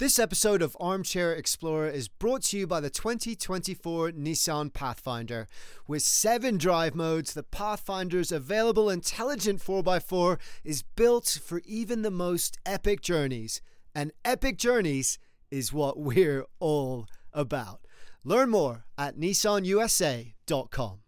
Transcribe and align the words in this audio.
This 0.00 0.18
episode 0.18 0.62
of 0.62 0.78
Armchair 0.80 1.34
Explorer 1.34 1.90
is 1.90 2.08
brought 2.08 2.44
to 2.44 2.56
you 2.56 2.66
by 2.66 2.80
the 2.80 2.88
2024 2.88 4.12
Nissan 4.12 4.72
Pathfinder. 4.72 5.46
With 5.86 6.00
seven 6.00 6.56
drive 6.56 6.94
modes, 6.94 7.34
the 7.34 7.42
Pathfinder's 7.42 8.32
available 8.32 8.88
intelligent 8.88 9.60
4x4 9.60 10.38
is 10.64 10.82
built 10.82 11.38
for 11.44 11.60
even 11.66 12.00
the 12.00 12.10
most 12.10 12.56
epic 12.64 13.02
journeys. 13.02 13.60
And 13.94 14.12
epic 14.24 14.56
journeys 14.56 15.18
is 15.50 15.70
what 15.70 15.98
we're 15.98 16.46
all 16.60 17.06
about. 17.34 17.80
Learn 18.24 18.48
more 18.48 18.86
at 18.96 19.18
nissanusa.com. 19.18 21.00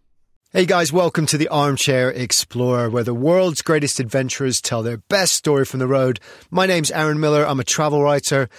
Hey 0.53 0.67
guys, 0.67 0.93
welcome 0.93 1.25
to 1.29 1.39
the 1.39 1.49
Armchair 1.49 2.11
Explorer, 2.11 2.91
where 2.91 3.05
the 3.05 3.15
world's 3.15 3.63
greatest 3.63 3.99
adventurers 3.99 4.61
tell 4.61 4.83
their 4.83 4.99
best 4.99 5.33
story 5.33 5.65
from 5.65 5.81
the 5.81 5.87
road. 5.87 6.21
My 6.51 6.67
name's 6.67 6.91
Aaron 6.91 7.19
Miller. 7.19 7.47
I'm 7.47 7.59
a 7.59 7.65
travel 7.65 8.03
writer. 8.03 8.51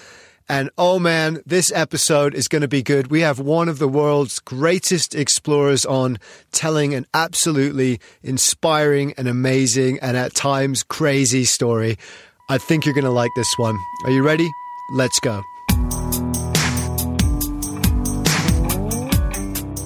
And 0.50 0.70
oh 0.78 1.00
man, 1.00 1.41
this 1.45 1.72
episode 1.73 2.36
is 2.36 2.48
going 2.48 2.63
to 2.63 2.68
be 2.68 2.84
good. 2.84 3.08
We 3.08 3.22
have 3.22 3.40
one 3.40 3.70
of 3.70 3.80
the 3.80 3.88
world's 3.88 4.40
greatest 4.40 5.16
explorers 5.16 5.85
on 5.85 6.20
telling 6.52 6.94
an 6.94 7.05
absolutely 7.13 7.99
inspiring 8.22 9.13
and 9.18 9.27
amazing 9.27 9.99
and 10.02 10.18
at 10.18 10.34
times 10.34 10.84
crazy 10.84 11.45
story. 11.45 11.98
I 12.49 12.58
think 12.58 12.85
you're 12.85 12.94
going 12.94 13.05
to 13.05 13.09
like 13.09 13.32
this 13.35 13.54
one. 13.58 13.77
Are 14.05 14.12
you 14.12 14.23
ready? 14.23 14.49
Let's 14.91 15.20
go. 15.21 15.41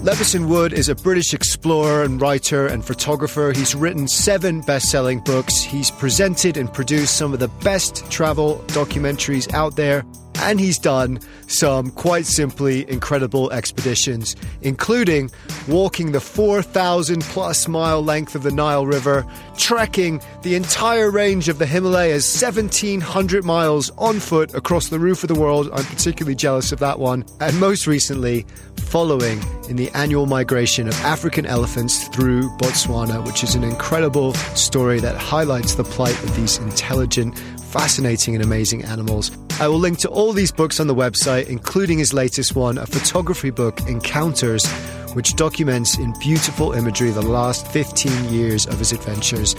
Levison 0.08 0.48
Wood 0.48 0.72
is 0.72 0.88
a 0.88 0.96
British 0.96 1.34
explorer 1.34 2.04
and 2.04 2.22
writer 2.22 2.66
and 2.66 2.84
photographer. 2.84 3.52
He's 3.54 3.76
written 3.76 4.08
seven 4.08 4.62
best 4.62 4.90
selling 4.90 5.20
books. 5.20 5.62
He's 5.62 5.92
presented 5.92 6.56
and 6.56 6.74
produced 6.74 7.18
some 7.18 7.34
of 7.34 7.40
the 7.40 7.50
best 7.50 8.10
travel 8.10 8.64
documentaries 8.68 9.54
out 9.54 9.76
there. 9.76 10.06
And 10.40 10.60
he's 10.60 10.78
done 10.78 11.20
some 11.48 11.92
quite 11.92 12.26
simply 12.26 12.90
incredible 12.90 13.52
expeditions, 13.52 14.36
including 14.62 15.32
walking 15.68 16.12
the 16.12 16.20
4,000 16.20 17.22
plus 17.24 17.68
mile 17.68 18.04
length 18.04 18.36
of 18.36 18.44
the 18.44 18.52
Nile 18.52 18.86
River, 18.86 19.26
trekking 19.58 20.22
the 20.44 20.56
entire 20.56 21.10
range 21.10 21.50
of 21.50 21.60
the 21.60 21.66
Himalayas, 21.66 22.42
1,700 22.42 23.44
miles 23.44 23.92
on 23.98 24.20
foot 24.20 24.54
across 24.54 24.90
the 24.90 25.00
roof 25.00 25.24
of 25.24 25.28
the 25.28 25.40
world. 25.40 25.70
I'm 25.74 25.86
particularly 25.86 26.36
jealous 26.36 26.72
of 26.72 26.80
that 26.80 27.00
one. 27.00 27.26
And 27.40 27.60
most 27.60 27.88
recently, 27.88 28.46
following 28.78 29.42
in 29.68 29.76
the 29.76 29.90
annual 29.92 30.26
migration 30.26 30.88
of 30.88 30.94
African 31.02 31.46
elephants 31.46 32.08
through 32.10 32.50
Botswana, 32.58 33.26
which 33.26 33.44
is 33.44 33.56
an 33.56 33.64
incredible 33.64 34.34
story 34.56 35.00
that 35.02 35.18
highlights 35.18 35.76
the 35.76 35.84
plight 35.84 36.18
of 36.24 36.36
these 36.36 36.58
intelligent, 36.60 37.38
fascinating, 37.78 38.34
and 38.34 38.44
amazing 38.44 38.84
animals. 38.84 39.30
I 39.60 39.68
will 39.68 39.78
link 39.78 40.00
to 40.00 40.10
all 40.10 40.34
these 40.34 40.52
books 40.52 40.80
on 40.80 40.88
the 40.88 40.96
website, 40.96 41.48
including 41.48 42.00
his 42.00 42.12
latest 42.12 42.56
one, 42.56 42.80
a 42.80 42.88
photography 42.88 43.52
book, 43.52 43.80
Encounters, 43.82 44.66
which 45.14 45.36
documents 45.36 45.96
in 45.96 46.12
beautiful 46.20 46.74
imagery 46.74 47.12
the 47.12 47.22
last 47.22 47.68
15 47.68 48.30
years 48.30 48.66
of 48.66 48.80
his 48.80 48.92
adventures. 48.94 49.56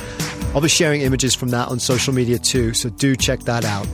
I'll 0.52 0.60
be 0.60 0.68
sharing 0.68 1.02
images 1.02 1.36
from 1.36 1.50
that 1.50 1.68
on 1.68 1.78
social 1.78 2.12
media 2.12 2.38
too, 2.38 2.74
so 2.74 2.90
do 2.90 3.14
check 3.14 3.40
that 3.40 3.64
out. 3.64 3.86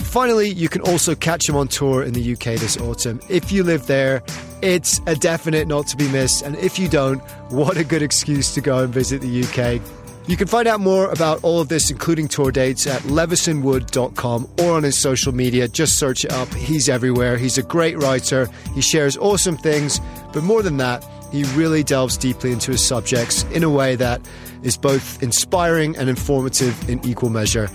Finally, 0.00 0.48
you 0.48 0.68
can 0.68 0.82
also 0.82 1.14
catch 1.14 1.48
him 1.48 1.54
on 1.54 1.68
tour 1.68 2.02
in 2.02 2.12
the 2.12 2.32
UK 2.32 2.58
this 2.58 2.76
autumn. 2.76 3.20
If 3.28 3.52
you 3.52 3.62
live 3.62 3.86
there, 3.86 4.24
it's 4.62 5.00
a 5.06 5.14
definite 5.14 5.68
not 5.68 5.86
to 5.86 5.96
be 5.96 6.08
missed. 6.08 6.42
And 6.42 6.56
if 6.56 6.76
you 6.76 6.88
don't, 6.88 7.20
what 7.50 7.76
a 7.76 7.84
good 7.84 8.02
excuse 8.02 8.52
to 8.54 8.60
go 8.60 8.82
and 8.82 8.92
visit 8.92 9.20
the 9.20 9.44
UK. 9.44 9.80
You 10.26 10.36
can 10.36 10.46
find 10.46 10.68
out 10.68 10.80
more 10.80 11.10
about 11.10 11.42
all 11.42 11.60
of 11.60 11.68
this, 11.68 11.90
including 11.90 12.28
tour 12.28 12.52
dates, 12.52 12.86
at 12.86 13.02
levisonwood.com 13.02 14.48
or 14.58 14.72
on 14.72 14.82
his 14.82 14.96
social 14.96 15.34
media. 15.34 15.66
Just 15.66 15.98
search 15.98 16.24
it 16.24 16.32
up. 16.32 16.52
He's 16.54 16.88
everywhere. 16.88 17.36
He's 17.36 17.58
a 17.58 17.62
great 17.62 17.96
writer. 17.98 18.48
He 18.74 18.80
shares 18.80 19.16
awesome 19.16 19.56
things. 19.56 20.00
But 20.32 20.44
more 20.44 20.62
than 20.62 20.76
that, 20.76 21.04
he 21.32 21.44
really 21.54 21.82
delves 21.82 22.16
deeply 22.16 22.52
into 22.52 22.72
his 22.72 22.86
subjects 22.86 23.44
in 23.44 23.64
a 23.64 23.70
way 23.70 23.96
that 23.96 24.20
is 24.62 24.76
both 24.76 25.22
inspiring 25.22 25.96
and 25.96 26.08
informative 26.08 26.88
in 26.88 27.04
equal 27.04 27.30
measure. 27.30 27.68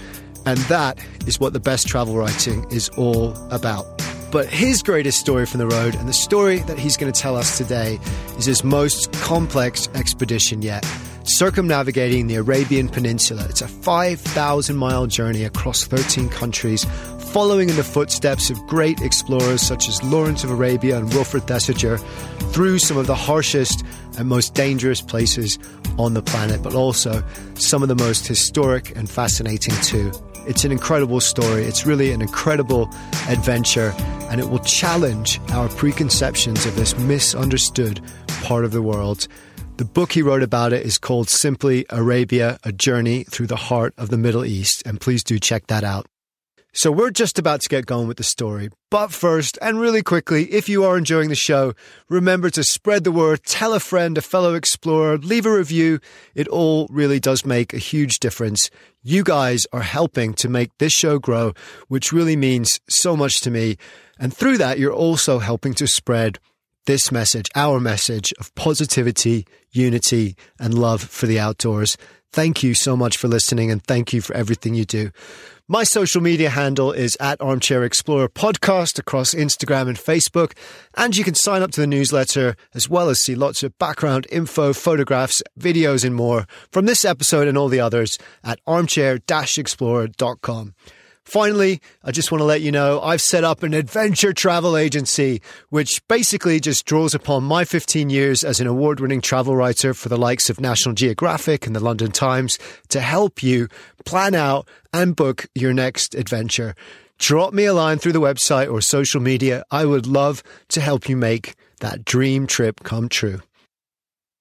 And 0.45 0.59
that 0.69 1.00
is 1.25 1.39
what 1.39 1.53
the 1.53 1.59
best 1.59 1.88
travel 1.88 2.16
writing 2.16 2.66
is 2.72 2.89
all 2.89 3.34
about. 3.50 3.85
But 4.31 4.47
his 4.47 4.84
greatest 4.84 5.19
story 5.19 5.45
from 5.45 5.59
the 5.59 5.67
road, 5.67 5.95
and 5.95 6.07
the 6.07 6.13
story 6.13 6.59
that 6.59 6.78
he's 6.78 6.97
going 6.97 7.11
to 7.11 7.19
tell 7.19 7.35
us 7.35 7.57
today, 7.57 8.00
is 8.38 8.45
his 8.45 8.63
most 8.63 9.11
complex 9.13 9.89
expedition 9.95 10.61
yet 10.61 10.85
circumnavigating 11.25 12.27
the 12.27 12.35
Arabian 12.35 12.87
Peninsula. 12.87 13.45
It's 13.49 13.61
a 13.61 13.67
5,000 13.67 14.75
mile 14.75 15.07
journey 15.07 15.43
across 15.43 15.83
13 15.83 16.29
countries, 16.29 16.85
following 17.31 17.69
in 17.69 17.75
the 17.75 17.83
footsteps 17.83 18.49
of 18.49 18.57
great 18.67 19.01
explorers 19.01 19.61
such 19.61 19.89
as 19.89 20.01
Lawrence 20.03 20.43
of 20.43 20.51
Arabia 20.51 20.97
and 20.97 21.13
Wilfred 21.13 21.43
Thesiger 21.43 21.99
through 22.53 22.79
some 22.79 22.97
of 22.97 23.07
the 23.07 23.15
harshest 23.15 23.83
and 24.17 24.29
most 24.29 24.53
dangerous 24.53 25.01
places 25.01 25.59
on 25.97 26.13
the 26.13 26.21
planet, 26.21 26.61
but 26.61 26.73
also 26.73 27.23
some 27.55 27.81
of 27.81 27.89
the 27.89 27.95
most 27.95 28.27
historic 28.27 28.95
and 28.95 29.09
fascinating 29.09 29.75
too. 29.81 30.11
It's 30.47 30.63
an 30.63 30.71
incredible 30.71 31.19
story. 31.21 31.63
It's 31.63 31.87
really 31.87 32.11
an 32.11 32.21
incredible 32.21 32.87
adventure, 33.27 33.93
and 34.29 34.39
it 34.39 34.49
will 34.49 34.59
challenge 34.59 35.41
our 35.51 35.67
preconceptions 35.69 36.65
of 36.67 36.75
this 36.75 36.95
misunderstood 36.99 37.99
part 38.43 38.63
of 38.63 38.71
the 38.71 38.81
world. 38.81 39.27
The 39.77 39.83
book 39.83 40.13
he 40.13 40.21
wrote 40.21 40.41
about 40.41 40.71
it 40.71 40.85
is 40.85 40.97
called 40.97 41.29
simply 41.29 41.85
Arabia, 41.89 42.57
A 42.63 42.71
Journey 42.71 43.25
Through 43.25 43.47
the 43.47 43.57
Heart 43.57 43.93
of 43.97 44.07
the 44.07 44.17
Middle 44.17 44.45
East, 44.45 44.81
and 44.85 45.01
please 45.01 45.21
do 45.21 45.37
check 45.37 45.67
that 45.67 45.83
out. 45.83 46.05
So 46.71 46.93
we're 46.93 47.11
just 47.11 47.37
about 47.37 47.59
to 47.59 47.67
get 47.67 47.85
going 47.85 48.07
with 48.07 48.15
the 48.15 48.23
story. 48.23 48.69
But 48.89 49.11
first, 49.11 49.57
and 49.61 49.77
really 49.77 50.01
quickly, 50.01 50.45
if 50.45 50.69
you 50.69 50.85
are 50.85 50.97
enjoying 50.97 51.27
the 51.27 51.35
show, 51.35 51.73
remember 52.07 52.49
to 52.51 52.63
spread 52.63 53.03
the 53.03 53.11
word, 53.11 53.43
tell 53.43 53.73
a 53.73 53.81
friend, 53.81 54.17
a 54.17 54.21
fellow 54.21 54.53
explorer, 54.53 55.17
leave 55.17 55.45
a 55.45 55.51
review. 55.51 55.99
It 56.35 56.47
all 56.47 56.87
really 56.89 57.19
does 57.19 57.45
make 57.45 57.73
a 57.73 57.77
huge 57.77 58.19
difference. 58.19 58.69
You 59.03 59.25
guys 59.25 59.67
are 59.73 59.81
helping 59.81 60.35
to 60.35 60.47
make 60.47 60.77
this 60.77 60.93
show 60.93 61.19
grow, 61.19 61.51
which 61.89 62.13
really 62.13 62.37
means 62.37 62.79
so 62.87 63.17
much 63.17 63.41
to 63.41 63.51
me. 63.51 63.75
And 64.17 64.33
through 64.33 64.57
that, 64.59 64.79
you're 64.79 64.93
also 64.93 65.39
helping 65.39 65.73
to 65.73 65.85
spread 65.85 66.39
this 66.85 67.12
message, 67.12 67.50
our 67.56 67.79
message 67.79 68.34
of 68.40 68.53
positivity, 68.56 69.46
unity, 69.72 70.35
and 70.59 70.73
love 70.73 71.01
for 71.01 71.25
the 71.25 71.40
outdoors. 71.40 71.97
Thank 72.31 72.63
you 72.63 72.73
so 72.73 72.97
much 72.97 73.18
for 73.18 73.28
listening 73.28 73.72
and 73.72 73.84
thank 73.84 74.12
you 74.12 74.19
for 74.19 74.35
everything 74.35 74.73
you 74.75 74.84
do. 74.85 75.12
My 75.68 75.84
social 75.84 76.22
media 76.22 76.51
handle 76.51 76.91
is 76.91 77.18
at 77.19 77.41
Armchair 77.41 77.84
Explorer 77.84 78.29
Podcast 78.29 79.00
across 79.00 79.34
Instagram 79.34 79.88
and 79.88 79.97
Facebook. 79.97 80.51
And 80.96 81.18
you 81.18 81.23
can 81.23 81.34
sign 81.34 81.63
up 81.63 81.72
to 81.72 81.81
the 81.81 81.88
newsletter 81.88 82.56
as 82.75 82.88
well 82.88 83.09
as 83.09 83.22
see 83.22 83.34
lots 83.34 83.63
of 83.63 83.75
background 83.79 84.28
info, 84.29 84.73
photographs, 84.73 85.41
videos, 85.59 86.06
and 86.06 86.13
more 86.13 86.46
from 86.72 86.85
this 86.85 87.03
episode 87.03 87.47
and 87.47 87.57
all 87.57 87.67
the 87.67 87.79
others 87.79 88.19
at 88.44 88.59
armchair 88.67 89.17
explorer.com. 89.57 90.75
Finally, 91.25 91.81
I 92.03 92.11
just 92.11 92.31
want 92.31 92.41
to 92.41 92.45
let 92.45 92.61
you 92.61 92.71
know 92.71 93.01
I've 93.01 93.21
set 93.21 93.43
up 93.43 93.63
an 93.63 93.73
adventure 93.73 94.31
travel 94.31 94.77
agency, 94.77 95.41
which 95.69 95.99
basically 96.07 96.59
just 96.59 96.85
draws 96.85 97.15
upon 97.15 97.43
my 97.43 97.65
15 97.65 98.11
years 98.11 98.43
as 98.43 98.59
an 98.59 98.67
award 98.67 98.99
winning 98.99 99.21
travel 99.21 99.55
writer 99.55 99.95
for 99.95 100.07
the 100.07 100.17
likes 100.17 100.51
of 100.51 100.59
National 100.59 100.93
Geographic 100.93 101.65
and 101.65 101.75
the 101.75 101.79
London 101.79 102.11
Times 102.11 102.59
to 102.89 103.01
help 103.01 103.41
you 103.41 103.67
plan 104.05 104.35
out 104.35 104.67
and 104.93 105.15
book 105.15 105.47
your 105.55 105.73
next 105.73 106.13
adventure. 106.13 106.75
Drop 107.17 107.53
me 107.53 107.65
a 107.65 107.73
line 107.73 107.97
through 107.97 108.11
the 108.11 108.21
website 108.21 108.71
or 108.71 108.79
social 108.79 109.19
media. 109.19 109.63
I 109.71 109.85
would 109.85 110.05
love 110.05 110.43
to 110.69 110.79
help 110.79 111.09
you 111.09 111.17
make 111.17 111.55
that 111.79 112.05
dream 112.05 112.45
trip 112.45 112.83
come 112.83 113.09
true. 113.09 113.41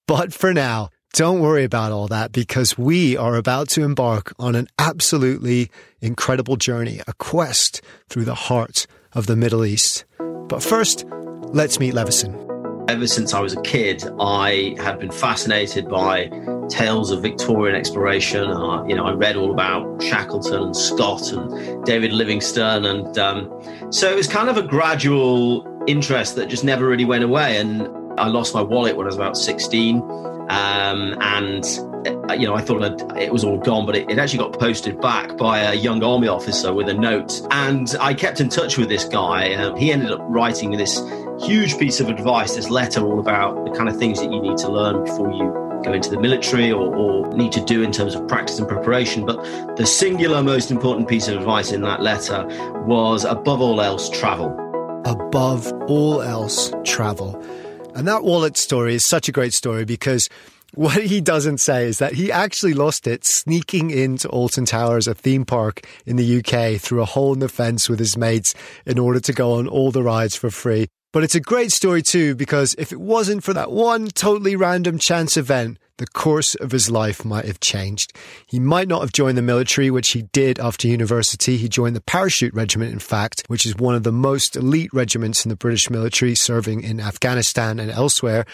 But 0.07 0.33
for 0.33 0.53
now, 0.53 0.89
don't 1.15 1.39
worry 1.39 1.63
about 1.63 1.93
all 1.93 2.09
that 2.09 2.33
because 2.33 2.77
we 2.77 3.15
are 3.15 3.37
about 3.37 3.69
to 3.69 3.81
embark 3.81 4.33
on 4.37 4.53
an 4.53 4.67
absolutely 4.77 5.71
incredible 6.01 6.57
journey, 6.57 6.99
a 7.07 7.13
quest 7.13 7.81
through 8.09 8.25
the 8.25 8.35
heart 8.35 8.85
of 9.13 9.25
the 9.25 9.35
Middle 9.37 9.63
East. 9.63 10.03
But 10.19 10.61
first, 10.61 11.05
let's 11.53 11.79
meet 11.79 11.93
Levison. 11.93 12.35
Ever 12.89 13.07
since 13.07 13.33
I 13.33 13.39
was 13.39 13.53
a 13.53 13.61
kid, 13.61 14.03
I 14.19 14.75
had 14.77 14.99
been 14.99 15.09
fascinated 15.09 15.87
by 15.87 16.29
tales 16.67 17.11
of 17.11 17.21
Victorian 17.21 17.77
exploration. 17.77 18.51
Uh, 18.51 18.83
you 18.83 18.93
know, 18.93 19.05
I 19.05 19.13
read 19.13 19.37
all 19.37 19.51
about 19.51 20.03
Shackleton 20.03 20.63
and 20.63 20.75
Scott 20.75 21.31
and 21.31 21.85
David 21.85 22.11
Livingstone, 22.11 22.83
and 22.83 23.17
um, 23.17 23.49
so 23.89 24.11
it 24.11 24.17
was 24.17 24.27
kind 24.27 24.49
of 24.49 24.57
a 24.57 24.63
gradual 24.63 25.65
interest 25.87 26.35
that 26.35 26.49
just 26.49 26.65
never 26.65 26.85
really 26.85 27.05
went 27.05 27.23
away. 27.23 27.57
And 27.57 27.87
I 28.17 28.27
lost 28.27 28.53
my 28.53 28.61
wallet 28.61 28.95
when 28.95 29.05
I 29.05 29.09
was 29.09 29.15
about 29.15 29.37
16 29.37 30.01
um, 30.49 31.17
and 31.21 31.65
uh, 32.29 32.33
you 32.33 32.45
know, 32.45 32.53
I 32.53 32.61
thought 32.61 32.83
it 33.17 33.33
was 33.33 33.43
all 33.43 33.57
gone, 33.57 33.85
but 33.85 33.95
it, 33.95 34.09
it, 34.11 34.19
actually 34.19 34.39
got 34.39 34.59
posted 34.59 35.01
back 35.01 35.37
by 35.37 35.59
a 35.59 35.73
young 35.73 36.03
army 36.03 36.27
officer 36.27 36.71
with 36.71 36.87
a 36.87 36.93
note. 36.93 37.41
And 37.49 37.95
I 37.99 38.13
kept 38.13 38.39
in 38.39 38.49
touch 38.49 38.77
with 38.77 38.89
this 38.89 39.05
guy. 39.05 39.53
Uh, 39.53 39.75
he 39.75 39.91
ended 39.91 40.11
up 40.11 40.19
writing 40.21 40.71
this 40.71 41.01
huge 41.39 41.77
piece 41.79 41.99
of 41.99 42.09
advice, 42.09 42.55
this 42.55 42.69
letter 42.69 43.03
all 43.03 43.19
about 43.19 43.65
the 43.65 43.71
kind 43.71 43.89
of 43.89 43.97
things 43.97 44.19
that 44.19 44.31
you 44.31 44.39
need 44.39 44.57
to 44.57 44.71
learn 44.71 45.03
before 45.03 45.31
you 45.31 45.51
go 45.83 45.93
into 45.93 46.09
the 46.09 46.19
military 46.19 46.71
or, 46.71 46.93
or 46.95 47.27
need 47.35 47.51
to 47.51 47.63
do 47.63 47.81
in 47.81 47.91
terms 47.91 48.13
of 48.13 48.27
practice 48.27 48.59
and 48.59 48.67
preparation. 48.67 49.25
But 49.25 49.43
the 49.75 49.85
singular 49.85 50.43
most 50.43 50.69
important 50.69 51.07
piece 51.07 51.27
of 51.27 51.37
advice 51.37 51.71
in 51.71 51.81
that 51.81 52.01
letter 52.01 52.45
was 52.85 53.23
above 53.23 53.61
all 53.61 53.81
else, 53.81 54.09
travel. 54.09 54.47
Above 55.05 55.71
all 55.87 56.21
else, 56.21 56.71
travel. 56.83 57.41
And 57.95 58.05
that 58.09 58.25
wallet 58.25 58.57
story 58.57 58.93
is 58.93 59.07
such 59.07 59.29
a 59.29 59.31
great 59.31 59.53
story 59.53 59.85
because 59.85 60.27
what 60.73 61.01
he 61.01 61.21
doesn't 61.21 61.59
say 61.59 61.87
is 61.87 61.99
that 61.99 62.13
he 62.13 62.29
actually 62.29 62.73
lost 62.73 63.07
it 63.07 63.23
sneaking 63.23 63.89
into 63.89 64.27
Alton 64.27 64.65
Towers, 64.65 65.07
a 65.07 65.15
theme 65.15 65.45
park 65.45 65.87
in 66.05 66.17
the 66.17 66.39
UK, 66.39 66.79
through 66.81 67.01
a 67.01 67.05
hole 67.05 67.31
in 67.31 67.39
the 67.39 67.47
fence 67.47 67.87
with 67.87 67.99
his 67.99 68.17
mates 68.17 68.53
in 68.85 68.99
order 68.99 69.21
to 69.21 69.31
go 69.31 69.53
on 69.53 69.69
all 69.69 69.91
the 69.91 70.03
rides 70.03 70.35
for 70.35 70.49
free. 70.49 70.87
But 71.13 71.23
it's 71.23 71.35
a 71.35 71.39
great 71.39 71.71
story 71.71 72.01
too, 72.01 72.35
because 72.35 72.75
if 72.77 72.91
it 72.91 72.99
wasn't 72.99 73.45
for 73.45 73.53
that 73.53 73.71
one 73.71 74.07
totally 74.09 74.57
random 74.57 74.99
chance 74.99 75.37
event, 75.37 75.77
the 75.97 76.07
course 76.07 76.55
of 76.55 76.71
his 76.71 76.89
life 76.91 77.23
might 77.23 77.45
have 77.45 77.59
changed. 77.59 78.13
He 78.47 78.59
might 78.59 78.87
not 78.87 79.01
have 79.01 79.13
joined 79.13 79.37
the 79.37 79.41
military, 79.41 79.89
which 79.89 80.11
he 80.11 80.23
did 80.33 80.59
after 80.59 80.87
university. 80.87 81.57
He 81.57 81.69
joined 81.69 81.95
the 81.95 82.01
Parachute 82.01 82.53
Regiment, 82.53 82.91
in 82.91 82.99
fact, 82.99 83.43
which 83.47 83.65
is 83.65 83.75
one 83.75 83.95
of 83.95 84.03
the 84.03 84.11
most 84.11 84.55
elite 84.55 84.93
regiments 84.93 85.45
in 85.45 85.49
the 85.49 85.55
British 85.55 85.89
military, 85.89 86.35
serving 86.35 86.83
in 86.83 86.99
Afghanistan 86.99 87.79
and 87.79 87.89
elsewhere. 87.89 88.45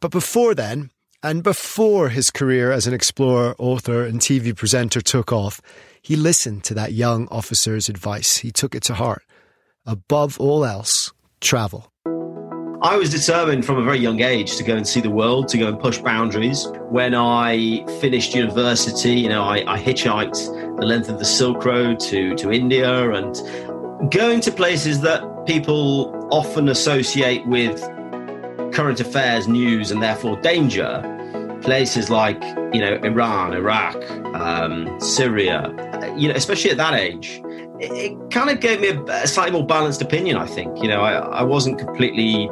But 0.00 0.10
before 0.10 0.54
then, 0.54 0.90
and 1.22 1.42
before 1.42 2.10
his 2.10 2.28
career 2.28 2.70
as 2.70 2.86
an 2.86 2.92
explorer, 2.92 3.54
author, 3.58 4.04
and 4.04 4.20
TV 4.20 4.54
presenter 4.54 5.00
took 5.00 5.32
off, 5.32 5.62
he 6.02 6.16
listened 6.16 6.64
to 6.64 6.74
that 6.74 6.92
young 6.92 7.28
officer's 7.28 7.88
advice. 7.88 8.36
He 8.36 8.52
took 8.52 8.74
it 8.74 8.82
to 8.84 8.94
heart. 8.94 9.22
Above 9.86 10.38
all 10.38 10.66
else, 10.66 11.14
travel. 11.40 11.93
I 12.84 12.96
was 12.98 13.08
determined 13.08 13.64
from 13.64 13.78
a 13.78 13.82
very 13.82 13.98
young 13.98 14.20
age 14.20 14.58
to 14.58 14.62
go 14.62 14.76
and 14.76 14.86
see 14.86 15.00
the 15.00 15.08
world, 15.08 15.48
to 15.48 15.56
go 15.56 15.68
and 15.68 15.80
push 15.80 15.96
boundaries. 15.96 16.66
When 16.90 17.14
I 17.14 17.82
finished 17.98 18.34
university, 18.34 19.14
you 19.14 19.30
know, 19.30 19.42
I, 19.42 19.64
I 19.66 19.80
hitchhiked 19.80 20.78
the 20.78 20.84
length 20.84 21.08
of 21.08 21.18
the 21.18 21.24
Silk 21.24 21.64
Road 21.64 21.98
to, 22.00 22.34
to 22.34 22.52
India 22.52 23.10
and 23.12 24.12
going 24.12 24.42
to 24.42 24.52
places 24.52 25.00
that 25.00 25.46
people 25.46 26.28
often 26.30 26.68
associate 26.68 27.46
with 27.46 27.80
current 28.74 29.00
affairs, 29.00 29.48
news, 29.48 29.90
and 29.90 30.02
therefore 30.02 30.38
danger. 30.42 31.00
Places 31.62 32.10
like, 32.10 32.42
you 32.74 32.80
know, 32.80 33.00
Iran, 33.02 33.54
Iraq, 33.54 33.96
um, 34.34 35.00
Syria, 35.00 35.70
you 36.18 36.28
know, 36.28 36.34
especially 36.34 36.70
at 36.70 36.76
that 36.76 36.92
age, 36.92 37.40
it, 37.80 37.92
it 37.92 38.30
kind 38.30 38.50
of 38.50 38.60
gave 38.60 38.80
me 38.80 38.88
a, 38.88 39.02
a, 39.22 39.26
slightly 39.26 39.52
more 39.52 39.66
balanced 39.66 40.02
opinion. 40.02 40.36
I 40.36 40.46
think, 40.46 40.82
you 40.82 40.88
know, 40.88 41.00
I, 41.00 41.12
I 41.12 41.42
wasn't 41.42 41.78
completely 41.78 42.48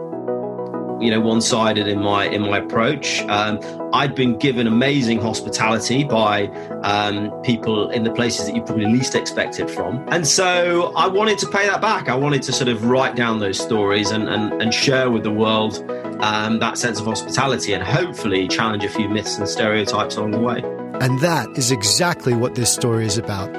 you 1.03 1.11
know 1.11 1.21
one-sided 1.21 1.89
in 1.89 2.01
my 2.01 2.27
in 2.27 2.43
my 2.43 2.59
approach. 2.59 3.23
Um, 3.23 3.59
I'd 3.93 4.15
been 4.15 4.39
given 4.39 4.67
amazing 4.67 5.21
hospitality 5.21 6.05
by 6.05 6.47
um, 6.85 7.31
people 7.43 7.91
in 7.91 8.05
the 8.05 8.13
places 8.13 8.47
that 8.47 8.55
you 8.55 8.63
probably 8.63 8.87
least 8.87 9.15
expect 9.15 9.59
it 9.59 9.69
from, 9.69 10.07
and 10.11 10.27
so 10.27 10.93
I 10.95 11.09
wanted 11.09 11.39
to 11.39 11.49
pay 11.49 11.67
that 11.67 11.81
back. 11.81 12.09
I 12.09 12.15
wanted 12.15 12.43
to 12.45 12.53
sort 12.53 12.69
of 12.69 12.85
write 12.85 13.17
down 13.17 13.41
those 13.41 13.59
stories 13.59 14.13
and 14.13 14.29
and, 14.29 14.63
and 14.63 14.73
share 14.73 15.11
with 15.11 15.25
the 15.25 15.33
world 15.33 15.85
um, 16.21 16.61
that 16.61 16.79
sense 16.79 17.01
of 17.01 17.07
hospitality, 17.07 17.73
and 17.75 17.83
hopefully 17.83 18.47
challenge 18.47 18.85
a 18.85 18.89
few 18.89 19.09
myths 19.09 19.39
and 19.39 19.49
stereotypes 19.49 20.17
along 20.17 20.31
the 20.31 20.39
way. 20.39 20.63
And 21.01 21.19
that 21.19 21.49
is 21.57 21.73
exactly 21.73 22.33
what 22.35 22.55
this 22.55 22.73
story 22.73 23.07
is 23.07 23.19
about. 23.19 23.51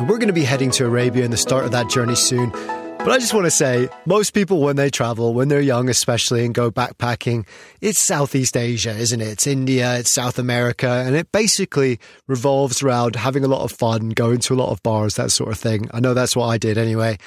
And 0.00 0.08
we're 0.08 0.16
going 0.16 0.28
to 0.28 0.32
be 0.32 0.44
heading 0.44 0.70
to 0.70 0.86
Arabia 0.86 1.26
in 1.26 1.30
the 1.30 1.36
start 1.36 1.66
of 1.66 1.72
that 1.72 1.90
journey 1.90 2.14
soon. 2.14 2.48
But 2.52 3.10
I 3.10 3.18
just 3.18 3.34
want 3.34 3.44
to 3.44 3.50
say, 3.50 3.86
most 4.06 4.30
people, 4.30 4.62
when 4.62 4.76
they 4.76 4.88
travel, 4.88 5.34
when 5.34 5.48
they're 5.48 5.60
young 5.60 5.90
especially, 5.90 6.46
and 6.46 6.54
go 6.54 6.70
backpacking, 6.70 7.46
it's 7.82 8.00
Southeast 8.00 8.56
Asia, 8.56 8.96
isn't 8.96 9.20
it? 9.20 9.28
It's 9.28 9.46
India, 9.46 9.98
it's 9.98 10.10
South 10.10 10.38
America, 10.38 10.88
and 10.88 11.14
it 11.14 11.30
basically 11.32 12.00
revolves 12.26 12.82
around 12.82 13.14
having 13.14 13.44
a 13.44 13.46
lot 13.46 13.60
of 13.60 13.72
fun, 13.72 14.08
going 14.08 14.38
to 14.38 14.54
a 14.54 14.56
lot 14.56 14.70
of 14.70 14.82
bars, 14.82 15.16
that 15.16 15.32
sort 15.32 15.52
of 15.52 15.58
thing. 15.58 15.90
I 15.92 16.00
know 16.00 16.14
that's 16.14 16.34
what 16.34 16.46
I 16.46 16.56
did 16.56 16.78
anyway. 16.78 17.18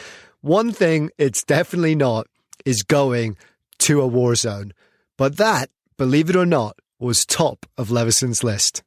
One 0.42 0.72
thing 0.72 1.12
it's 1.20 1.44
definitely 1.44 1.94
not 1.94 2.26
is 2.66 2.82
going 2.82 3.38
to 3.82 4.02
a 4.02 4.08
war 4.08 4.34
zone. 4.34 4.74
But 5.16 5.38
that, 5.38 5.70
believe 5.96 6.28
it 6.28 6.36
or 6.36 6.48
not, 6.48 6.80
was 6.98 7.24
top 7.24 7.68
of 7.78 7.92
Levison's 7.92 8.44
list. 8.44 8.82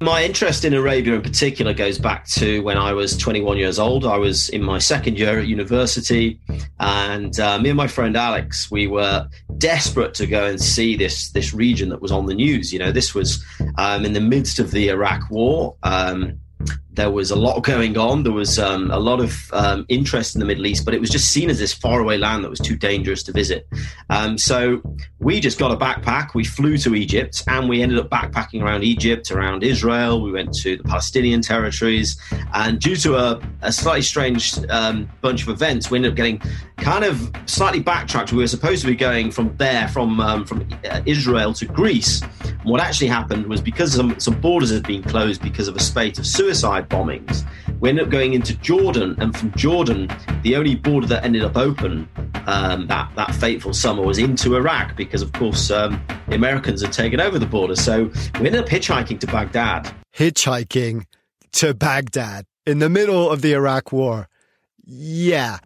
My 0.00 0.22
interest 0.24 0.66
in 0.66 0.74
Arabia 0.74 1.14
in 1.14 1.22
particular 1.22 1.72
goes 1.72 1.98
back 1.98 2.26
to 2.28 2.62
when 2.62 2.76
I 2.76 2.92
was 2.92 3.16
21 3.16 3.56
years 3.56 3.78
old. 3.78 4.04
I 4.04 4.18
was 4.18 4.50
in 4.50 4.62
my 4.62 4.78
second 4.78 5.18
year 5.18 5.38
at 5.38 5.46
university, 5.46 6.38
and 6.78 7.38
uh, 7.40 7.58
me 7.58 7.70
and 7.70 7.78
my 7.78 7.86
friend 7.86 8.14
Alex, 8.14 8.70
we 8.70 8.86
were 8.86 9.26
desperate 9.56 10.12
to 10.14 10.26
go 10.26 10.44
and 10.44 10.60
see 10.60 10.96
this 10.96 11.30
this 11.30 11.54
region 11.54 11.88
that 11.88 12.02
was 12.02 12.12
on 12.12 12.26
the 12.26 12.34
news. 12.34 12.74
You 12.74 12.78
know, 12.78 12.92
this 12.92 13.14
was 13.14 13.42
um, 13.78 14.04
in 14.04 14.12
the 14.12 14.20
midst 14.20 14.58
of 14.58 14.70
the 14.70 14.90
Iraq 14.90 15.30
War. 15.30 15.76
Um, 15.82 16.40
there 16.96 17.10
was 17.10 17.30
a 17.30 17.36
lot 17.36 17.62
going 17.62 17.96
on. 17.96 18.22
There 18.22 18.32
was 18.32 18.58
um, 18.58 18.90
a 18.90 18.98
lot 18.98 19.20
of 19.20 19.50
um, 19.52 19.84
interest 19.88 20.34
in 20.34 20.40
the 20.40 20.46
Middle 20.46 20.66
East, 20.66 20.84
but 20.84 20.94
it 20.94 21.00
was 21.00 21.10
just 21.10 21.30
seen 21.30 21.50
as 21.50 21.58
this 21.58 21.72
faraway 21.72 22.16
land 22.16 22.42
that 22.42 22.50
was 22.50 22.58
too 22.58 22.76
dangerous 22.76 23.22
to 23.24 23.32
visit. 23.32 23.68
Um, 24.10 24.38
so 24.38 24.80
we 25.18 25.38
just 25.38 25.58
got 25.58 25.70
a 25.70 25.76
backpack. 25.76 26.34
We 26.34 26.44
flew 26.44 26.78
to 26.78 26.94
Egypt 26.94 27.44
and 27.46 27.68
we 27.68 27.82
ended 27.82 27.98
up 27.98 28.08
backpacking 28.08 28.62
around 28.62 28.82
Egypt, 28.82 29.30
around 29.30 29.62
Israel. 29.62 30.22
We 30.22 30.32
went 30.32 30.54
to 30.54 30.78
the 30.78 30.84
Palestinian 30.84 31.42
territories. 31.42 32.18
And 32.54 32.80
due 32.80 32.96
to 32.96 33.16
a, 33.16 33.40
a 33.62 33.72
slightly 33.72 34.02
strange 34.02 34.58
um, 34.70 35.08
bunch 35.20 35.42
of 35.42 35.50
events, 35.50 35.90
we 35.90 35.98
ended 35.98 36.12
up 36.12 36.16
getting 36.16 36.40
kind 36.78 37.04
of 37.04 37.30
slightly 37.46 37.80
backtracked. 37.80 38.32
We 38.32 38.38
were 38.38 38.48
supposed 38.48 38.80
to 38.82 38.86
be 38.86 38.96
going 38.96 39.30
from 39.30 39.54
there, 39.58 39.88
from, 39.88 40.18
um, 40.20 40.44
from 40.46 40.66
uh, 40.90 41.02
Israel 41.04 41.52
to 41.54 41.66
Greece. 41.66 42.22
And 42.22 42.64
what 42.64 42.80
actually 42.80 43.08
happened 43.08 43.46
was 43.46 43.60
because 43.60 43.94
some, 43.94 44.18
some 44.18 44.40
borders 44.40 44.70
had 44.70 44.86
been 44.86 45.02
closed 45.02 45.42
because 45.42 45.68
of 45.68 45.76
a 45.76 45.80
spate 45.80 46.18
of 46.18 46.26
suicide 46.26 46.85
bombings. 46.88 47.46
We 47.80 47.90
ended 47.90 48.06
up 48.06 48.10
going 48.10 48.34
into 48.34 48.56
Jordan, 48.58 49.16
and 49.18 49.36
from 49.36 49.52
Jordan, 49.52 50.10
the 50.42 50.56
only 50.56 50.74
border 50.74 51.06
that 51.08 51.24
ended 51.24 51.44
up 51.44 51.56
open 51.56 52.08
um, 52.46 52.86
that 52.86 53.10
that 53.16 53.34
fateful 53.34 53.74
summer 53.74 54.02
was 54.02 54.18
into 54.18 54.56
Iraq 54.56 54.96
because, 54.96 55.22
of 55.22 55.32
course, 55.32 55.70
um, 55.70 56.02
the 56.28 56.34
Americans 56.34 56.82
had 56.82 56.92
taken 56.92 57.20
over 57.20 57.38
the 57.38 57.46
border. 57.46 57.76
So 57.76 58.04
we 58.40 58.46
ended 58.46 58.56
up 58.56 58.66
hitchhiking 58.66 59.20
to 59.20 59.26
Baghdad. 59.26 59.92
Hitchhiking 60.16 61.04
to 61.52 61.74
Baghdad 61.74 62.46
in 62.64 62.78
the 62.78 62.88
middle 62.88 63.30
of 63.30 63.42
the 63.42 63.52
Iraq 63.52 63.92
War. 63.92 64.28
Yeah, 64.84 65.58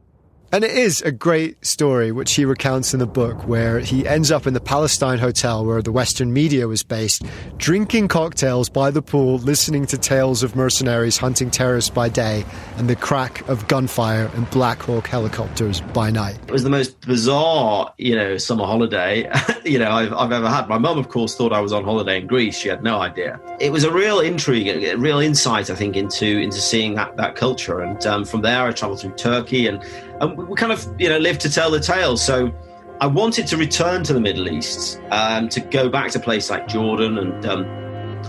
and 0.52 0.64
it 0.64 0.73
is 0.73 1.00
a 1.02 1.12
great 1.12 1.64
story, 1.64 2.11
which 2.11 2.35
he 2.35 2.44
recounts 2.44 2.93
in 2.93 2.99
the 3.00 3.06
book, 3.06 3.47
where 3.47 3.79
he 3.79 4.06
ends 4.06 4.31
up 4.32 4.47
in 4.47 4.55
the 4.55 4.61
Palestine 4.61 5.19
hotel 5.19 5.64
where 5.64 5.81
the 5.81 5.93
Western 5.93 6.32
media 6.32 6.67
was 6.67 6.82
based, 6.82 7.23
drinking 7.56 8.08
cocktails 8.08 8.69
by 8.69 8.91
the 8.91 9.02
pool, 9.02 9.38
listening 9.38 9.87
to 9.87 9.97
tales 9.97 10.43
of 10.43 10.56
mercenaries 10.56 11.17
hunting 11.17 11.50
terrorists 11.50 11.91
by 11.91 12.08
day, 12.08 12.44
and 12.76 12.88
the 12.88 12.97
crack 12.97 13.49
of 13.49 13.69
gunfire 13.69 14.31
and 14.35 14.50
Black 14.50 14.82
Hawk 14.82 15.06
helicopters 15.06 15.81
by 15.81 16.11
night. 16.11 16.38
It 16.49 16.52
was 16.52 16.64
the 16.64 16.71
most 16.71 17.00
bizarre, 17.02 17.95
you 17.99 18.16
know, 18.16 18.37
summer 18.37 18.66
holiday, 18.66 19.30
you 19.64 19.78
know, 19.78 19.90
I've, 19.90 20.12
I've 20.12 20.33
ever 20.33 20.49
had. 20.49 20.69
My 20.69 20.78
mum, 20.78 20.99
of 20.99 21.09
course, 21.09 21.37
thought 21.37 21.52
I 21.52 21.61
was 21.61 21.73
on 21.73 21.85
holiday 21.85 22.19
in 22.19 22.26
Greece. 22.26 22.59
She 22.59 22.69
had 22.69 22.83
no 22.83 23.00
idea. 23.00 23.40
It 23.61 23.71
was 23.71 23.85
a 23.85 23.92
real 23.92 24.19
intrigue, 24.19 24.66
a 24.66 24.97
real 24.97 25.21
insight, 25.21 25.71
I 25.71 25.75
think, 25.76 25.97
into 25.97 26.26
into 26.26 26.59
seeing 26.61 26.95
that 26.95 27.16
that 27.19 27.37
culture. 27.37 27.80
And 27.80 28.04
um, 28.07 28.25
from 28.25 28.42
there, 28.42 28.64
I 28.64 28.73
travelled 28.73 29.00
through 29.00 29.14
Turkey 29.14 29.66
and 29.66 29.83
and 30.21 30.37
we 30.37 30.57
kind 30.57 30.73
of 30.73 30.87
you 30.99 31.09
know 31.09 31.19
live 31.19 31.39
to 31.39 31.50
tell 31.50 31.71
the 31.71 31.81
tale. 31.81 32.17
So 32.17 32.53
I 33.00 33.07
wanted 33.07 33.47
to 33.49 33.57
return 33.57 34.05
to 34.05 34.12
the 34.12 34.21
Middle 34.21 34.49
East 34.49 35.00
um, 35.11 35.49
to 35.49 35.61
go 35.61 35.89
back 35.89 36.11
to 36.12 36.19
a 36.19 36.23
place 36.23 36.50
like 36.50 36.69
Jordan 36.69 37.19
and 37.19 37.47
um, 37.47 37.65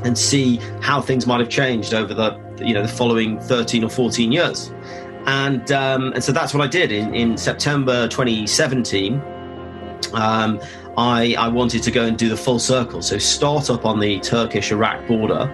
and 0.04 0.18
see 0.18 0.58
how 0.82 1.02
things 1.02 1.28
might 1.28 1.40
have 1.40 1.50
changed 1.50 1.94
over 1.94 2.14
the 2.14 2.40
you 2.60 2.74
know 2.74 2.82
the 2.82 2.88
following 2.88 3.40
13 3.40 3.84
or 3.84 3.90
14 3.90 4.32
years. 4.32 4.74
And 5.26 5.72
um, 5.72 6.14
and 6.14 6.24
so 6.24 6.32
that's 6.32 6.54
what 6.54 6.64
I 6.64 6.68
did 6.68 6.92
in, 6.92 7.14
in 7.14 7.38
September 7.38 8.08
2017. 8.08 9.22
Um, 10.14 10.60
I, 10.98 11.36
I 11.38 11.48
wanted 11.48 11.84
to 11.84 11.92
go 11.92 12.04
and 12.04 12.18
do 12.18 12.28
the 12.28 12.36
full 12.36 12.60
circle. 12.60 13.02
So 13.02 13.18
start 13.18 13.70
up 13.70 13.86
on 13.86 14.00
the 14.00 14.20
Turkish 14.20 14.72
Iraq 14.72 15.08
border 15.08 15.48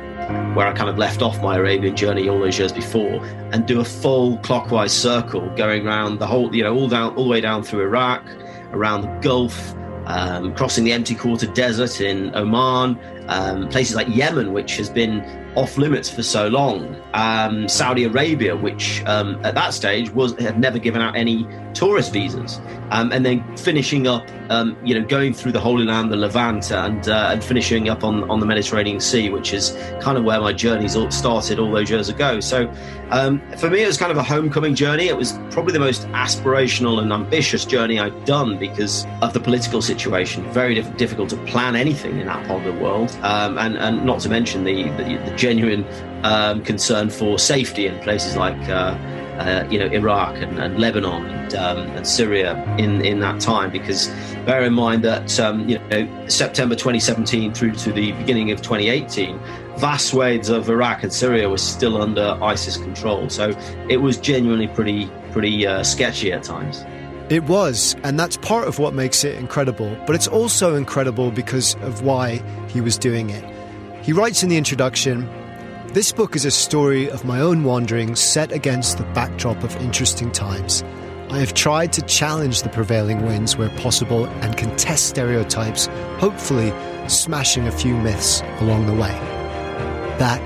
where 0.57 0.65
I 0.65 0.73
kind 0.73 0.89
of 0.89 0.97
left 0.97 1.21
off 1.21 1.39
my 1.39 1.57
Arabian 1.57 1.95
journey 1.95 2.27
all 2.27 2.39
those 2.39 2.57
years 2.57 2.71
before, 2.71 3.23
and 3.51 3.67
do 3.67 3.79
a 3.79 3.85
full 3.85 4.37
clockwise 4.37 4.91
circle 4.91 5.47
going 5.55 5.85
around 5.85 6.17
the 6.17 6.25
whole, 6.25 6.55
you 6.55 6.63
know, 6.63 6.73
all 6.73 6.87
down, 6.87 7.15
all 7.15 7.25
the 7.25 7.29
way 7.29 7.41
down 7.41 7.61
through 7.61 7.83
Iraq, 7.83 8.25
around 8.71 9.01
the 9.01 9.19
Gulf, 9.21 9.75
um, 10.07 10.55
crossing 10.55 10.83
the 10.83 10.93
empty 10.93 11.13
quarter 11.13 11.45
desert 11.45 12.01
in 12.01 12.35
Oman, 12.35 12.97
um, 13.27 13.67
places 13.69 13.95
like 13.95 14.07
Yemen, 14.09 14.53
which 14.53 14.77
has 14.77 14.89
been 14.89 15.23
off 15.55 15.77
limits 15.77 16.07
for 16.07 16.21
so 16.21 16.47
long, 16.47 16.95
um, 17.13 17.67
Saudi 17.67 18.03
Arabia, 18.03 18.55
which 18.55 19.03
um, 19.05 19.43
at 19.43 19.55
that 19.55 19.73
stage 19.73 20.11
was 20.11 20.33
had 20.39 20.59
never 20.59 20.77
given 20.77 21.01
out 21.01 21.15
any 21.15 21.47
tourist 21.73 22.13
visas, 22.13 22.61
um, 22.91 23.11
and 23.11 23.25
then 23.25 23.57
finishing 23.57 24.07
up, 24.07 24.23
um, 24.49 24.77
you 24.83 24.97
know, 24.97 25.05
going 25.05 25.33
through 25.33 25.51
the 25.51 25.59
Holy 25.59 25.83
Land, 25.83 26.11
the 26.11 26.15
Levant, 26.15 26.71
and 26.71 27.09
uh, 27.09 27.29
and 27.31 27.43
finishing 27.43 27.89
up 27.89 28.03
on 28.03 28.29
on 28.29 28.39
the 28.39 28.45
Mediterranean 28.45 28.99
Sea, 28.99 29.29
which 29.29 29.53
is 29.53 29.75
kind 29.99 30.17
of 30.17 30.23
where 30.23 30.39
my 30.39 30.53
journeys 30.53 30.95
all 30.95 31.09
started 31.09 31.59
all 31.59 31.71
those 31.71 31.89
years 31.89 32.09
ago. 32.09 32.39
So 32.39 32.71
um, 33.09 33.41
for 33.57 33.69
me, 33.69 33.83
it 33.83 33.87
was 33.87 33.97
kind 33.97 34.11
of 34.11 34.17
a 34.17 34.23
homecoming 34.23 34.75
journey. 34.75 35.07
It 35.07 35.17
was 35.17 35.33
probably 35.49 35.73
the 35.73 35.79
most 35.79 36.07
aspirational 36.09 37.01
and 37.01 37.11
ambitious 37.11 37.65
journey 37.65 37.99
I'd 37.99 38.25
done 38.25 38.57
because 38.57 39.05
of 39.21 39.33
the 39.33 39.39
political 39.39 39.81
situation. 39.81 40.43
Very 40.51 40.75
diff- 40.75 40.97
difficult 40.97 41.29
to 41.29 41.37
plan 41.45 41.75
anything 41.75 42.19
in 42.19 42.27
that 42.27 42.45
part 42.47 42.65
of 42.65 42.75
the 42.75 42.81
world, 42.81 43.16
um, 43.23 43.57
and 43.57 43.77
and 43.77 44.05
not 44.05 44.19
to 44.21 44.29
mention 44.29 44.63
the 44.63 44.83
the, 44.97 45.17
the 45.29 45.35
genuine 45.35 45.85
um, 46.23 46.63
concern 46.63 47.09
for 47.09 47.39
safety 47.39 47.87
in 47.87 47.99
places 47.99 48.35
like. 48.35 48.57
Uh, 48.69 48.97
uh, 49.37 49.67
you 49.69 49.77
know 49.77 49.85
Iraq 49.85 50.35
and, 50.37 50.57
and 50.57 50.79
Lebanon 50.79 51.25
and, 51.25 51.55
um, 51.55 51.77
and, 51.91 52.07
Syria 52.07 52.63
in 52.79 53.05
in 53.05 53.19
that 53.19 53.39
time 53.39 53.71
because 53.71 54.07
bear 54.45 54.63
in 54.63 54.73
mind 54.73 55.03
that 55.03 55.39
um, 55.39 55.69
you 55.69 55.77
know 55.77 56.27
September 56.27 56.73
2017 56.73 57.53
through 57.53 57.73
to 57.73 57.91
the 57.91 58.13
beginning 58.13 58.49
of 58.49 58.63
2018 58.63 59.39
vast 59.77 60.07
swathes 60.07 60.49
of 60.49 60.69
Iraq 60.69 61.03
and 61.03 61.13
Syria 61.13 61.47
were 61.49 61.59
still 61.59 62.01
under 62.01 62.35
ISIS 62.41 62.77
control 62.77 63.29
so 63.29 63.51
it 63.89 63.97
was 63.97 64.17
genuinely 64.17 64.67
pretty 64.69 65.07
pretty 65.31 65.67
uh, 65.67 65.83
sketchy 65.83 66.33
at 66.33 66.41
times 66.41 66.83
it 67.29 67.43
was, 67.43 67.95
and 68.03 68.17
that's 68.17 68.37
part 68.37 68.67
of 68.67 68.79
what 68.79 68.93
makes 68.93 69.23
it 69.23 69.35
incredible. 69.35 69.95
But 70.05 70.15
it's 70.15 70.27
also 70.27 70.75
incredible 70.75 71.29
because 71.31 71.75
of 71.81 72.01
why 72.01 72.41
he 72.69 72.79
was 72.79 72.97
doing 72.97 73.29
it. 73.29 73.43
He 74.03 74.13
writes 74.13 74.43
in 74.43 74.49
the 74.49 74.57
introduction 74.57 75.29
This 75.87 76.13
book 76.13 76.35
is 76.35 76.45
a 76.45 76.51
story 76.51 77.09
of 77.09 77.25
my 77.25 77.41
own 77.41 77.65
wanderings 77.65 78.21
set 78.21 78.53
against 78.53 78.97
the 78.97 79.03
backdrop 79.13 79.61
of 79.63 79.75
interesting 79.77 80.31
times. 80.31 80.83
I 81.29 81.39
have 81.39 81.53
tried 81.53 81.91
to 81.93 82.01
challenge 82.03 82.61
the 82.61 82.69
prevailing 82.69 83.25
winds 83.25 83.57
where 83.57 83.69
possible 83.77 84.27
and 84.27 84.55
contest 84.55 85.07
stereotypes, 85.07 85.87
hopefully, 86.19 86.71
smashing 87.09 87.67
a 87.67 87.71
few 87.71 87.97
myths 87.97 88.41
along 88.61 88.85
the 88.85 88.93
way. 88.93 89.11
That 90.19 90.39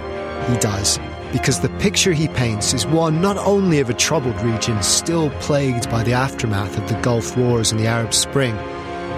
he 0.50 0.58
does, 0.58 0.98
because 1.32 1.60
the 1.60 1.70
picture 1.80 2.14
he 2.14 2.28
paints 2.28 2.74
is 2.74 2.86
one 2.86 3.22
not 3.22 3.38
only 3.38 3.80
of 3.80 3.90
a 3.90 3.94
troubled 3.94 4.40
region 4.42 4.82
still 4.84 5.30
plagued 5.40 5.90
by 5.90 6.04
the 6.04 6.14
aftermath 6.14 6.78
of 6.78 6.88
the 6.88 7.00
Gulf 7.02 7.38
Wars 7.38 7.72
and 7.72 7.80
the 7.80 7.88
Arab 7.88 8.14
Spring, 8.14 8.56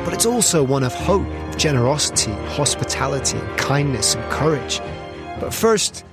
but 0.03 0.13
it's 0.13 0.25
also 0.25 0.63
one 0.63 0.83
of 0.83 0.93
hope 0.93 1.27
generosity, 1.57 2.31
hospitality, 2.55 3.39
kindness, 3.57 4.15
and 4.15 4.31
courage. 4.31 4.79
But 5.39 5.53
first, 5.53 6.03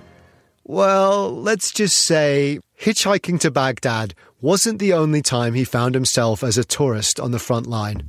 well, 0.65 1.35
let's 1.35 1.73
just 1.73 1.99
say 1.99 2.61
hitchhiking 2.81 3.41
to 3.41 3.51
Baghdad 3.51 4.15
wasn't 4.41 4.79
the 4.79 4.93
only 4.93 5.23
time 5.23 5.55
he 5.55 5.65
found 5.65 5.95
himself 5.95 6.43
as 6.43 6.57
a 6.57 6.65
tourist 6.65 7.21
on 7.21 7.31
the 7.31 7.39
front 7.39 7.67
line. 7.67 8.03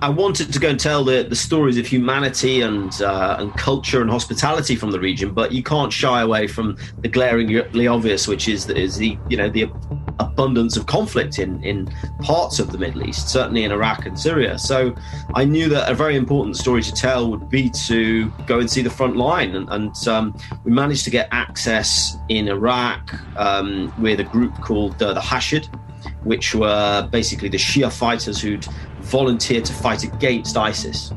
I 0.00 0.08
wanted 0.08 0.52
to 0.52 0.60
go 0.60 0.68
and 0.68 0.78
tell 0.78 1.02
the, 1.02 1.24
the 1.24 1.34
stories 1.34 1.76
of 1.76 1.86
humanity 1.86 2.60
and 2.60 2.90
uh, 3.02 3.36
and 3.38 3.52
culture 3.54 4.00
and 4.00 4.08
hospitality 4.08 4.76
from 4.76 4.92
the 4.92 5.00
region, 5.00 5.32
but 5.32 5.50
you 5.50 5.62
can't 5.62 5.92
shy 5.92 6.20
away 6.20 6.46
from 6.46 6.76
the 6.98 7.08
glaringly 7.08 7.86
obvious, 7.86 8.28
which 8.28 8.48
is 8.48 8.68
is 8.70 8.96
the 8.96 9.18
you 9.28 9.36
know 9.36 9.48
the 9.48 9.66
abundance 10.20 10.76
of 10.76 10.86
conflict 10.86 11.38
in 11.40 11.62
in 11.64 11.86
parts 12.20 12.60
of 12.60 12.70
the 12.70 12.78
Middle 12.78 13.08
East, 13.08 13.28
certainly 13.28 13.64
in 13.64 13.72
Iraq 13.72 14.06
and 14.06 14.18
Syria. 14.18 14.58
So 14.58 14.94
I 15.34 15.44
knew 15.44 15.68
that 15.70 15.90
a 15.90 15.94
very 15.94 16.16
important 16.16 16.56
story 16.56 16.82
to 16.82 16.92
tell 16.92 17.28
would 17.30 17.48
be 17.48 17.68
to 17.86 18.30
go 18.46 18.60
and 18.60 18.70
see 18.70 18.82
the 18.82 18.90
front 18.90 19.16
line, 19.16 19.56
and, 19.56 19.68
and 19.70 20.08
um, 20.08 20.36
we 20.64 20.70
managed 20.70 21.04
to 21.04 21.10
get 21.10 21.28
access 21.32 22.16
in 22.28 22.46
Iraq 22.46 23.14
um, 23.36 23.92
with 23.98 24.20
a 24.20 24.24
group 24.24 24.54
called 24.60 25.02
uh, 25.02 25.12
the 25.12 25.20
Hashid, 25.20 25.68
which 26.22 26.54
were 26.54 27.08
basically 27.10 27.48
the 27.48 27.58
Shia 27.58 27.92
fighters 27.92 28.40
who'd 28.40 28.66
volunteered 29.08 29.64
to 29.64 29.72
fight 29.72 30.04
against 30.04 30.56
ISIS. 30.56 31.12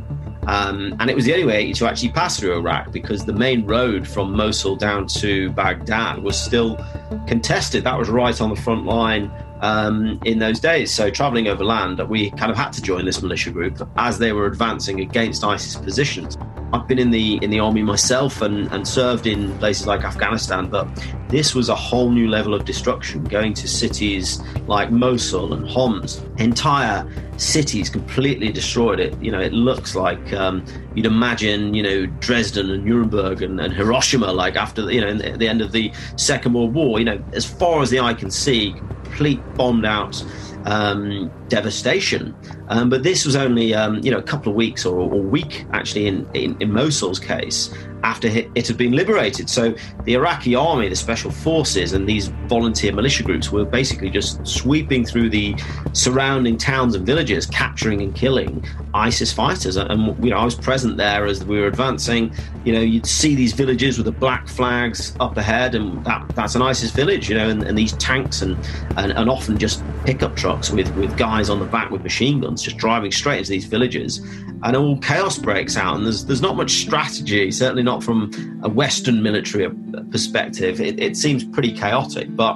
Um, 0.48 0.96
and 1.00 1.10
it 1.10 1.16
was 1.16 1.26
the 1.26 1.34
only 1.34 1.46
way 1.46 1.72
to 1.74 1.88
actually 1.88 2.10
pass 2.10 2.40
through 2.40 2.58
Iraq 2.58 2.92
because 2.92 3.26
the 3.26 3.34
main 3.34 3.66
road 3.66 4.08
from 4.08 4.36
Mosul 4.36 4.76
down 4.76 5.06
to 5.08 5.52
Baghdad 5.52 6.24
was 6.24 6.40
still 6.40 6.84
contested. 7.28 7.84
That 7.84 7.98
was 7.98 8.10
right 8.10 8.40
on 8.42 8.50
the 8.50 8.56
front 8.56 8.86
line 8.86 9.32
um, 9.62 10.20
in 10.26 10.40
those 10.40 10.60
days. 10.60 10.92
So 10.92 11.12
traveling 11.12 11.48
overland, 11.48 12.00
we 12.10 12.32
kind 12.32 12.52
of 12.52 12.58
had 12.58 12.74
to 12.74 12.82
join 12.82 13.06
this 13.06 13.22
militia 13.22 13.52
group 13.52 13.88
as 13.98 14.18
they 14.18 14.34
were 14.34 14.48
advancing 14.48 15.00
against 15.00 15.44
ISIS 15.44 15.76
positions. 15.76 16.38
I've 16.74 16.88
been 16.88 17.00
in 17.00 17.12
the 17.12 17.38
in 17.42 17.50
the 17.50 17.60
army 17.60 17.82
myself 17.82 18.42
and, 18.42 18.72
and 18.72 18.88
served 18.88 19.28
in 19.28 19.58
places 19.58 19.88
like 19.88 20.04
Afghanistan, 20.04 20.70
but 20.70 20.88
this 21.28 21.54
was 21.54 21.70
a 21.70 21.76
whole 21.76 22.10
new 22.10 22.30
level 22.30 22.54
of 22.54 22.64
destruction. 22.64 23.24
Going 23.26 23.54
to 23.56 23.68
cities 23.68 24.42
like 24.68 24.90
Mosul 24.90 25.54
and 25.54 25.68
Homs, 25.68 26.24
entire 26.38 27.06
cities 27.38 27.90
completely 27.90 28.52
destroyed. 28.52 29.00
It 29.00 29.22
you 29.22 29.32
know 29.32 29.40
it 29.40 29.52
looks 29.52 29.96
like 29.96 30.32
um, 30.34 30.64
you'd 30.96 31.06
imagine 31.06 31.74
you 31.74 31.84
know 31.84 32.06
Dresden 32.06 32.70
and 32.70 32.86
Nuremberg 32.86 33.42
and, 33.42 33.60
and 33.60 33.74
Hiroshima 33.74 34.32
like 34.32 34.56
after 34.56 34.90
you 34.92 35.02
know 35.02 35.14
the, 35.14 35.38
the 35.38 35.48
end 35.48 35.62
of 35.62 35.74
the 35.74 35.92
Second 36.16 36.54
World 36.54 36.74
War. 36.74 37.00
You 37.00 37.06
know 37.06 37.24
as 37.34 37.46
far 37.46 37.82
as 37.82 37.90
the 37.90 38.00
eye 38.00 38.14
can 38.14 38.32
see, 38.32 38.74
complete 39.04 39.42
bombed 39.56 39.86
out 39.86 40.24
um, 40.66 41.32
devastation. 41.48 42.36
Um, 42.70 42.90
but 42.90 43.04
this 43.04 43.26
was 43.26 43.36
only 43.36 43.74
um, 43.74 44.00
you 44.04 44.12
know 44.12 44.18
a 44.18 44.24
couple 44.24 44.52
of 44.52 44.56
weeks 44.56 44.86
or, 44.86 45.00
a 45.02 45.06
week 45.06 45.66
actually 45.72 46.08
in, 46.08 46.28
in, 46.34 46.58
in 46.60 46.72
Mosul's 46.72 47.20
case, 47.20 47.74
after 48.04 48.28
it 48.28 48.68
had 48.68 48.78
been 48.78 48.94
liberated. 48.94 49.50
So 49.50 49.76
the 50.04 50.14
Iraqi 50.14 50.56
army, 50.56 50.90
the 50.90 50.96
special 50.96 51.32
forces, 51.32 51.94
and 51.94 52.08
these 52.08 52.28
volunteer 52.48 52.94
militia 52.94 53.24
groups 53.24 53.52
were 53.52 53.66
basically 53.66 54.10
just 54.10 54.46
sweeping 54.46 55.06
through 55.06 55.30
the 55.30 55.56
surrounding 55.94 56.58
towns 56.58 56.96
and 56.96 57.06
villages, 57.06 57.46
capturing 57.46 58.02
and 58.02 58.16
killing 58.16 58.66
ISIS 58.94 59.32
fighters. 59.32 59.76
And 59.76 60.24
you 60.24 60.32
know, 60.32 60.38
I 60.38 60.46
was 60.46 60.56
present 60.56 60.98
there 60.98 61.26
as 61.26 61.44
we 61.44 61.60
were 61.60 61.68
advancing. 61.68 62.34
You 62.64 62.74
know, 62.74 62.82
you'd 62.82 63.06
see 63.06 63.36
these 63.36 63.54
villages 63.54 63.98
with 63.98 64.06
the 64.06 64.12
black 64.12 64.48
flags 64.48 65.16
up 65.20 65.38
ahead, 65.38 65.76
and 65.76 66.04
that, 66.06 66.28
that's 66.36 66.56
an 66.56 66.62
ISIS 66.62 66.92
village. 66.92 67.30
You 67.30 67.36
know, 67.36 67.50
and, 67.50 67.64
and 67.64 67.78
these 67.78 67.94
tanks 67.94 68.42
and, 68.42 68.58
and 68.98 69.12
and 69.12 69.30
often 69.30 69.58
just 69.58 69.84
pickup 70.06 70.36
trucks 70.36 70.72
with 70.72 70.94
with 70.96 71.16
guys 71.18 71.50
on 71.50 71.60
the 71.60 71.66
back 71.66 71.92
with 71.92 72.04
machine 72.04 72.42
guns 72.42 72.62
just 72.62 72.78
driving 72.78 73.12
straight 73.12 73.40
into 73.40 73.52
these 73.52 73.66
villages, 73.66 74.20
and 74.64 74.76
all 74.76 74.98
chaos 74.98 75.38
breaks 75.38 75.78
out. 75.78 75.96
And 75.98 76.06
there's 76.06 76.26
there's 76.26 76.42
not 76.42 76.56
much 76.56 76.72
strategy, 76.72 77.52
certainly 77.52 77.84
not 77.84 77.91
not 77.92 78.04
from 78.04 78.60
a 78.64 78.70
Western 78.70 79.22
military 79.22 79.70
perspective, 80.10 80.80
it, 80.80 81.00
it 81.00 81.18
seems 81.18 81.44
pretty 81.44 81.74
chaotic. 81.74 82.28
But 82.36 82.56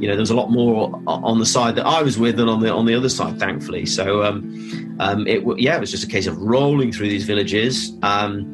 you 0.00 0.06
know, 0.08 0.14
there 0.14 0.26
was 0.28 0.30
a 0.30 0.36
lot 0.36 0.50
more 0.50 1.00
on 1.06 1.38
the 1.38 1.46
side 1.46 1.74
that 1.76 1.86
I 1.86 2.02
was 2.02 2.18
with 2.18 2.36
than 2.36 2.48
on 2.48 2.60
the 2.60 2.70
on 2.70 2.84
the 2.84 2.94
other 2.94 3.08
side, 3.08 3.38
thankfully. 3.38 3.86
So, 3.86 4.22
um, 4.24 4.96
um, 4.98 5.26
it 5.26 5.42
yeah, 5.58 5.76
it 5.76 5.80
was 5.80 5.90
just 5.90 6.04
a 6.04 6.08
case 6.16 6.26
of 6.26 6.36
rolling 6.38 6.92
through 6.92 7.08
these 7.08 7.24
villages. 7.24 7.92
Um, 8.02 8.52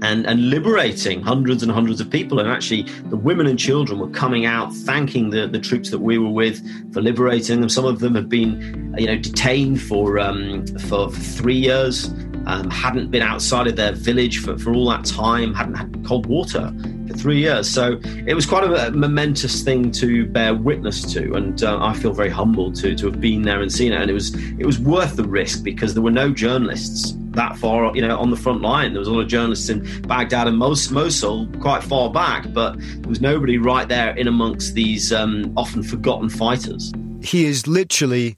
and, 0.00 0.26
and 0.26 0.48
liberating 0.48 1.20
hundreds 1.22 1.64
and 1.64 1.72
hundreds 1.72 2.00
of 2.00 2.08
people. 2.08 2.38
And 2.38 2.48
actually, 2.48 2.82
the 3.10 3.16
women 3.16 3.48
and 3.48 3.58
children 3.58 3.98
were 3.98 4.10
coming 4.10 4.46
out 4.46 4.72
thanking 4.72 5.30
the, 5.30 5.48
the 5.48 5.58
troops 5.58 5.90
that 5.90 5.98
we 5.98 6.18
were 6.18 6.30
with 6.30 6.62
for 6.92 7.02
liberating 7.02 7.60
them. 7.60 7.68
Some 7.68 7.84
of 7.84 7.98
them 7.98 8.14
have 8.14 8.28
been, 8.28 8.94
you 8.96 9.06
know, 9.06 9.18
detained 9.18 9.82
for 9.82 10.20
um, 10.20 10.64
for, 10.88 11.10
for 11.10 11.20
three 11.38 11.56
years 11.56 12.12
um, 12.48 12.70
hadn't 12.70 13.10
been 13.10 13.22
outside 13.22 13.66
of 13.66 13.76
their 13.76 13.92
village 13.92 14.42
for, 14.42 14.58
for 14.58 14.74
all 14.74 14.88
that 14.88 15.04
time, 15.04 15.54
hadn't 15.54 15.74
had 15.74 16.04
cold 16.06 16.26
water 16.26 16.72
for 17.06 17.14
three 17.14 17.38
years. 17.38 17.68
So 17.68 18.00
it 18.26 18.34
was 18.34 18.46
quite 18.46 18.64
a, 18.64 18.90
momentous 18.90 19.62
thing 19.62 19.90
to 19.92 20.26
bear 20.26 20.54
witness 20.54 21.12
to, 21.12 21.34
and 21.34 21.62
uh, 21.62 21.78
I 21.80 21.94
feel 21.94 22.12
very 22.12 22.30
humbled 22.30 22.74
to 22.76 22.96
to 22.96 23.06
have 23.06 23.20
been 23.20 23.42
there 23.42 23.60
and 23.60 23.70
seen 23.70 23.92
it. 23.92 24.00
And 24.00 24.10
it 24.10 24.14
was 24.14 24.34
it 24.58 24.66
was 24.66 24.78
worth 24.78 25.16
the 25.16 25.24
risk 25.24 25.62
because 25.62 25.94
there 25.94 26.02
were 26.02 26.10
no 26.10 26.32
journalists 26.32 27.14
that 27.32 27.56
far, 27.58 27.94
you 27.94 28.02
know, 28.02 28.18
on 28.18 28.30
the 28.30 28.36
front 28.36 28.62
line. 28.62 28.92
There 28.92 28.98
was 28.98 29.08
a 29.08 29.12
lot 29.12 29.20
of 29.20 29.28
journalists 29.28 29.68
in 29.68 30.02
Baghdad 30.02 30.48
and 30.48 30.58
Mosul 30.58 31.46
quite 31.60 31.84
far 31.84 32.10
back, 32.10 32.52
but 32.52 32.78
there 32.78 33.08
was 33.08 33.20
nobody 33.20 33.58
right 33.58 33.86
there 33.86 34.16
in 34.16 34.26
amongst 34.26 34.74
these 34.74 35.12
um, 35.12 35.52
often 35.56 35.82
forgotten 35.82 36.28
fighters. 36.30 36.92
He 37.22 37.44
is 37.44 37.66
literally 37.66 38.36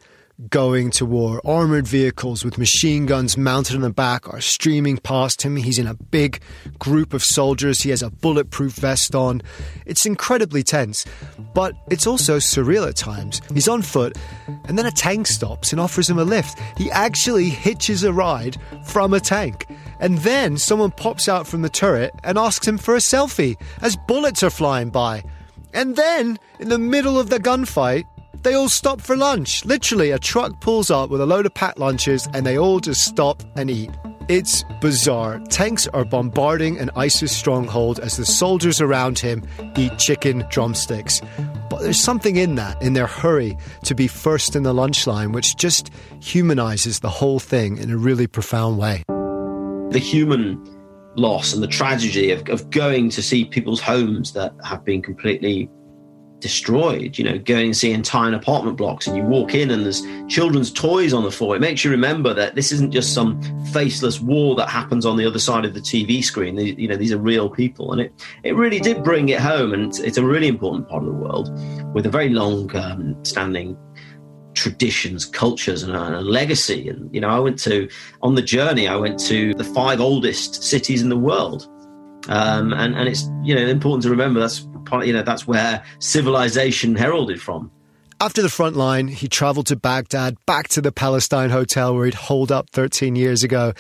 going 0.48 0.90
to 0.92 1.04
war. 1.04 1.40
Armored 1.44 1.86
vehicles 1.86 2.44
with 2.44 2.56
machine 2.56 3.06
guns 3.06 3.36
mounted 3.36 3.76
on 3.76 3.82
the 3.82 3.90
back 3.90 4.32
are 4.32 4.40
streaming 4.40 4.96
past 4.96 5.42
him. 5.42 5.56
He's 5.56 5.78
in 5.78 5.86
a 5.86 5.94
big 5.94 6.40
group 6.78 7.12
of 7.12 7.22
soldiers. 7.22 7.82
He 7.82 7.90
has 7.90 8.02
a 8.02 8.10
bulletproof 8.10 8.74
vest 8.74 9.14
on. 9.14 9.42
It's 9.84 10.06
incredibly 10.06 10.62
tense, 10.62 11.04
but 11.54 11.74
it's 11.90 12.06
also 12.06 12.38
surreal 12.38 12.88
at 12.88 12.96
times. 12.96 13.42
He's 13.52 13.68
on 13.68 13.82
foot, 13.82 14.16
and 14.64 14.78
then 14.78 14.86
a 14.86 14.90
tank 14.90 15.26
stops 15.26 15.72
and 15.72 15.80
offers 15.80 16.08
him 16.08 16.18
a 16.18 16.24
lift. 16.24 16.58
He 16.78 16.90
actually 16.90 17.50
hitches 17.50 18.04
a 18.04 18.12
ride 18.12 18.56
from 18.86 19.12
a 19.12 19.20
tank. 19.20 19.66
And 20.00 20.18
then 20.18 20.56
someone 20.56 20.92
pops 20.92 21.28
out 21.28 21.46
from 21.46 21.62
the 21.62 21.68
turret 21.68 22.14
and 22.24 22.38
asks 22.38 22.66
him 22.66 22.78
for 22.78 22.94
a 22.94 22.98
selfie 22.98 23.56
as 23.82 23.96
bullets 24.08 24.42
are 24.42 24.50
flying 24.50 24.88
by. 24.88 25.22
And 25.74 25.94
then, 25.94 26.38
in 26.58 26.68
the 26.68 26.78
middle 26.78 27.18
of 27.18 27.30
the 27.30 27.38
gunfight, 27.38 28.04
they 28.42 28.54
all 28.54 28.68
stop 28.68 29.00
for 29.00 29.16
lunch. 29.16 29.64
Literally, 29.64 30.10
a 30.10 30.18
truck 30.18 30.60
pulls 30.60 30.90
up 30.90 31.10
with 31.10 31.20
a 31.20 31.26
load 31.26 31.46
of 31.46 31.54
packed 31.54 31.78
lunches 31.78 32.28
and 32.32 32.46
they 32.46 32.58
all 32.58 32.80
just 32.80 33.04
stop 33.04 33.42
and 33.56 33.70
eat. 33.70 33.90
It's 34.28 34.64
bizarre. 34.80 35.40
Tanks 35.48 35.88
are 35.88 36.04
bombarding 36.04 36.78
an 36.78 36.90
ISIS 36.94 37.36
stronghold 37.36 37.98
as 37.98 38.16
the 38.16 38.24
soldiers 38.24 38.80
around 38.80 39.18
him 39.18 39.42
eat 39.76 39.98
chicken 39.98 40.44
drumsticks. 40.50 41.20
But 41.68 41.80
there's 41.80 41.98
something 42.00 42.36
in 42.36 42.54
that, 42.54 42.80
in 42.80 42.92
their 42.92 43.08
hurry 43.08 43.56
to 43.84 43.94
be 43.94 44.06
first 44.06 44.54
in 44.54 44.62
the 44.62 44.72
lunch 44.72 45.06
line, 45.06 45.32
which 45.32 45.56
just 45.56 45.90
humanizes 46.22 47.00
the 47.00 47.08
whole 47.08 47.40
thing 47.40 47.76
in 47.78 47.90
a 47.90 47.96
really 47.96 48.28
profound 48.28 48.78
way. 48.78 49.02
The 49.90 49.98
human 50.00 50.64
loss 51.16 51.52
and 51.52 51.60
the 51.60 51.66
tragedy 51.66 52.30
of, 52.30 52.48
of 52.48 52.70
going 52.70 53.10
to 53.10 53.22
see 53.22 53.44
people's 53.44 53.80
homes 53.80 54.32
that 54.34 54.54
have 54.64 54.84
been 54.84 55.02
completely 55.02 55.68
destroyed. 56.40 57.18
You 57.18 57.24
know, 57.24 57.38
going 57.38 57.66
and 57.66 57.76
seeing 57.76 57.94
entire 57.94 58.32
apartment 58.32 58.76
blocks, 58.76 59.06
and 59.06 59.16
you 59.16 59.22
walk 59.22 59.54
in 59.54 59.70
and 59.70 59.84
there's 59.84 60.02
children's 60.28 60.72
toys 60.72 61.12
on 61.12 61.24
the 61.24 61.30
floor. 61.30 61.56
It 61.56 61.60
makes 61.60 61.84
you 61.84 61.90
remember 61.90 62.34
that 62.34 62.54
this 62.54 62.72
isn't 62.72 62.92
just 62.92 63.14
some 63.14 63.40
faceless 63.66 64.20
war 64.20 64.54
that 64.56 64.68
happens 64.68 65.06
on 65.06 65.16
the 65.16 65.26
other 65.26 65.38
side 65.38 65.64
of 65.64 65.74
the 65.74 65.80
TV 65.80 66.22
screen. 66.24 66.56
You 66.56 66.88
know, 66.88 66.96
these 66.96 67.12
are 67.12 67.18
real 67.18 67.48
people, 67.48 67.92
and 67.92 68.00
it 68.00 68.12
it 68.42 68.56
really 68.56 68.80
did 68.80 69.04
bring 69.04 69.28
it 69.28 69.40
home. 69.40 69.72
And 69.72 69.98
it's, 70.00 70.20
a 70.20 70.24
really 70.24 70.48
important 70.48 70.86
part 70.88 71.02
of 71.02 71.08
the 71.08 71.14
world 71.14 71.48
with 71.94 72.04
a 72.04 72.10
very 72.10 72.28
long 72.28 72.74
um, 72.76 73.24
standing 73.24 73.76
traditions, 74.54 75.24
cultures, 75.24 75.82
and 75.82 75.94
a, 75.94 76.20
legacy. 76.20 76.88
And 76.88 77.12
you 77.14 77.20
know, 77.20 77.28
I 77.28 77.38
went 77.38 77.58
to 77.60 77.88
on 78.22 78.34
the 78.34 78.42
journey. 78.42 78.88
I 78.88 78.96
went 78.96 79.18
to 79.20 79.54
the 79.54 79.64
five 79.64 80.00
oldest 80.00 80.62
cities 80.62 81.02
in 81.02 81.08
the 81.08 81.16
world, 81.16 81.68
um, 82.28 82.72
and 82.72 82.94
and 82.94 83.08
it's 83.08 83.28
you 83.42 83.54
know 83.54 83.66
important 83.66 84.02
to 84.04 84.10
remember 84.10 84.40
that's 84.40 84.66
part 84.84 85.06
you 85.06 85.12
know 85.12 85.22
that's 85.22 85.46
where 85.46 85.82
civilization 85.98 86.94
heralded 86.94 87.40
from. 87.40 87.70
After 88.20 88.42
the 88.42 88.50
front 88.50 88.76
line, 88.76 89.08
he 89.08 89.28
travelled 89.28 89.66
to 89.68 89.76
Baghdad, 89.76 90.36
back 90.44 90.68
to 90.68 90.82
the 90.82 90.92
Palestine 90.92 91.48
hotel 91.48 91.94
where 91.94 92.04
he'd 92.04 92.12
holed 92.12 92.52
up 92.52 92.68
13 92.68 93.16
years 93.16 93.42
ago, 93.42 93.72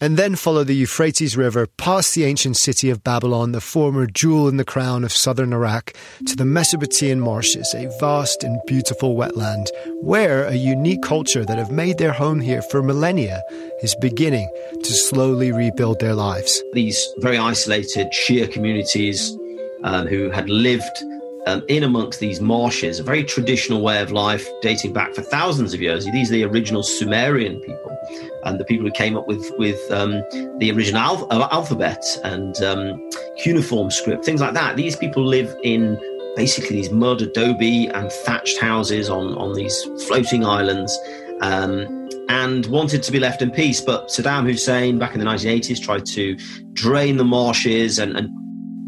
and 0.00 0.16
then 0.16 0.36
follow 0.36 0.64
the 0.64 0.74
Euphrates 0.74 1.36
River 1.36 1.66
past 1.66 2.14
the 2.14 2.24
ancient 2.24 2.56
city 2.56 2.90
of 2.90 3.04
Babylon, 3.04 3.52
the 3.52 3.60
former 3.60 4.06
jewel 4.06 4.48
in 4.48 4.56
the 4.56 4.64
crown 4.64 5.04
of 5.04 5.12
southern 5.12 5.52
Iraq, 5.52 5.92
to 6.26 6.36
the 6.36 6.44
Mesopotamian 6.44 7.20
marshes, 7.20 7.72
a 7.74 7.94
vast 8.00 8.44
and 8.44 8.60
beautiful 8.66 9.16
wetland, 9.16 9.66
where 10.02 10.44
a 10.44 10.54
unique 10.54 11.02
culture 11.02 11.44
that 11.44 11.58
have 11.58 11.70
made 11.70 11.98
their 11.98 12.12
home 12.12 12.40
here 12.40 12.62
for 12.62 12.82
millennia 12.82 13.42
is 13.82 13.94
beginning 13.96 14.50
to 14.82 14.92
slowly 14.92 15.52
rebuild 15.52 16.00
their 16.00 16.14
lives. 16.14 16.62
These 16.72 17.08
very 17.18 17.38
isolated 17.38 18.12
Shia 18.12 18.50
communities 18.50 19.36
um, 19.84 20.06
who 20.06 20.30
had 20.30 20.48
lived 20.48 21.04
um, 21.46 21.62
in 21.68 21.82
amongst 21.82 22.20
these 22.20 22.40
marshes, 22.40 22.98
a 22.98 23.02
very 23.02 23.24
traditional 23.24 23.82
way 23.82 24.00
of 24.00 24.12
life 24.12 24.46
dating 24.62 24.92
back 24.92 25.14
for 25.14 25.22
thousands 25.22 25.74
of 25.74 25.80
years. 25.80 26.04
These 26.06 26.30
are 26.30 26.34
the 26.34 26.44
original 26.44 26.82
Sumerian 26.82 27.60
people 27.60 27.98
and 28.44 28.58
the 28.58 28.64
people 28.64 28.86
who 28.86 28.92
came 28.92 29.16
up 29.16 29.26
with 29.26 29.50
with 29.58 29.78
um, 29.90 30.22
the 30.58 30.72
original 30.74 31.00
al- 31.00 31.26
uh, 31.30 31.48
alphabet 31.50 32.04
and 32.24 32.62
um, 32.62 33.10
cuneiform 33.38 33.90
script, 33.90 34.24
things 34.24 34.40
like 34.40 34.54
that. 34.54 34.76
These 34.76 34.96
people 34.96 35.24
live 35.24 35.54
in 35.62 35.98
basically 36.36 36.76
these 36.76 36.90
mud, 36.90 37.22
adobe, 37.22 37.88
and 37.88 38.10
thatched 38.10 38.58
houses 38.58 39.08
on 39.10 39.34
on 39.36 39.54
these 39.54 39.82
floating 40.06 40.44
islands. 40.44 40.98
Um, 41.40 42.02
and 42.28 42.64
wanted 42.66 43.02
to 43.02 43.12
be 43.12 43.20
left 43.20 43.42
in 43.42 43.50
peace, 43.50 43.82
but 43.82 44.08
Saddam 44.08 44.46
Hussein 44.46 44.98
back 44.98 45.12
in 45.12 45.20
the 45.20 45.26
1980s 45.26 45.82
tried 45.82 46.06
to 46.06 46.36
drain 46.72 47.18
the 47.18 47.24
marshes 47.24 47.98
and, 47.98 48.16
and 48.16 48.30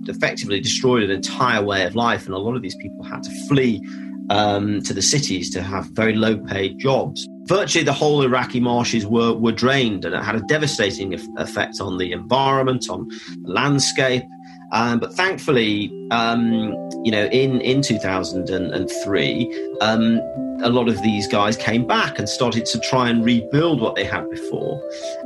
effectively 0.08 0.60
destroyed 0.60 1.02
an 1.02 1.10
entire 1.10 1.62
way 1.62 1.84
of 1.84 1.94
life, 1.94 2.26
and 2.26 2.34
a 2.34 2.38
lot 2.38 2.56
of 2.56 2.62
these 2.62 2.76
people 2.76 3.02
had 3.04 3.22
to 3.22 3.46
flee 3.48 3.82
um, 4.30 4.82
to 4.82 4.92
the 4.92 5.02
cities 5.02 5.50
to 5.50 5.62
have 5.62 5.86
very 5.90 6.14
low 6.14 6.36
paid 6.36 6.78
jobs. 6.78 7.28
Virtually 7.44 7.84
the 7.84 7.92
whole 7.92 8.22
Iraqi 8.22 8.58
marshes 8.58 9.06
were, 9.06 9.32
were 9.32 9.52
drained, 9.52 10.04
and 10.04 10.14
it 10.14 10.22
had 10.22 10.34
a 10.34 10.40
devastating 10.48 11.14
effect 11.36 11.80
on 11.80 11.98
the 11.98 12.12
environment, 12.12 12.86
on 12.90 13.06
the 13.42 13.52
landscape. 13.52 14.24
Um, 14.72 14.98
but 14.98 15.14
thankfully, 15.14 15.90
um, 16.10 16.72
you 17.04 17.12
know, 17.12 17.26
in, 17.26 17.60
in 17.60 17.82
2003, 17.82 19.68
um, 19.80 20.20
a 20.62 20.70
lot 20.70 20.88
of 20.88 21.00
these 21.02 21.28
guys 21.28 21.56
came 21.56 21.86
back 21.86 22.18
and 22.18 22.28
started 22.28 22.66
to 22.66 22.80
try 22.80 23.08
and 23.08 23.24
rebuild 23.24 23.80
what 23.80 23.94
they 23.94 24.04
had 24.04 24.28
before, 24.30 24.80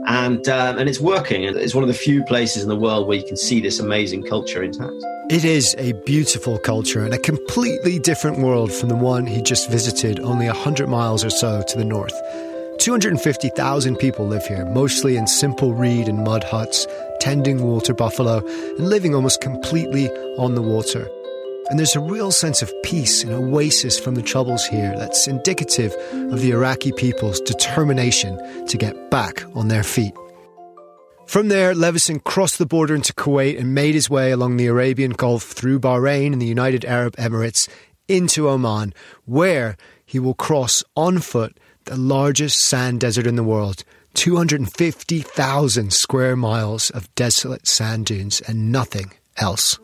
and 0.06 0.48
um, 0.48 0.78
and 0.78 0.88
it's 0.88 1.00
working. 1.00 1.44
It's 1.44 1.74
one 1.74 1.84
of 1.84 1.88
the 1.88 1.94
few 1.94 2.24
places 2.24 2.62
in 2.62 2.68
the 2.68 2.76
world 2.76 3.06
where 3.06 3.16
you 3.16 3.24
can 3.24 3.36
see 3.36 3.60
this 3.60 3.78
amazing 3.78 4.24
culture 4.24 4.62
intact. 4.62 4.92
It 5.30 5.44
is 5.44 5.76
a 5.78 5.92
beautiful 6.04 6.58
culture 6.58 7.04
and 7.04 7.14
a 7.14 7.18
completely 7.18 8.00
different 8.00 8.38
world 8.40 8.72
from 8.72 8.88
the 8.88 8.96
one 8.96 9.26
he 9.26 9.40
just 9.40 9.70
visited 9.70 10.18
only 10.18 10.46
100 10.46 10.88
miles 10.88 11.24
or 11.24 11.30
so 11.30 11.62
to 11.62 11.78
the 11.78 11.84
north. 11.84 12.20
250,000 12.80 13.96
people 13.96 14.26
live 14.26 14.46
here, 14.46 14.64
mostly 14.64 15.16
in 15.16 15.26
simple 15.26 15.74
reed 15.74 16.08
and 16.08 16.24
mud 16.24 16.42
huts, 16.42 16.86
tending 17.20 17.62
water 17.62 17.92
buffalo, 17.92 18.38
and 18.78 18.88
living 18.88 19.14
almost 19.14 19.42
completely 19.42 20.08
on 20.38 20.54
the 20.54 20.62
water. 20.62 21.06
And 21.68 21.78
there's 21.78 21.94
a 21.94 22.00
real 22.00 22.32
sense 22.32 22.62
of 22.62 22.72
peace 22.82 23.22
and 23.22 23.32
oasis 23.32 24.00
from 24.00 24.14
the 24.14 24.22
troubles 24.22 24.64
here 24.64 24.96
that's 24.96 25.28
indicative 25.28 25.92
of 26.32 26.40
the 26.40 26.52
Iraqi 26.52 26.90
people's 26.92 27.38
determination 27.42 28.38
to 28.66 28.78
get 28.78 29.10
back 29.10 29.44
on 29.54 29.68
their 29.68 29.82
feet. 29.82 30.14
From 31.26 31.48
there, 31.48 31.74
Levison 31.74 32.18
crossed 32.20 32.58
the 32.58 32.64
border 32.64 32.94
into 32.94 33.12
Kuwait 33.12 33.60
and 33.60 33.74
made 33.74 33.94
his 33.94 34.08
way 34.08 34.32
along 34.32 34.56
the 34.56 34.66
Arabian 34.66 35.12
Gulf 35.12 35.44
through 35.44 35.80
Bahrain 35.80 36.32
and 36.32 36.40
the 36.40 36.46
United 36.46 36.86
Arab 36.86 37.14
Emirates 37.16 37.68
into 38.08 38.48
Oman, 38.48 38.94
where 39.26 39.76
he 40.06 40.18
will 40.18 40.34
cross 40.34 40.82
on 40.96 41.18
foot 41.18 41.60
the 41.84 41.96
largest 41.96 42.60
sand 42.60 43.00
desert 43.00 43.26
in 43.26 43.36
the 43.36 43.44
world 43.44 43.84
250,000 44.14 45.92
square 45.92 46.36
miles 46.36 46.90
of 46.90 47.14
desolate 47.14 47.66
sand 47.66 48.06
dunes 48.06 48.40
and 48.40 48.72
nothing 48.72 49.12
else. 49.36 49.78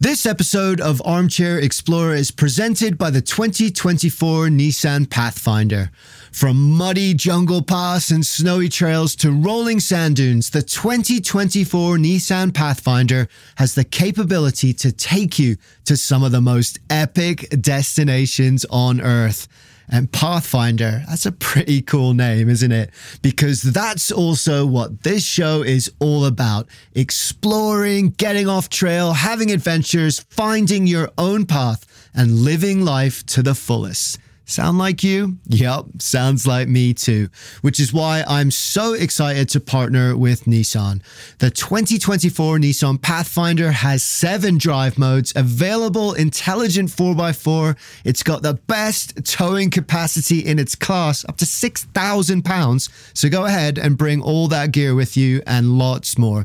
This 0.00 0.26
episode 0.26 0.80
of 0.80 1.00
Armchair 1.04 1.58
Explorer 1.58 2.14
is 2.14 2.30
presented 2.30 2.98
by 2.98 3.10
the 3.10 3.22
2024 3.22 4.48
Nissan 4.48 5.08
Pathfinder. 5.08 5.90
From 6.32 6.72
muddy 6.72 7.14
jungle 7.14 7.62
paths 7.62 8.10
and 8.10 8.26
snowy 8.26 8.68
trails 8.68 9.14
to 9.16 9.30
rolling 9.30 9.78
sand 9.78 10.16
dunes, 10.16 10.50
the 10.50 10.62
2024 10.62 11.96
Nissan 11.96 12.52
Pathfinder 12.52 13.28
has 13.56 13.76
the 13.76 13.84
capability 13.84 14.74
to 14.74 14.90
take 14.90 15.38
you 15.38 15.56
to 15.84 15.96
some 15.96 16.24
of 16.24 16.32
the 16.32 16.40
most 16.40 16.80
epic 16.90 17.48
destinations 17.60 18.66
on 18.70 19.00
Earth. 19.00 19.46
And 19.88 20.10
Pathfinder, 20.10 21.02
that's 21.08 21.26
a 21.26 21.32
pretty 21.32 21.82
cool 21.82 22.14
name, 22.14 22.48
isn't 22.48 22.72
it? 22.72 22.90
Because 23.22 23.62
that's 23.62 24.10
also 24.10 24.64
what 24.64 25.02
this 25.02 25.24
show 25.24 25.62
is 25.62 25.92
all 26.00 26.24
about 26.24 26.68
exploring, 26.94 28.10
getting 28.10 28.48
off 28.48 28.68
trail, 28.68 29.12
having 29.12 29.50
adventures, 29.50 30.20
finding 30.30 30.86
your 30.86 31.10
own 31.18 31.46
path, 31.46 32.10
and 32.14 32.40
living 32.40 32.84
life 32.84 33.26
to 33.26 33.42
the 33.42 33.54
fullest. 33.54 34.18
Sound 34.46 34.76
like 34.76 35.02
you? 35.02 35.38
Yep, 35.46 35.86
sounds 36.00 36.46
like 36.46 36.68
me 36.68 36.92
too. 36.92 37.28
Which 37.62 37.80
is 37.80 37.94
why 37.94 38.24
I'm 38.26 38.50
so 38.50 38.92
excited 38.92 39.48
to 39.50 39.60
partner 39.60 40.16
with 40.16 40.44
Nissan. 40.44 41.02
The 41.38 41.50
2024 41.50 42.58
Nissan 42.58 43.00
Pathfinder 43.00 43.72
has 43.72 44.02
seven 44.02 44.58
drive 44.58 44.98
modes, 44.98 45.32
available 45.34 46.12
intelligent 46.12 46.90
4x4. 46.90 47.76
It's 48.04 48.22
got 48.22 48.42
the 48.42 48.54
best 48.54 49.24
towing 49.24 49.70
capacity 49.70 50.40
in 50.40 50.58
its 50.58 50.74
class, 50.74 51.24
up 51.26 51.38
to 51.38 51.46
6,000 51.46 52.44
pounds. 52.44 52.90
So 53.14 53.30
go 53.30 53.46
ahead 53.46 53.78
and 53.78 53.96
bring 53.96 54.20
all 54.20 54.48
that 54.48 54.72
gear 54.72 54.94
with 54.94 55.16
you 55.16 55.42
and 55.46 55.78
lots 55.78 56.18
more. 56.18 56.44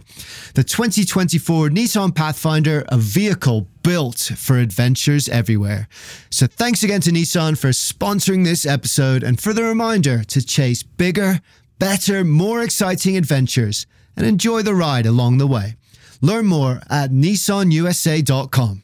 The 0.54 0.64
2024 0.64 1.68
Nissan 1.68 2.16
Pathfinder, 2.16 2.86
a 2.88 2.98
vehicle 2.98 3.68
built 3.84 4.18
for 4.36 4.58
adventures 4.58 5.30
everywhere. 5.30 5.88
So 6.30 6.48
thanks 6.48 6.84
again 6.84 7.02
to 7.02 7.12
Nissan 7.12 7.58
for 7.58 7.70
sponsoring 7.70 8.44
this 8.44 8.66
episode 8.66 9.24
and 9.24 9.40
for 9.40 9.54
the 9.54 9.64
reminder 9.64 10.24
to 10.24 10.46
chase 10.46 10.84
bigger, 10.84 11.40
better, 11.80 12.24
more 12.24 12.62
exciting 12.62 13.18
adventures 13.18 13.86
and 14.16 14.26
enjoy 14.26 14.62
the 14.62 14.76
ride 14.76 15.06
along 15.06 15.38
the 15.38 15.48
way. 15.48 15.76
Learn 16.22 16.46
more 16.46 16.82
at 16.90 17.12
nissanusa.com. 17.12 18.84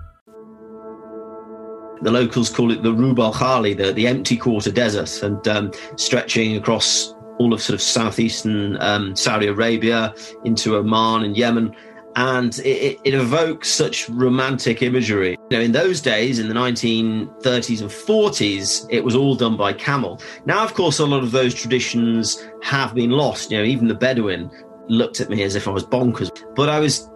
the 2.01 2.11
locals 2.11 2.49
call 2.49 2.71
it 2.71 2.83
the 2.83 2.93
Rub 2.93 3.19
al 3.19 3.33
Khali, 3.33 3.73
the, 3.73 3.91
the 3.93 4.07
empty 4.07 4.37
quarter 4.37 4.71
desert, 4.71 5.21
and 5.23 5.47
um, 5.47 5.71
stretching 5.97 6.55
across 6.55 7.13
all 7.39 7.53
of 7.53 7.61
sort 7.61 7.73
of 7.73 7.81
southeastern 7.81 8.79
um, 8.81 9.15
Saudi 9.15 9.47
Arabia 9.47 10.13
into 10.43 10.75
Oman 10.75 11.23
and 11.23 11.35
Yemen 11.35 11.75
and 12.15 12.59
it, 12.59 12.99
it, 13.03 13.13
evokes 13.13 13.69
such 13.69 14.09
romantic 14.09 14.81
imagery. 14.81 15.37
You 15.49 15.57
know, 15.57 15.63
in 15.63 15.71
those 15.71 16.01
days, 16.01 16.39
in 16.39 16.47
the 16.47 16.53
1930s 16.53 17.81
and 17.81 17.89
40s, 17.89 18.85
it 18.89 19.03
was 19.03 19.15
all 19.15 19.35
done 19.35 19.55
by 19.55 19.73
camel. 19.73 20.21
Now, 20.45 20.63
of 20.63 20.73
course, 20.73 20.99
a 20.99 21.05
lot 21.05 21.23
of 21.23 21.31
those 21.31 21.53
traditions 21.53 22.45
have 22.63 22.93
been 22.93 23.11
lost. 23.11 23.51
You 23.51 23.59
know, 23.59 23.63
even 23.63 23.87
the 23.87 23.95
Bedouin 23.95 24.51
looked 24.87 25.21
at 25.21 25.29
me 25.29 25.43
as 25.43 25.55
if 25.55 25.67
I 25.67 25.71
was 25.71 25.85
bonkers, 25.85 26.29
but 26.55 26.69
I 26.69 26.79
was. 26.79 27.09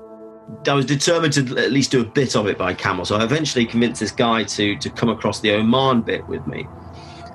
I 0.68 0.74
was 0.74 0.86
determined 0.86 1.34
to 1.34 1.58
at 1.58 1.72
least 1.72 1.92
do 1.92 2.02
a 2.02 2.06
bit 2.06 2.36
of 2.36 2.48
it 2.48 2.58
by 2.58 2.74
camel. 2.74 3.06
So 3.06 3.16
I 3.16 3.24
eventually 3.24 3.66
convinced 3.66 4.00
this 4.00 4.12
guy 4.12 4.44
to 4.44 4.76
to 4.78 4.90
come 4.90 5.10
across 5.10 5.40
the 5.40 5.52
Oman 5.52 6.02
bit 6.02 6.28
with 6.28 6.46
me. 6.48 6.68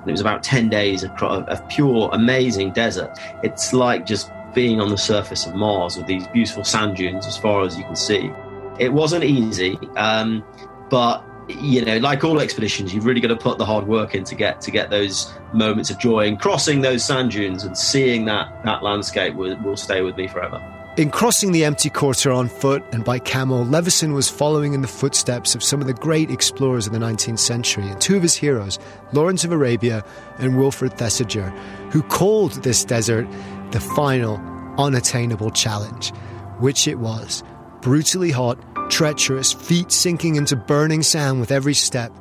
And 0.01 0.09
it 0.09 0.11
was 0.11 0.21
about 0.21 0.41
10 0.41 0.69
days 0.69 1.03
of, 1.03 1.11
of 1.21 1.69
pure, 1.69 2.09
amazing 2.11 2.71
desert. 2.71 3.11
It's 3.43 3.71
like 3.71 4.05
just 4.05 4.31
being 4.55 4.81
on 4.81 4.89
the 4.89 4.97
surface 4.97 5.45
of 5.45 5.53
Mars 5.53 5.95
with 5.95 6.07
these 6.07 6.25
beautiful 6.27 6.63
sand 6.63 6.97
dunes 6.97 7.27
as 7.27 7.37
far 7.37 7.63
as 7.63 7.77
you 7.77 7.83
can 7.83 7.95
see. 7.95 8.31
It 8.79 8.91
wasn't 8.91 9.23
easy, 9.23 9.77
um, 9.97 10.43
but 10.89 11.23
you 11.47 11.83
know, 11.83 11.97
like 11.97 12.23
all 12.23 12.39
expeditions, 12.39 12.93
you've 12.93 13.05
really 13.05 13.21
got 13.21 13.27
to 13.27 13.35
put 13.35 13.57
the 13.57 13.65
hard 13.65 13.87
work 13.87 14.15
in 14.15 14.23
to 14.23 14.35
get 14.35 14.61
to 14.61 14.71
get 14.71 14.89
those 14.89 15.33
moments 15.53 15.89
of 15.89 15.99
joy. 15.99 16.27
And 16.27 16.39
crossing 16.39 16.81
those 16.81 17.03
sand 17.03 17.31
dunes 17.31 17.63
and 17.63 17.77
seeing 17.77 18.25
that 18.25 18.63
that 18.63 18.83
landscape 18.83 19.35
will, 19.35 19.55
will 19.61 19.77
stay 19.77 20.01
with 20.01 20.17
me 20.17 20.27
forever. 20.27 20.61
In 21.01 21.09
crossing 21.09 21.51
the 21.51 21.65
empty 21.65 21.89
quarter 21.89 22.31
on 22.31 22.47
foot 22.47 22.83
and 22.91 23.03
by 23.03 23.17
camel, 23.17 23.65
Levison 23.65 24.13
was 24.13 24.29
following 24.29 24.75
in 24.75 24.83
the 24.83 24.87
footsteps 24.87 25.55
of 25.55 25.63
some 25.63 25.81
of 25.81 25.87
the 25.87 25.95
great 25.95 26.29
explorers 26.29 26.85
of 26.85 26.93
the 26.93 26.99
19th 26.99 27.39
century 27.39 27.87
and 27.87 27.99
two 27.99 28.15
of 28.15 28.21
his 28.21 28.35
heroes, 28.35 28.77
Lawrence 29.11 29.43
of 29.43 29.51
Arabia 29.51 30.05
and 30.37 30.59
Wilfred 30.59 30.91
Thesiger, 30.91 31.49
who 31.91 32.03
called 32.03 32.51
this 32.61 32.85
desert 32.85 33.27
the 33.71 33.79
final 33.79 34.35
unattainable 34.77 35.49
challenge, 35.49 36.13
which 36.59 36.87
it 36.87 36.99
was. 36.99 37.43
Brutally 37.81 38.29
hot, 38.29 38.59
treacherous, 38.91 39.51
feet 39.51 39.91
sinking 39.91 40.35
into 40.35 40.55
burning 40.55 41.01
sand 41.01 41.39
with 41.39 41.51
every 41.51 41.73
step. 41.73 42.15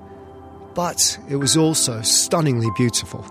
But 0.72 1.18
it 1.28 1.36
was 1.36 1.54
also 1.54 2.00
stunningly 2.00 2.68
beautiful. 2.78 3.24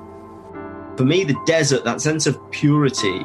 For 0.95 1.05
me, 1.05 1.23
the 1.23 1.41
desert, 1.47 1.85
that 1.85 2.01
sense 2.01 2.27
of 2.27 2.39
purity, 2.51 3.23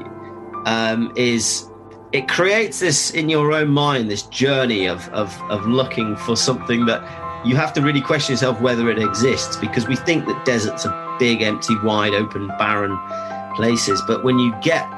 um, 0.65 1.13
is 1.17 1.69
it 2.15 2.29
creates 2.29 2.79
this 2.79 3.11
in 3.11 3.29
your 3.29 3.53
own 3.53 3.71
mind, 3.71 4.09
this 4.09 4.23
journey 4.23 4.87
of, 4.87 5.09
of, 5.09 5.37
of 5.51 5.67
looking 5.67 6.15
for 6.15 6.37
something 6.37 6.87
that 6.87 7.03
you 7.45 7.57
have 7.57 7.73
to 7.73 7.83
really 7.83 8.01
question 8.01 8.35
yourself 8.35 8.61
whether 8.61 8.89
it 8.89 9.01
exists 9.01 9.57
because 9.57 9.89
we 9.89 9.97
think 9.97 10.25
that 10.27 10.45
deserts 10.45 10.87
are 10.87 11.19
big, 11.19 11.43
empty, 11.43 11.75
wide 11.81 12.15
open, 12.15 12.47
barren 12.57 12.97
places. 13.57 14.01
But 14.07 14.23
when 14.23 14.39
you 14.39 14.55
get 14.63 14.89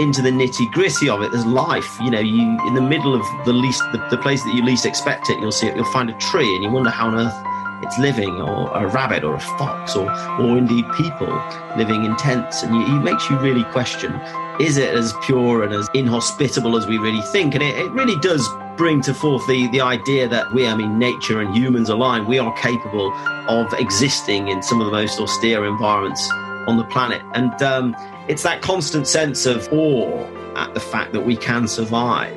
into 0.00 0.20
the 0.20 0.28
nitty 0.28 0.70
gritty 0.72 1.08
of 1.08 1.22
it, 1.22 1.32
there's 1.32 1.46
life. 1.46 1.98
You 2.02 2.10
know, 2.10 2.20
you 2.20 2.42
in 2.66 2.74
the 2.74 2.82
middle 2.82 3.14
of 3.14 3.22
the 3.46 3.54
least, 3.54 3.82
the, 3.92 4.06
the, 4.10 4.18
place 4.18 4.44
that 4.44 4.54
you 4.54 4.62
least 4.62 4.84
expect 4.84 5.30
it, 5.30 5.40
you'll 5.40 5.52
see 5.52 5.68
it. 5.68 5.76
You'll 5.76 5.90
find 5.92 6.10
a 6.10 6.18
tree, 6.18 6.54
and 6.56 6.62
you 6.62 6.70
wonder 6.70 6.90
how 6.90 7.06
on 7.06 7.14
earth 7.14 7.55
it's 7.82 7.98
living, 7.98 8.40
or 8.40 8.70
a 8.74 8.86
rabbit, 8.86 9.24
or 9.24 9.34
a 9.34 9.40
fox, 9.40 9.96
or 9.96 10.10
or 10.40 10.58
indeed 10.58 10.84
people 10.96 11.32
living 11.76 12.04
in 12.04 12.16
tents, 12.16 12.62
and 12.62 12.74
it 12.74 13.02
makes 13.02 13.28
you 13.30 13.38
really 13.38 13.64
question: 13.64 14.18
Is 14.60 14.76
it 14.76 14.94
as 14.94 15.12
pure 15.24 15.62
and 15.62 15.72
as 15.72 15.88
inhospitable 15.94 16.76
as 16.76 16.86
we 16.86 16.98
really 16.98 17.22
think? 17.32 17.54
And 17.54 17.62
it, 17.62 17.76
it 17.76 17.90
really 17.92 18.18
does 18.20 18.46
bring 18.76 19.00
to 19.02 19.14
forth 19.14 19.46
the 19.46 19.68
the 19.68 19.80
idea 19.80 20.28
that 20.28 20.52
we, 20.52 20.66
I 20.66 20.74
mean, 20.74 20.98
nature 20.98 21.40
and 21.40 21.54
humans 21.54 21.88
aligned, 21.88 22.26
we 22.26 22.38
are 22.38 22.52
capable 22.56 23.12
of 23.48 23.72
existing 23.74 24.48
in 24.48 24.62
some 24.62 24.80
of 24.80 24.86
the 24.86 24.92
most 24.92 25.20
austere 25.20 25.64
environments 25.64 26.28
on 26.66 26.76
the 26.76 26.84
planet, 26.84 27.22
and 27.34 27.62
um, 27.62 27.96
it's 28.28 28.42
that 28.42 28.60
constant 28.62 29.06
sense 29.06 29.46
of 29.46 29.68
awe 29.72 30.26
at 30.56 30.72
the 30.74 30.80
fact 30.80 31.12
that 31.12 31.20
we 31.20 31.36
can 31.36 31.68
survive. 31.68 32.36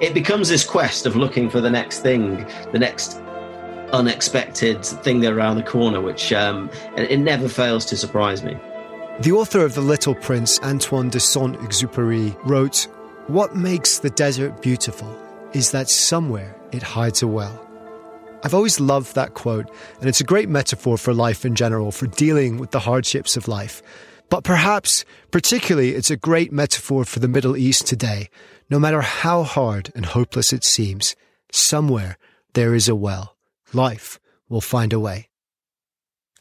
It 0.00 0.14
becomes 0.14 0.48
this 0.48 0.64
quest 0.64 1.04
of 1.04 1.14
looking 1.14 1.50
for 1.50 1.60
the 1.60 1.70
next 1.70 2.00
thing, 2.00 2.46
the 2.72 2.78
next 2.78 3.20
unexpected 3.92 4.84
thing 4.84 5.24
around 5.26 5.56
the 5.56 5.62
corner, 5.62 6.00
which 6.00 6.32
um, 6.32 6.70
it 6.96 7.18
never 7.18 7.48
fails 7.48 7.84
to 7.86 7.96
surprise 7.96 8.42
me. 8.42 8.56
The 9.20 9.32
author 9.32 9.64
of 9.64 9.74
The 9.74 9.82
Little 9.82 10.14
Prince, 10.14 10.58
Antoine 10.60 11.10
de 11.10 11.20
Saint 11.20 11.56
Exupéry, 11.58 12.34
wrote, 12.48 12.86
What 13.26 13.54
makes 13.54 13.98
the 13.98 14.10
desert 14.10 14.62
beautiful 14.62 15.14
is 15.52 15.72
that 15.72 15.90
somewhere 15.90 16.56
it 16.72 16.82
hides 16.82 17.22
a 17.22 17.26
well. 17.26 17.66
I've 18.42 18.54
always 18.54 18.80
loved 18.80 19.14
that 19.14 19.34
quote, 19.34 19.70
and 20.00 20.08
it's 20.08 20.22
a 20.22 20.24
great 20.24 20.48
metaphor 20.48 20.96
for 20.96 21.12
life 21.12 21.44
in 21.44 21.54
general, 21.54 21.92
for 21.92 22.06
dealing 22.06 22.56
with 22.56 22.70
the 22.70 22.80
hardships 22.80 23.36
of 23.36 23.48
life. 23.48 23.82
But 24.30 24.44
perhaps, 24.44 25.04
particularly, 25.30 25.94
it's 25.94 26.10
a 26.10 26.16
great 26.16 26.52
metaphor 26.52 27.04
for 27.04 27.18
the 27.18 27.28
Middle 27.28 27.56
East 27.56 27.86
today. 27.86 28.30
No 28.70 28.78
matter 28.78 29.02
how 29.02 29.42
hard 29.42 29.92
and 29.94 30.06
hopeless 30.06 30.52
it 30.52 30.64
seems, 30.64 31.16
somewhere 31.52 32.16
there 32.54 32.74
is 32.74 32.88
a 32.88 32.94
well. 32.94 33.36
Life 33.72 34.18
will 34.48 34.60
find 34.60 34.92
a 34.92 35.00
way. 35.00 35.28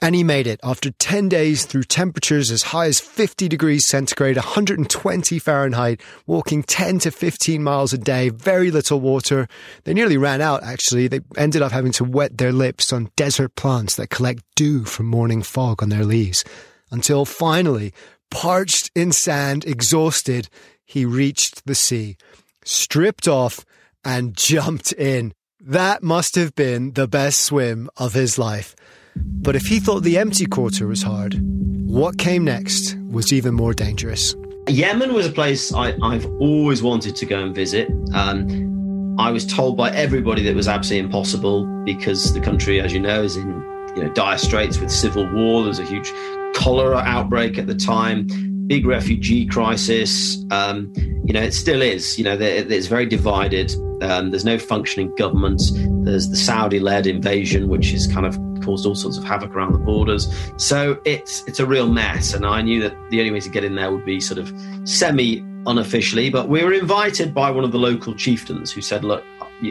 And 0.02 0.16
he 0.16 0.24
made 0.24 0.48
it 0.48 0.62
after 0.64 0.92
10 0.92 1.28
days 1.28 1.66
through 1.66 1.84
temperatures 1.84 2.52
as 2.52 2.64
high 2.64 2.86
as 2.86 3.02
50 3.02 3.50
degrees 3.50 3.86
centigrade, 3.86 4.38
120 4.38 5.40
Fahrenheit, 5.40 6.02
walking 6.26 6.64
10 6.64 7.00
to 7.00 7.12
15 7.12 7.62
miles 7.62 7.92
a 7.92 7.98
day, 7.98 8.30
very 8.30 8.72
little 8.72 9.02
water. 9.02 9.48
They 9.84 9.94
nearly 9.94 10.16
ran 10.16 10.40
out, 10.40 10.64
actually. 10.64 11.10
They 11.10 11.20
ended 11.36 11.62
up 11.62 11.74
having 11.74 11.92
to 11.94 12.06
wet 12.06 12.38
their 12.38 12.54
lips 12.54 12.94
on 12.94 13.12
desert 13.18 13.56
plants 13.56 13.98
that 13.98 14.10
collect 14.10 14.44
dew 14.56 14.86
from 14.86 15.08
morning 15.08 15.42
fog 15.42 15.84
on 15.84 15.90
their 15.90 16.06
leaves 16.06 16.46
until 16.92 17.26
finally, 17.26 17.94
parched 18.32 18.92
in 18.96 19.12
sand, 19.12 19.66
exhausted, 19.66 20.50
he 20.86 21.06
reached 21.06 21.66
the 21.66 21.76
sea, 21.76 22.18
stripped 22.64 23.28
off, 23.28 23.66
and 24.04 24.36
jumped 24.38 24.94
in. 24.94 25.34
That 25.62 26.04
must 26.04 26.36
have 26.36 26.56
been 26.56 26.94
the 26.94 27.06
best 27.06 27.42
swim 27.42 27.90
of 27.98 28.14
his 28.14 28.40
life. 28.40 28.78
But 29.18 29.58
if 29.58 29.66
he 29.66 29.82
thought 29.82 30.04
the 30.04 30.18
empty 30.18 30.46
quarter 30.46 30.88
was 30.88 31.04
hard, 31.04 31.38
what 31.86 32.18
came 32.18 32.46
next 32.46 32.96
was 33.10 33.34
even 33.34 33.56
more 33.56 33.74
dangerous. 33.74 34.34
Yemen 34.70 35.14
was 35.14 35.28
a 35.28 35.32
place 35.32 35.74
I, 35.74 35.92
have 36.14 36.26
always 36.40 36.82
wanted 36.82 37.18
to 37.18 37.26
go 37.26 37.44
and 37.44 37.54
visit. 37.54 37.92
Um, 38.14 39.20
I 39.20 39.32
was 39.32 39.46
told 39.46 39.76
by 39.76 39.92
everybody 39.92 40.44
that 40.44 40.52
it 40.52 40.56
was 40.56 40.70
absolutely 40.70 41.06
impossible 41.08 41.66
because 41.84 42.34
the 42.34 42.40
country, 42.40 42.80
as 42.80 42.94
you 42.94 43.02
know, 43.02 43.22
is 43.22 43.36
in 43.36 43.50
you 43.98 44.04
know, 44.04 44.14
dire 44.14 44.38
straits 44.38 44.80
with 44.80 44.90
civil 44.90 45.30
war. 45.34 45.62
There 45.64 45.70
was 45.70 45.80
a 45.80 45.86
huge 45.86 46.14
cholera 46.56 47.00
outbreak 47.00 47.58
at 47.58 47.68
the 47.68 47.76
time, 47.76 48.28
big 48.70 48.86
refugee 48.86 49.48
crisis. 49.48 50.46
Um, 50.52 50.94
you 51.26 51.34
know, 51.34 51.42
it 51.42 51.54
still 51.54 51.82
is. 51.82 52.18
You 52.18 52.24
know, 52.24 52.38
it's 52.40 52.88
very 52.88 53.06
divided. 53.06 53.74
Um, 54.02 54.30
there's 54.30 54.46
no 54.46 54.58
functioning 54.58 55.14
government. 55.16 55.62
There's 56.06 56.30
the 56.30 56.38
Saudi-led 56.38 57.08
invasion, 57.08 57.68
which 57.68 57.92
has 57.92 58.08
kind 58.08 58.26
of 58.26 58.38
caused 58.64 58.86
all 58.86 58.96
sorts 58.96 59.18
of 59.18 59.24
havoc 59.24 59.56
around 59.56 59.74
the 59.74 59.80
borders. 59.80 60.34
So 60.58 61.02
it's 61.04 61.44
it's 61.48 61.60
a 61.60 61.66
real 61.66 61.92
mess. 61.92 62.34
And 62.34 62.46
I 62.46 62.62
knew 62.62 62.80
that 62.82 62.96
the 63.10 63.20
only 63.20 63.32
way 63.32 63.40
to 63.42 63.50
get 63.50 63.64
in 63.64 63.76
there 63.76 63.92
would 63.92 64.06
be 64.06 64.22
sort 64.22 64.38
of 64.38 64.54
semi 64.86 65.44
unofficially. 65.66 66.30
But 66.30 66.48
we 66.48 66.64
were 66.64 66.74
invited 66.74 67.34
by 67.34 67.52
one 67.52 67.64
of 67.64 67.72
the 67.72 67.80
local 67.80 68.14
chieftains 68.14 68.72
who 68.72 68.82
said, 68.82 69.04
"Look, 69.04 69.24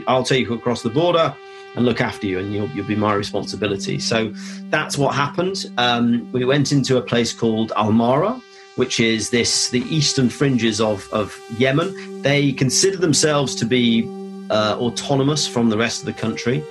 I'll 0.08 0.24
take 0.24 0.46
you 0.48 0.54
across 0.54 0.82
the 0.82 0.90
border." 0.90 1.34
and 1.76 1.84
look 1.84 2.00
after 2.00 2.26
you, 2.26 2.38
and 2.38 2.52
you'll, 2.52 2.68
you'll 2.70 2.86
be 2.86 2.96
my 2.96 3.12
responsibility. 3.12 3.98
So 4.00 4.32
that's 4.70 4.96
what 4.96 5.14
happened. 5.14 5.66
Um, 5.76 6.26
we 6.32 6.44
went 6.44 6.72
into 6.72 6.96
a 6.96 7.02
place 7.02 7.32
called 7.32 7.72
Al 7.76 7.92
Mahra, 7.92 8.40
which 8.78 9.00
is 9.00 9.30
this 9.30 9.70
the 9.70 9.82
eastern 9.94 10.28
fringes 10.30 10.80
of, 10.80 11.12
of 11.12 11.38
Yemen. 11.58 12.22
They 12.22 12.52
consider 12.52 12.96
themselves 12.96 13.54
to 13.56 13.64
be 13.64 14.08
uh, 14.50 14.76
autonomous 14.78 15.48
from 15.48 15.68
the 15.68 15.76
rest 15.76 16.00
of 16.00 16.06
the 16.06 16.12
country. 16.12 16.62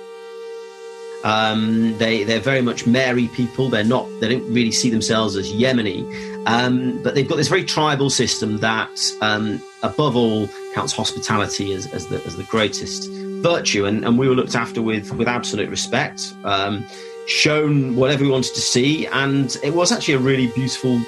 Um, 1.24 1.98
they 1.98 2.24
they're 2.24 2.40
very 2.40 2.62
much 2.62 2.84
Mahri 2.84 3.32
people. 3.34 3.68
They're 3.68 3.84
not. 3.84 4.08
They 4.20 4.28
don't 4.28 4.52
really 4.52 4.70
see 4.72 4.88
themselves 4.88 5.36
as 5.36 5.52
Yemeni, 5.52 6.46
um, 6.46 7.02
but 7.02 7.14
they've 7.14 7.28
got 7.28 7.36
this 7.36 7.48
very 7.48 7.64
tribal 7.64 8.08
system 8.08 8.58
that, 8.58 8.96
um, 9.20 9.60
above 9.82 10.16
all, 10.16 10.48
counts 10.74 10.92
hospitality 10.92 11.72
as, 11.74 11.92
as 11.92 12.06
the 12.06 12.24
as 12.24 12.36
the 12.36 12.44
greatest 12.44 13.10
virtue, 13.42 13.84
and, 13.84 14.04
and 14.04 14.16
we 14.16 14.28
were 14.28 14.34
looked 14.34 14.54
after 14.54 14.80
with 14.80 15.12
with 15.12 15.28
absolute 15.28 15.68
respect, 15.68 16.32
um, 16.44 16.86
shown 17.26 17.96
whatever 17.96 18.22
we 18.24 18.30
wanted 18.30 18.54
to 18.54 18.60
see, 18.60 19.06
and 19.08 19.56
it 19.64 19.74
was 19.74 19.90
actually 19.90 20.14
a 20.14 20.20
really 20.20 20.46
beautiful 20.54 21.00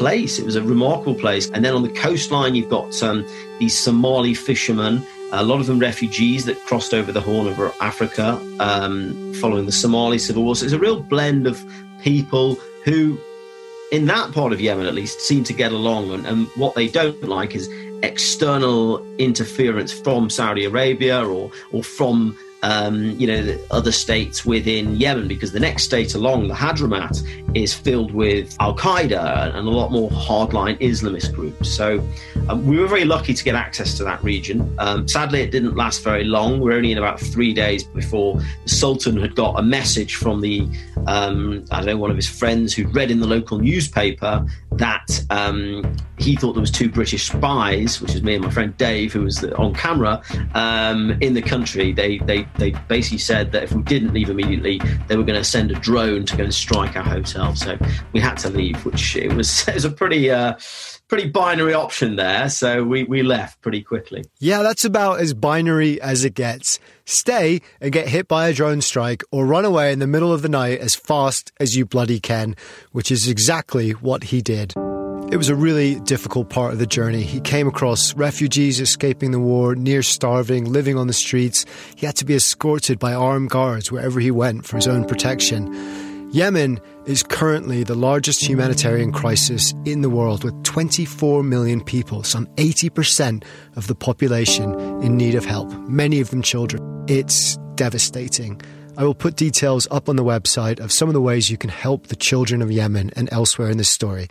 place. 0.00 0.38
It 0.38 0.46
was 0.46 0.56
a 0.56 0.62
remarkable 0.62 1.14
place. 1.14 1.50
And 1.50 1.62
then 1.62 1.74
on 1.74 1.82
the 1.82 1.90
coastline, 1.90 2.54
you've 2.54 2.70
got 2.70 3.02
um, 3.02 3.26
these 3.58 3.78
Somali 3.78 4.32
fishermen, 4.32 5.06
a 5.30 5.44
lot 5.44 5.60
of 5.60 5.66
them 5.66 5.78
refugees 5.78 6.46
that 6.46 6.56
crossed 6.64 6.94
over 6.94 7.12
the 7.12 7.20
Horn 7.20 7.46
of 7.46 7.58
Africa 7.82 8.40
um, 8.60 9.34
following 9.34 9.66
the 9.66 9.72
Somali 9.72 10.18
civil 10.18 10.42
war. 10.42 10.56
So 10.56 10.64
it's 10.64 10.72
a 10.72 10.78
real 10.78 11.02
blend 11.02 11.46
of 11.46 11.62
people 12.02 12.56
who, 12.86 13.20
in 13.92 14.06
that 14.06 14.32
part 14.32 14.54
of 14.54 14.58
Yemen 14.60 14.86
at 14.86 14.94
least, 14.94 15.20
seem 15.20 15.44
to 15.44 15.52
get 15.52 15.70
along. 15.70 16.10
And, 16.14 16.26
and 16.26 16.46
what 16.56 16.74
they 16.74 16.88
don't 16.88 17.22
like 17.22 17.54
is 17.54 17.68
external 18.02 19.04
interference 19.18 19.92
from 19.92 20.30
Saudi 20.30 20.64
Arabia 20.64 21.22
or 21.22 21.50
or 21.72 21.84
from 21.84 22.38
um, 22.62 23.18
you 23.18 23.26
know, 23.26 23.42
the 23.42 23.66
other 23.70 23.92
states 23.92 24.44
within 24.44 24.96
Yemen, 24.96 25.28
because 25.28 25.52
the 25.52 25.60
next 25.60 25.84
state 25.84 26.14
along, 26.14 26.48
the 26.48 26.54
Hadramaut, 26.54 27.26
is 27.56 27.74
filled 27.74 28.12
with 28.12 28.54
Al 28.60 28.76
Qaeda 28.76 29.54
and 29.54 29.66
a 29.66 29.70
lot 29.70 29.90
more 29.90 30.10
hardline 30.10 30.78
Islamist 30.78 31.34
groups. 31.34 31.70
So 31.70 32.06
um, 32.48 32.66
we 32.66 32.78
were 32.78 32.86
very 32.86 33.04
lucky 33.04 33.34
to 33.34 33.44
get 33.44 33.54
access 33.54 33.96
to 33.96 34.04
that 34.04 34.22
region. 34.22 34.74
Um, 34.78 35.08
sadly, 35.08 35.40
it 35.40 35.50
didn't 35.50 35.76
last 35.76 36.02
very 36.04 36.24
long. 36.24 36.60
We 36.60 36.72
are 36.72 36.76
only 36.76 36.92
in 36.92 36.98
about 36.98 37.18
three 37.18 37.52
days 37.52 37.84
before 37.84 38.40
the 38.62 38.68
Sultan 38.68 39.16
had 39.20 39.34
got 39.34 39.58
a 39.58 39.62
message 39.62 40.16
from 40.16 40.40
the, 40.40 40.68
um, 41.06 41.64
I 41.70 41.78
don't 41.78 41.86
know, 41.86 41.96
one 41.96 42.10
of 42.10 42.16
his 42.16 42.28
friends 42.28 42.74
who'd 42.74 42.94
read 42.94 43.10
in 43.10 43.20
the 43.20 43.26
local 43.26 43.58
newspaper 43.58 44.46
that 44.72 45.24
um, 45.30 45.96
he 46.18 46.36
thought 46.36 46.52
there 46.52 46.60
was 46.60 46.70
two 46.70 46.88
British 46.88 47.28
spies, 47.28 48.00
which 48.00 48.14
is 48.14 48.22
me 48.22 48.34
and 48.34 48.44
my 48.44 48.50
friend 48.50 48.76
Dave, 48.76 49.12
who 49.12 49.22
was 49.22 49.42
on 49.44 49.74
camera, 49.74 50.22
um, 50.54 51.12
in 51.20 51.34
the 51.34 51.42
country. 51.42 51.92
They, 51.92 52.18
they, 52.18 52.46
they 52.58 52.72
basically 52.88 53.18
said 53.18 53.52
that 53.52 53.64
if 53.64 53.72
we 53.72 53.82
didn't 53.82 54.12
leave 54.12 54.30
immediately, 54.30 54.80
they 55.08 55.16
were 55.16 55.24
going 55.24 55.38
to 55.38 55.44
send 55.44 55.70
a 55.70 55.74
drone 55.74 56.24
to 56.26 56.36
go 56.36 56.44
and 56.44 56.54
strike 56.54 56.96
our 56.96 57.02
hotel. 57.02 57.54
So 57.54 57.78
we 58.12 58.20
had 58.20 58.34
to 58.38 58.50
leave, 58.50 58.84
which 58.84 59.16
it 59.16 59.32
was, 59.32 59.66
it 59.68 59.74
was 59.74 59.84
a 59.84 59.90
pretty... 59.90 60.30
Uh, 60.30 60.58
pretty 61.10 61.28
binary 61.28 61.74
option 61.74 62.14
there. 62.14 62.48
So 62.48 62.84
we, 62.84 63.02
we 63.02 63.22
left 63.22 63.60
pretty 63.60 63.82
quickly. 63.82 64.24
Yeah, 64.38 64.62
that's 64.62 64.84
about 64.84 65.20
as 65.20 65.34
binary 65.34 66.00
as 66.00 66.24
it 66.24 66.34
gets. 66.34 66.78
Stay 67.04 67.60
and 67.80 67.92
get 67.92 68.08
hit 68.08 68.28
by 68.28 68.48
a 68.48 68.54
drone 68.54 68.80
strike 68.80 69.24
or 69.32 69.44
run 69.44 69.64
away 69.64 69.92
in 69.92 69.98
the 69.98 70.06
middle 70.06 70.32
of 70.32 70.42
the 70.42 70.48
night 70.48 70.78
as 70.78 70.94
fast 70.94 71.50
as 71.58 71.76
you 71.76 71.84
bloody 71.84 72.20
can, 72.20 72.54
which 72.92 73.10
is 73.10 73.28
exactly 73.28 73.90
what 73.90 74.24
he 74.24 74.40
did. 74.40 74.72
It 75.30 75.36
was 75.36 75.48
a 75.48 75.54
really 75.54 76.00
difficult 76.00 76.48
part 76.48 76.72
of 76.72 76.80
the 76.80 76.88
journey. 76.88 77.22
He 77.22 77.40
came 77.40 77.68
across 77.68 78.14
refugees 78.16 78.80
escaping 78.80 79.30
the 79.30 79.38
war, 79.38 79.76
near 79.76 80.02
starving, 80.02 80.64
living 80.64 80.98
on 80.98 81.06
the 81.06 81.12
streets. 81.12 81.64
He 81.94 82.04
had 82.04 82.16
to 82.16 82.24
be 82.24 82.34
escorted 82.34 82.98
by 82.98 83.14
armed 83.14 83.50
guards 83.50 83.92
wherever 83.92 84.18
he 84.18 84.32
went 84.32 84.66
for 84.66 84.74
his 84.74 84.88
own 84.88 85.04
protection. 85.04 85.72
Yemen 86.32 86.80
is 87.06 87.22
currently 87.22 87.84
the 87.84 87.94
largest 87.94 88.44
humanitarian 88.44 89.12
crisis 89.12 89.72
in 89.84 90.02
the 90.02 90.10
world 90.10 90.42
with 90.42 90.60
24 90.64 91.44
million 91.44 91.80
people, 91.80 92.24
some 92.24 92.46
80% 92.56 93.44
of 93.76 93.86
the 93.86 93.94
population 93.94 94.74
in 95.00 95.16
need 95.16 95.36
of 95.36 95.44
help, 95.44 95.70
many 95.88 96.20
of 96.20 96.30
them 96.30 96.42
children. 96.42 97.04
It's 97.06 97.56
devastating. 97.76 98.60
I 98.96 99.04
will 99.04 99.14
put 99.14 99.36
details 99.36 99.86
up 99.92 100.08
on 100.08 100.16
the 100.16 100.24
website 100.24 100.80
of 100.80 100.90
some 100.90 101.08
of 101.08 101.14
the 101.14 101.20
ways 101.20 101.50
you 101.52 101.56
can 101.56 101.70
help 101.70 102.08
the 102.08 102.16
children 102.16 102.62
of 102.62 102.72
Yemen 102.72 103.12
and 103.14 103.28
elsewhere 103.32 103.70
in 103.70 103.78
this 103.78 103.88
story. 103.88 104.28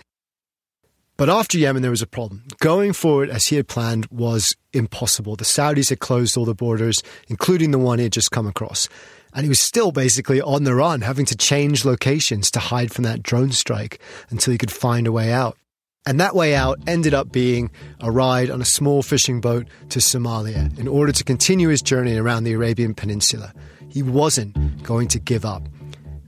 But 1.19 1.29
after 1.29 1.57
Yemen, 1.57 1.81
there 1.81 1.91
was 1.91 2.01
a 2.01 2.07
problem. 2.07 2.45
Going 2.59 2.93
forward 2.93 3.29
as 3.29 3.47
he 3.47 3.57
had 3.57 3.67
planned 3.67 4.05
was 4.05 4.55
impossible. 4.71 5.35
The 5.35 5.43
Saudis 5.43 5.89
had 5.89 5.99
closed 5.99 6.37
all 6.37 6.45
the 6.45 6.55
borders, 6.55 7.03
including 7.27 7.71
the 7.71 7.77
one 7.77 7.99
he 7.99 8.03
had 8.03 8.13
just 8.13 8.31
come 8.31 8.47
across. 8.47 8.87
And 9.33 9.43
he 9.43 9.49
was 9.49 9.59
still 9.59 9.91
basically 9.91 10.39
on 10.39 10.63
the 10.63 10.73
run, 10.73 11.01
having 11.01 11.25
to 11.25 11.35
change 11.35 11.83
locations 11.83 12.49
to 12.51 12.61
hide 12.61 12.93
from 12.93 13.03
that 13.03 13.21
drone 13.21 13.51
strike 13.51 13.99
until 14.29 14.53
he 14.53 14.57
could 14.57 14.71
find 14.71 15.07
a 15.07 15.11
way 15.11 15.33
out. 15.33 15.57
And 16.05 16.21
that 16.21 16.35
way 16.35 16.55
out 16.55 16.79
ended 16.87 17.13
up 17.13 17.33
being 17.33 17.69
a 17.99 18.09
ride 18.09 18.49
on 18.49 18.61
a 18.61 18.65
small 18.65 19.03
fishing 19.03 19.41
boat 19.41 19.67
to 19.89 19.99
Somalia 19.99 20.79
in 20.79 20.87
order 20.87 21.11
to 21.11 21.23
continue 21.25 21.67
his 21.67 21.81
journey 21.81 22.15
around 22.15 22.45
the 22.45 22.53
Arabian 22.53 22.93
Peninsula. 22.93 23.53
He 23.89 24.01
wasn't 24.01 24.83
going 24.83 25.09
to 25.09 25.19
give 25.19 25.43
up. 25.43 25.67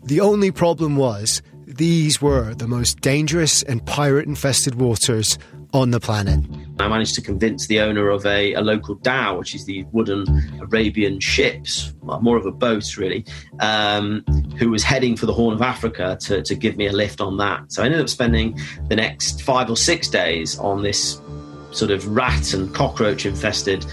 The 0.03 0.19
only 0.19 0.51
problem 0.51 0.97
was 0.97 1.41
these 1.77 2.21
were 2.21 2.53
the 2.53 2.67
most 2.67 3.01
dangerous 3.01 3.63
and 3.63 3.85
pirate 3.85 4.27
infested 4.27 4.75
waters 4.75 5.37
on 5.73 5.91
the 5.91 5.99
planet. 5.99 6.43
I 6.79 6.87
managed 6.87 7.15
to 7.15 7.21
convince 7.21 7.67
the 7.67 7.79
owner 7.79 8.09
of 8.09 8.25
a, 8.25 8.53
a 8.53 8.61
local 8.61 8.95
dhow, 8.95 9.37
which 9.37 9.55
is 9.55 9.65
the 9.65 9.85
wooden 9.91 10.25
Arabian 10.61 11.19
ships, 11.19 11.93
more 12.03 12.37
of 12.37 12.45
a 12.45 12.51
boat 12.51 12.97
really, 12.97 13.25
um, 13.59 14.23
who 14.57 14.69
was 14.69 14.83
heading 14.83 15.15
for 15.15 15.25
the 15.25 15.33
Horn 15.33 15.53
of 15.53 15.61
Africa 15.61 16.17
to, 16.21 16.41
to 16.41 16.55
give 16.55 16.75
me 16.77 16.87
a 16.87 16.91
lift 16.91 17.21
on 17.21 17.37
that. 17.37 17.71
So 17.71 17.83
I 17.83 17.85
ended 17.85 18.01
up 18.01 18.09
spending 18.09 18.59
the 18.89 18.95
next 18.95 19.43
five 19.43 19.69
or 19.69 19.77
six 19.77 20.09
days 20.09 20.57
on 20.59 20.83
this 20.83 21.21
sort 21.71 21.91
of 21.91 22.05
rat 22.07 22.53
and 22.53 22.73
cockroach 22.75 23.25
infested 23.25 23.85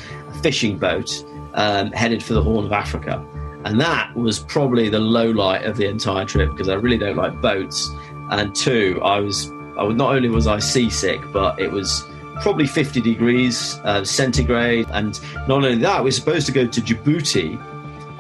fishing 0.43 0.79
boat 0.79 1.25
um, 1.55 1.93
headed 1.93 2.23
for 2.23 2.35
the 2.35 2.43
Horn 2.43 2.67
of 2.67 2.73
Africa. 2.73 3.25
And 3.65 3.81
that 3.81 4.15
was 4.15 4.39
probably 4.39 4.89
the 4.89 5.01
low 5.01 5.31
light 5.31 5.65
of 5.65 5.77
the 5.77 5.87
entire 5.87 6.25
trip 6.25 6.51
because 6.51 6.69
I 6.69 6.75
really 6.75 6.99
don't 6.99 7.17
like 7.17 7.41
boats. 7.41 7.91
And 8.31 8.55
two, 8.55 9.01
I 9.03 9.19
was 9.21 9.51
I 9.79 9.87
not 9.89 10.15
only 10.15 10.29
was 10.29 10.47
I 10.47 10.59
seasick, 10.59 11.21
but 11.33 11.59
it 11.59 11.71
was 11.71 12.05
probably 12.41 12.67
50 12.67 13.01
degrees 13.01 13.81
uh, 13.85 14.05
centigrade. 14.05 14.87
And 14.91 15.21
not 15.49 15.65
only 15.65 15.77
that, 15.77 16.01
we 16.01 16.09
were 16.09 16.13
supposed 16.13 16.47
to 16.47 16.53
go 16.53 16.67
to 16.67 16.81
Djibouti, 16.81 17.61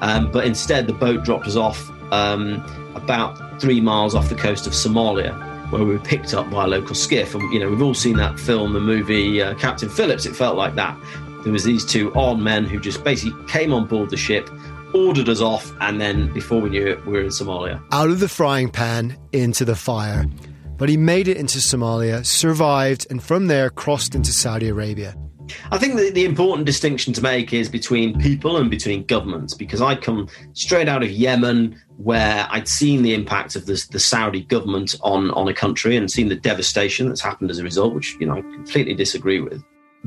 um, 0.01 0.31
but 0.31 0.45
instead 0.47 0.87
the 0.87 0.93
boat 0.93 1.25
dropped 1.25 1.47
us 1.47 1.57
off 1.57 1.91
um, 2.13 2.65
about 2.95 3.61
three 3.61 3.81
miles 3.81 4.15
off 4.15 4.29
the 4.29 4.35
coast 4.35 4.67
of 4.67 4.73
Somalia, 4.73 5.37
where 5.71 5.85
we 5.85 5.93
were 5.93 5.99
picked 5.99 6.35
up 6.35 6.51
by 6.51 6.65
a 6.65 6.67
local 6.67 6.95
skiff. 6.95 7.35
And 7.35 7.53
you 7.53 7.61
know, 7.61 7.69
we've 7.69 7.83
all 7.83 7.95
seen 7.95 8.17
that 8.17 8.39
film, 8.39 8.73
the 8.73 8.81
movie 8.81 9.43
uh, 9.43 9.55
Captain 9.55 9.89
Phillips. 9.89 10.27
It 10.27 10.35
felt 10.35 10.57
like 10.57 10.75
that. 10.77 10.97
There 11.43 11.53
was 11.53 11.65
these 11.65 11.85
two 11.85 12.13
armed 12.15 12.43
men 12.43 12.65
who 12.65 12.81
just 12.81 13.05
basically 13.05 13.43
came 13.47 13.73
on 13.73 13.87
board 13.87 14.11
the 14.11 14.17
ship, 14.17 14.51
ordered 14.95 15.29
us 15.29 15.41
off, 15.41 15.73
and 15.81 16.01
then 16.01 16.33
before 16.33 16.61
we 16.61 16.71
knew 16.71 16.87
it, 16.87 17.05
we 17.07 17.13
were 17.13 17.21
in 17.21 17.29
Somalia. 17.29 17.83
Out 17.93 18.11
of 18.11 18.21
the 18.21 18.29
frying 18.29 18.71
pan 18.71 19.17
into 19.33 19.65
the 19.65 19.77
fire 19.77 20.27
but 20.79 20.89
he 20.89 20.97
made 20.97 21.29
it 21.29 21.37
into 21.37 21.59
Somalia, 21.59 22.25
survived, 22.25 23.07
and 23.11 23.23
from 23.23 23.49
there 23.49 23.69
crossed 23.69 24.15
into 24.15 24.33
Saudi 24.33 24.69
Arabia. 24.69 25.15
I 25.73 25.79
think 25.79 25.97
the, 25.97 26.11
the 26.11 26.25
important 26.25 26.67
distinction 26.67 27.13
to 27.15 27.23
make 27.23 27.53
is 27.53 27.69
between 27.69 28.19
people 28.21 28.57
and 28.57 28.71
between 28.71 29.05
governments, 29.05 29.55
because 29.55 29.81
I 29.83 29.97
come 29.97 30.29
straight 30.53 30.89
out 30.89 31.03
of 31.03 31.11
Yemen, 31.11 31.81
where 31.97 32.47
I'd 32.51 32.69
seen 32.69 33.03
the 33.03 33.13
impact 33.13 33.57
of 33.57 33.67
this, 33.67 33.89
the 33.89 33.99
Saudi 33.99 34.43
government 34.43 34.95
on, 35.01 35.31
on 35.33 35.49
a 35.49 35.55
country 35.55 35.97
and 35.97 36.11
seen 36.11 36.29
the 36.29 36.37
devastation 36.37 37.09
that's 37.09 37.21
happened 37.21 37.51
as 37.51 37.59
a 37.59 37.65
result, 37.65 37.95
which 37.95 38.17
you 38.21 38.27
know 38.27 38.37
I 38.37 38.43
completely 38.43 38.95
disagree 38.95 39.41
with. 39.41 39.63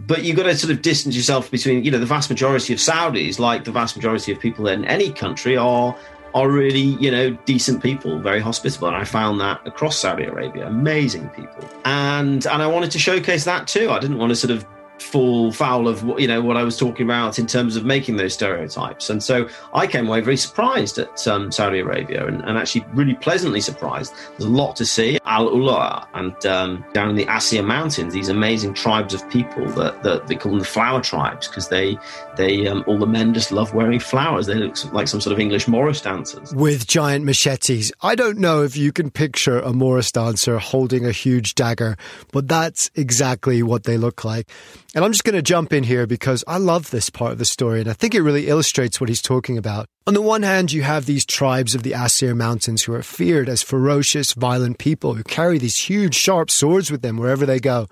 But 0.07 0.23
you've 0.23 0.37
got 0.37 0.43
to 0.43 0.55
sort 0.55 0.71
of 0.71 0.81
distance 0.81 1.15
yourself 1.15 1.51
between, 1.51 1.83
you 1.83 1.91
know, 1.91 1.99
the 1.99 2.05
vast 2.05 2.29
majority 2.29 2.73
of 2.73 2.79
Saudis, 2.79 3.39
like 3.39 3.63
the 3.63 3.71
vast 3.71 3.95
majority 3.95 4.31
of 4.31 4.39
people 4.39 4.67
in 4.67 4.85
any 4.85 5.11
country, 5.11 5.57
are 5.57 5.95
are 6.33 6.49
really, 6.49 6.79
you 6.79 7.11
know, 7.11 7.31
decent 7.45 7.83
people, 7.83 8.17
very 8.19 8.39
hospitable. 8.39 8.87
And 8.87 8.95
I 8.95 9.03
found 9.03 9.41
that 9.41 9.59
across 9.67 9.97
Saudi 9.97 10.23
Arabia, 10.23 10.67
amazing 10.67 11.29
people. 11.29 11.69
And 11.85 12.45
and 12.47 12.61
I 12.61 12.67
wanted 12.67 12.91
to 12.91 12.99
showcase 12.99 13.43
that 13.45 13.67
too. 13.67 13.91
I 13.91 13.99
didn't 13.99 14.17
want 14.17 14.29
to 14.31 14.35
sort 14.35 14.51
of 14.51 14.65
fall 15.01 15.51
foul 15.51 15.87
of 15.87 16.03
you 16.19 16.27
know 16.27 16.41
what 16.41 16.57
I 16.57 16.63
was 16.63 16.77
talking 16.77 17.05
about 17.05 17.39
in 17.39 17.47
terms 17.47 17.75
of 17.75 17.85
making 17.85 18.17
those 18.17 18.33
stereotypes. 18.33 19.09
And 19.09 19.21
so 19.23 19.47
I 19.73 19.87
came 19.87 20.07
away 20.07 20.21
very 20.21 20.37
surprised 20.37 20.97
at 20.99 21.27
um, 21.27 21.51
Saudi 21.51 21.79
Arabia 21.79 22.27
and, 22.27 22.41
and, 22.43 22.57
actually 22.57 22.85
really 22.93 23.15
pleasantly 23.15 23.61
surprised. 23.61 24.13
There's 24.37 24.45
a 24.45 24.53
lot 24.53 24.75
to 24.75 24.85
see. 24.85 25.19
Al 25.25 25.45
Ula 25.45 26.07
and 26.13 26.45
um, 26.45 26.85
down 26.93 27.09
in 27.09 27.15
the 27.15 27.25
Asir 27.25 27.63
Mountains, 27.63 28.13
these 28.13 28.29
amazing 28.29 28.73
tribes 28.73 29.13
of 29.13 29.27
people 29.29 29.65
that, 29.71 30.03
that 30.03 30.27
they 30.27 30.35
call 30.35 30.51
them 30.51 30.59
the 30.59 30.65
flower 30.65 31.01
tribes 31.01 31.47
because 31.47 31.69
they 31.69 31.97
they 32.35 32.67
um, 32.67 32.83
all 32.87 32.97
the 32.97 33.05
men 33.05 33.33
just 33.33 33.51
love 33.51 33.73
wearing 33.73 33.99
flowers. 33.99 34.47
They 34.47 34.55
look 34.55 34.93
like 34.93 35.07
some 35.07 35.21
sort 35.21 35.33
of 35.33 35.39
English 35.39 35.67
Morris 35.67 36.01
dancers 36.01 36.53
with 36.53 36.87
giant 36.87 37.25
machetes. 37.25 37.91
I 38.01 38.15
don't 38.15 38.37
know 38.37 38.63
if 38.63 38.75
you 38.75 38.91
can 38.91 39.11
picture 39.11 39.59
a 39.59 39.73
Morris 39.73 40.11
dancer 40.11 40.57
holding 40.57 41.05
a 41.05 41.11
huge 41.11 41.55
dagger, 41.55 41.97
but 42.31 42.47
that's 42.47 42.89
exactly 42.95 43.63
what 43.63 43.83
they 43.83 43.97
look 43.97 44.23
like. 44.23 44.49
And 44.93 45.05
I'm 45.05 45.11
just 45.11 45.23
going 45.23 45.35
to 45.35 45.41
jump 45.41 45.71
in 45.73 45.83
here 45.83 46.05
because 46.05 46.43
I 46.47 46.57
love 46.57 46.91
this 46.91 47.09
part 47.09 47.31
of 47.31 47.37
the 47.37 47.45
story 47.45 47.79
and 47.79 47.89
I 47.89 47.93
think 47.93 48.13
it 48.13 48.21
really 48.21 48.47
illustrates 48.47 48.99
what 48.99 49.09
he's 49.09 49.21
talking 49.21 49.57
about. 49.57 49.87
On 50.07 50.13
the 50.13 50.21
one 50.21 50.43
hand, 50.43 50.71
you 50.71 50.81
have 50.81 51.05
these 51.05 51.25
tribes 51.25 51.75
of 51.75 51.83
the 51.83 51.93
Asir 51.93 52.33
Mountains 52.33 52.83
who 52.83 52.93
are 52.93 53.03
feared 53.03 53.47
as 53.47 53.61
ferocious, 53.61 54.33
violent 54.33 54.79
people 54.79 55.13
who 55.13 55.23
carry 55.23 55.57
these 55.57 55.77
huge, 55.77 56.15
sharp 56.15 56.49
swords 56.49 56.91
with 56.91 57.01
them 57.01 57.17
wherever 57.17 57.45
they 57.45 57.59
go. 57.59 57.87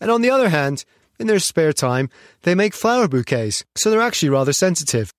And 0.00 0.10
on 0.10 0.22
the 0.22 0.30
other 0.30 0.48
hand, 0.48 0.84
in 1.18 1.26
their 1.26 1.38
spare 1.38 1.72
time, 1.72 2.08
they 2.42 2.54
make 2.54 2.74
flower 2.74 3.08
bouquets, 3.08 3.64
so 3.76 3.90
they're 3.90 4.00
actually 4.00 4.30
rather 4.30 4.52
sensitive. 4.52 5.12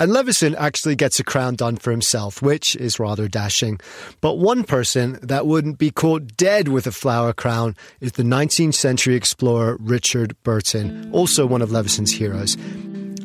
And 0.00 0.14
Levison 0.14 0.54
actually 0.54 0.96
gets 0.96 1.20
a 1.20 1.24
crown 1.24 1.56
done 1.56 1.76
for 1.76 1.90
himself, 1.90 2.40
which 2.40 2.74
is 2.76 2.98
rather 2.98 3.28
dashing. 3.28 3.78
But 4.22 4.38
one 4.38 4.64
person 4.64 5.18
that 5.22 5.46
wouldn't 5.46 5.76
be 5.76 5.90
caught 5.90 6.38
dead 6.38 6.68
with 6.68 6.86
a 6.86 6.92
flower 6.92 7.34
crown 7.34 7.76
is 8.00 8.12
the 8.12 8.22
19th 8.22 8.74
century 8.74 9.14
explorer 9.14 9.76
Richard 9.78 10.34
Burton, 10.42 11.10
also 11.12 11.44
one 11.44 11.60
of 11.60 11.70
Levison's 11.70 12.12
heroes. 12.12 12.56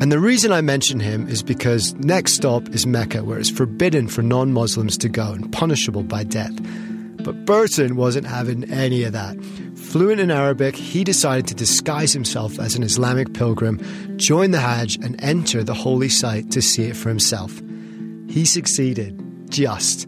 And 0.01 0.11
the 0.11 0.19
reason 0.19 0.51
I 0.51 0.59
mention 0.59 0.99
him 0.99 1.29
is 1.29 1.41
because 1.41 1.93
next 1.95 2.33
stop 2.33 2.67
is 2.69 2.85
Mecca, 2.85 3.23
where 3.23 3.39
it's 3.39 3.49
forbidden 3.49 4.09
for 4.09 4.21
non 4.21 4.51
Muslims 4.51 4.97
to 4.97 5.07
go 5.07 5.31
and 5.31 5.49
punishable 5.53 6.03
by 6.03 6.25
death. 6.25 6.53
But 7.25 7.43
Burton 7.43 7.95
wasn't 7.95 8.27
having 8.27 8.71
any 8.71 9.01
of 9.03 9.13
that. 9.13 9.35
Fluent 9.75 10.21
in 10.21 10.29
Arabic, 10.29 10.75
he 10.75 11.03
decided 11.03 11.47
to 11.47 11.55
disguise 11.55 12.13
himself 12.13 12.59
as 12.59 12.75
an 12.75 12.83
Islamic 12.83 13.33
pilgrim, 13.33 13.79
join 14.17 14.51
the 14.51 14.59
Hajj, 14.59 14.97
and 14.97 15.21
enter 15.23 15.63
the 15.63 15.73
holy 15.73 16.07
site 16.07 16.51
to 16.51 16.61
see 16.61 16.83
it 16.83 16.95
for 16.95 17.09
himself. 17.09 17.51
He 18.29 18.45
succeeded. 18.45 19.19
Just. 19.49 20.07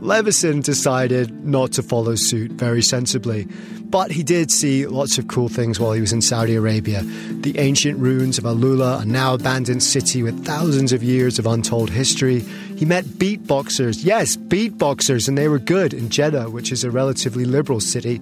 Levison 0.00 0.60
decided 0.60 1.44
not 1.44 1.70
to 1.72 1.84
follow 1.84 2.16
suit 2.16 2.50
very 2.50 2.82
sensibly. 2.82 3.46
But 3.88 4.10
he 4.10 4.22
did 4.22 4.50
see 4.50 4.86
lots 4.86 5.16
of 5.16 5.28
cool 5.28 5.48
things 5.48 5.78
while 5.78 5.92
he 5.92 6.00
was 6.00 6.12
in 6.12 6.20
Saudi 6.20 6.54
Arabia. 6.56 7.02
The 7.02 7.58
ancient 7.58 7.98
ruins 7.98 8.36
of 8.36 8.44
Alula, 8.44 9.02
a 9.02 9.04
now 9.04 9.34
abandoned 9.34 9.82
city 9.82 10.22
with 10.22 10.44
thousands 10.44 10.92
of 10.92 11.02
years 11.02 11.38
of 11.38 11.46
untold 11.46 11.90
history. 11.90 12.40
He 12.40 12.84
met 12.84 13.04
beatboxers, 13.04 14.04
yes, 14.04 14.36
beatboxers, 14.36 15.28
and 15.28 15.38
they 15.38 15.48
were 15.48 15.60
good 15.60 15.94
in 15.94 16.10
Jeddah, 16.10 16.50
which 16.50 16.72
is 16.72 16.82
a 16.82 16.90
relatively 16.90 17.44
liberal 17.44 17.80
city. 17.80 18.20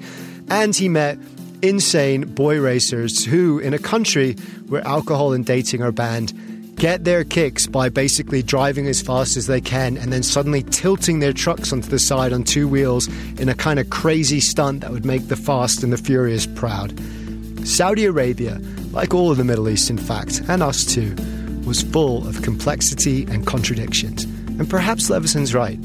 And 0.49 0.77
he 0.77 0.89
met 0.89 1.19
insane 1.63 2.35
boy 2.35 2.61
racers 2.61 3.25
who, 3.25 3.59
in 3.59 3.73
a 3.73 3.79
country 3.79 4.35
where 4.69 4.87
alcohol 4.87 5.33
and 5.33 5.47
dating 5.47 5.83
are 5.83 5.93
banned, 5.93 6.33
get 6.77 7.05
their 7.05 7.25
kicks 7.25 7.67
by 7.67 7.89
basically 7.89 8.43
driving 8.43 8.87
as 8.87 9.01
fast 9.01 9.37
as 9.37 9.47
they 9.47 9.61
can 9.61 9.97
and 9.97 10.13
then 10.13 10.23
suddenly 10.23 10.63
tilting 10.65 11.21
their 11.21 11.33
trucks 11.33 11.73
onto 11.73 11.89
the 11.89 11.99
side 11.99 12.33
on 12.33 12.45
two 12.45 12.69
wheels 12.69 13.09
in 13.39 13.49
a 13.49 13.55
kind 13.55 13.79
of 13.79 13.91
crazy 13.91 14.41
stunt 14.41 14.81
that 14.81 14.91
would 14.91 15.05
make 15.05 15.29
the 15.29 15.37
fast 15.37 15.83
and 15.83 15.93
the 15.93 15.97
furious 15.97 16.47
proud. 16.47 16.99
Saudi 17.67 18.05
Arabia, 18.05 18.61
like 18.91 19.15
all 19.15 19.31
of 19.31 19.37
the 19.37 19.45
Middle 19.45 19.69
East, 19.69 19.89
in 19.89 19.99
fact, 19.99 20.43
and 20.49 20.63
us 20.63 20.85
too, 20.85 21.15
was 21.65 21.83
full 21.83 22.27
of 22.29 22.43
complexity 22.43 23.25
and 23.25 23.47
contradictions. 23.47 24.25
And 24.25 24.69
perhaps 24.69 25.09
Levison's 25.09 25.55
right. 25.55 25.79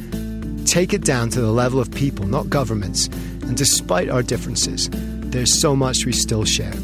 Take 0.65 0.93
it 0.93 1.04
down 1.04 1.30
to 1.30 1.41
the 1.41 1.52
level 1.52 1.80
of 1.80 1.89
people, 1.91 2.28
not 2.28 2.49
governments. 2.49 3.08
And 3.43 3.56
despite 3.56 4.10
our 4.10 4.21
differences, 4.21 4.89
there's 4.91 5.60
so 5.60 5.75
much 5.75 6.06
we 6.06 6.12
still 6.12 6.45
share. 6.45 6.75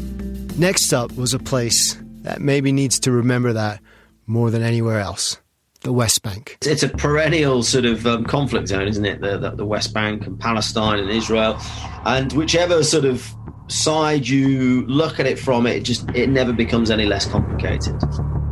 Next 0.56 0.92
up 0.92 1.12
was 1.16 1.34
a 1.34 1.38
place 1.38 1.96
that 2.22 2.40
maybe 2.40 2.72
needs 2.72 2.98
to 3.00 3.12
remember 3.12 3.52
that 3.52 3.80
more 4.26 4.50
than 4.50 4.62
anywhere 4.62 5.00
else 5.00 5.38
the 5.82 5.92
West 5.92 6.22
Bank. 6.22 6.58
It's 6.62 6.82
a 6.82 6.88
perennial 6.88 7.62
sort 7.62 7.84
of 7.84 8.06
um, 8.06 8.24
conflict 8.24 8.68
zone, 8.68 8.88
isn't 8.88 9.04
it? 9.04 9.20
The, 9.20 9.38
the, 9.38 9.50
the, 9.50 9.64
West 9.64 9.94
Bank 9.94 10.26
and 10.26 10.38
Palestine 10.38 10.98
and 10.98 11.10
Israel. 11.10 11.56
And 12.04 12.32
whichever 12.32 12.82
sort 12.82 13.04
of 13.04 13.32
side 13.68 14.26
you 14.26 14.84
look 14.86 15.20
at 15.20 15.26
it 15.26 15.38
from, 15.38 15.66
it 15.66 15.80
just 15.80 16.08
it 16.10 16.28
never 16.28 16.52
becomes 16.52 16.90
any 16.90 17.06
less 17.06 17.26
complicated. 17.26 17.94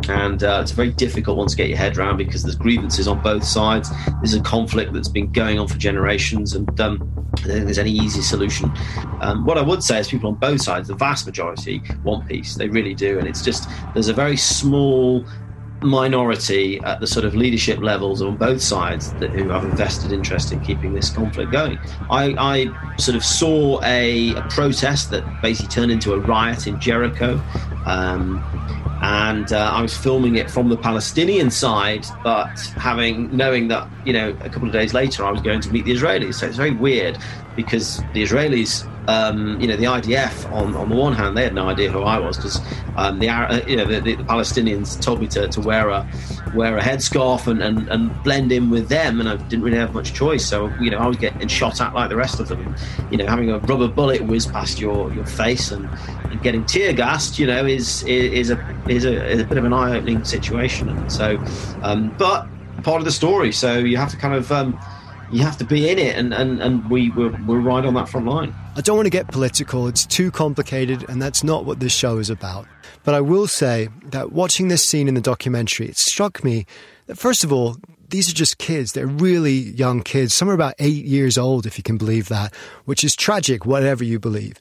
And 0.09 0.45
uh, 0.45 0.61
it's 0.63 0.71
a 0.71 0.75
very 0.75 0.91
difficult 0.91 1.39
one 1.39 1.49
to 1.49 1.57
get 1.57 1.69
your 1.69 1.79
head 1.79 1.97
around 1.97 2.19
because 2.19 2.43
there's 2.43 2.57
grievances 2.57 3.09
on 3.09 3.23
both 3.23 3.43
sides. 3.43 3.91
There's 4.21 4.35
a 4.35 4.41
conflict 4.43 4.93
that's 4.93 5.09
been 5.09 5.33
going 5.33 5.59
on 5.59 5.67
for 5.67 5.79
generations, 5.79 6.55
and 6.55 6.69
um, 6.81 7.25
I 7.39 7.41
don't 7.41 7.55
think 7.55 7.65
there's 7.65 7.79
any 7.79 7.93
easy 7.93 8.21
solution. 8.21 8.73
Um, 9.21 9.45
what 9.45 9.59
I 9.59 9.63
would 9.63 9.83
say 9.83 9.99
is 9.99 10.09
people 10.09 10.31
on 10.31 10.37
both 10.37 10.61
sides, 10.61 10.89
the 10.89 10.95
vast 10.95 11.27
majority, 11.27 11.83
want 12.05 12.29
peace. 12.29 12.55
They 12.55 12.69
really 12.69 12.95
do. 12.95 13.19
And 13.19 13.27
it's 13.27 13.43
just, 13.43 13.69
there's 13.95 14.09
a 14.09 14.13
very 14.13 14.37
small 14.37 15.25
minority 15.85 16.81
at 16.81 17.01
the 17.01 17.07
sort 17.07 17.25
of 17.25 17.35
leadership 17.35 17.79
levels 17.81 18.23
on 18.23 18.37
both 18.37 18.61
sides 18.61 19.13
that, 19.15 19.31
who 19.31 19.49
have 19.51 19.65
invested 19.65 20.13
interest 20.13 20.53
in 20.53 20.61
keeping 20.61 20.95
this 20.95 21.11
conflict 21.11 21.53
going. 21.53 21.79
I, 22.11 22.35
I 22.39 22.97
sort 22.99 23.17
of 23.17 23.25
saw 23.25 23.83
a, 23.83 24.35
a, 24.35 24.43
protest 24.49 25.11
that 25.11 25.25
basically 25.43 25.69
turned 25.69 25.93
into 25.93 26.15
a 26.15 26.19
riot 26.21 26.67
in 26.67 26.81
Jericho. 26.81 27.41
Um, 27.87 28.43
and 29.03 29.53
uh, 29.53 29.71
I 29.75 29.83
was 29.83 29.95
filming 29.97 30.37
it 30.37 30.51
from 30.51 30.71
the 30.71 30.77
Palestinian 30.79 31.51
side, 31.51 32.07
but 32.23 32.59
having 32.77 33.37
knowing 33.37 33.69
that 33.69 33.87
you 34.07 34.15
know 34.15 34.31
a 34.41 34.49
couple 34.49 34.67
of 34.67 34.73
days 34.73 34.95
later 34.95 35.25
I 35.27 35.31
was 35.31 35.43
going 35.43 35.61
to 35.61 35.71
meet 35.71 35.85
the 35.85 35.93
Israelis, 35.93 36.35
so 36.37 36.47
it's 36.47 36.57
very 36.57 36.71
weird 36.71 37.19
because 37.55 37.99
the 38.15 38.23
Israelis 38.23 38.89
um, 39.07 39.61
you 39.61 39.67
know, 39.67 39.77
the 39.77 39.85
IDF 39.85 40.51
on, 40.53 40.75
on 40.75 40.89
the 40.89 40.97
one 40.97 41.13
hand, 41.13 41.37
they 41.37 41.43
had 41.43 41.55
no 41.55 41.69
idea 41.69 41.91
who 41.91 42.03
I 42.03 42.19
was 42.19 42.37
because 42.37 42.61
um, 42.97 43.19
the 43.19 43.27
you 43.67 43.77
know 43.77 43.85
the, 43.85 44.01
the, 44.01 44.17
Palestinians 44.25 45.01
told 45.01 45.21
me 45.21 45.27
to, 45.29 45.49
to 45.49 45.61
wear 45.61 45.91
a 45.91 46.09
wear 46.55 46.79
a 46.79 46.81
headscarf 46.81 47.47
and, 47.47 47.63
and, 47.63 47.89
and 47.89 48.23
blend 48.23 48.53
in 48.53 48.71
with 48.71 48.89
them, 48.89 49.21
and 49.21 49.29
I 49.29 49.37
didn't 49.37 49.63
really 49.63 49.79
have 49.79 49.93
much 49.95 50.15
choice. 50.15 50.47
So 50.47 50.73
you 50.81 50.91
know, 50.91 50.99
I 50.99 51.07
was 51.07 51.17
getting 51.17 51.47
shot 51.49 51.81
at 51.81 51.95
like 51.95 52.09
the 52.09 52.17
rest 52.17 52.41
of 52.41 52.49
them. 52.49 52.75
You 53.11 53.19
know, 53.19 53.27
having 53.27 53.51
a 53.51 53.59
rubber 53.59 53.89
bullet 53.89 54.23
whiz 54.23 54.47
past 54.47 54.81
your, 54.81 55.13
your 55.13 55.27
face 55.27 55.71
and, 55.71 55.89
and 56.31 56.43
getting 56.43 56.65
tear 56.65 56.93
gassed, 56.93 57.39
you 57.39 57.47
know, 57.47 57.67
is 57.67 58.03
is 58.05 58.51
a 58.51 58.77
is 58.89 59.05
a, 59.05 59.25
is 59.31 59.41
a 59.41 59.45
bit 59.45 59.59
of 59.59 59.65
an 59.65 59.73
eye 59.73 59.97
opening 59.97 60.25
situation. 60.25 60.89
And 60.89 61.13
so, 61.13 61.43
um, 61.83 62.15
but 62.17 62.47
part 62.83 63.01
of 63.01 63.05
the 63.05 63.13
story. 63.13 63.53
So 63.53 63.79
you 63.79 63.97
have 63.97 64.11
to 64.11 64.17
kind 64.17 64.35
of 64.35 64.51
um, 64.53 64.79
you 65.35 65.43
have 65.43 65.59
to 65.59 65.65
be 65.65 65.89
in 65.89 65.99
it, 65.99 66.17
and, 66.17 66.33
and, 66.33 66.63
and 66.63 66.89
we, 66.89 67.11
we're, 67.11 67.37
we're 67.45 67.59
right 67.59 67.85
on 67.85 67.95
that 67.95 68.09
front 68.09 68.27
line. 68.27 68.55
I 68.77 68.81
don't 68.81 68.97
want 68.97 69.07
to 69.07 69.11
get 69.11 69.29
political, 69.29 69.89
it's 69.89 70.07
too 70.07 70.31
complicated, 70.31 71.05
and 71.09 71.21
that's 71.21 71.43
not 71.43 71.65
what 71.65 71.81
this 71.81 71.93
show 71.93 72.19
is 72.19 72.31
about. 72.31 72.67
But 73.03 73.15
I 73.15 73.21
will 73.21 73.49
say 73.49 73.89
that 74.05 74.33
watching 74.33 74.69
this 74.69 74.89
scene 74.89 75.09
in 75.09 75.15
the 75.15 75.21
documentary, 75.21 75.89
it 75.89 75.99
struck 75.99 76.45
me 76.45 76.67
that, 77.07 77.19
first 77.19 77.43
of 77.43 77.53
all, 77.53 77.77
these 78.11 78.31
are 78.31 78.35
just 78.35 78.59
kids. 78.59 78.93
They're 78.93 79.09
really 79.09 79.53
young 79.53 80.03
kids. 80.03 80.35
Some 80.35 80.49
are 80.49 80.55
about 80.55 80.75
eight 80.79 81.05
years 81.05 81.37
old, 81.37 81.67
if 81.67 81.77
you 81.79 81.83
can 81.83 81.99
believe 81.99 82.29
that, 82.29 82.55
which 82.85 83.03
is 83.03 83.17
tragic, 83.17 83.67
whatever 83.67 84.05
you 84.05 84.21
believe. 84.21 84.61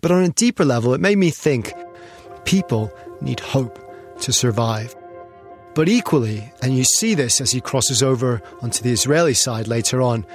But 0.00 0.10
on 0.10 0.24
a 0.24 0.30
deeper 0.30 0.64
level, 0.64 0.94
it 0.94 1.00
made 1.00 1.18
me 1.18 1.30
think 1.30 1.72
people 2.44 2.90
need 3.20 3.40
hope 3.40 3.78
to 4.22 4.32
survive. 4.32 4.96
But 5.78 5.88
equally, 5.88 6.52
and 6.60 6.76
you 6.76 6.82
see 6.82 7.14
this 7.14 7.40
as 7.40 7.52
he 7.52 7.60
crosses 7.60 8.02
over 8.02 8.42
onto 8.62 8.82
the 8.82 8.90
Israeli 8.90 9.32
side 9.32 9.68
later 9.68 10.02
on, 10.02 10.26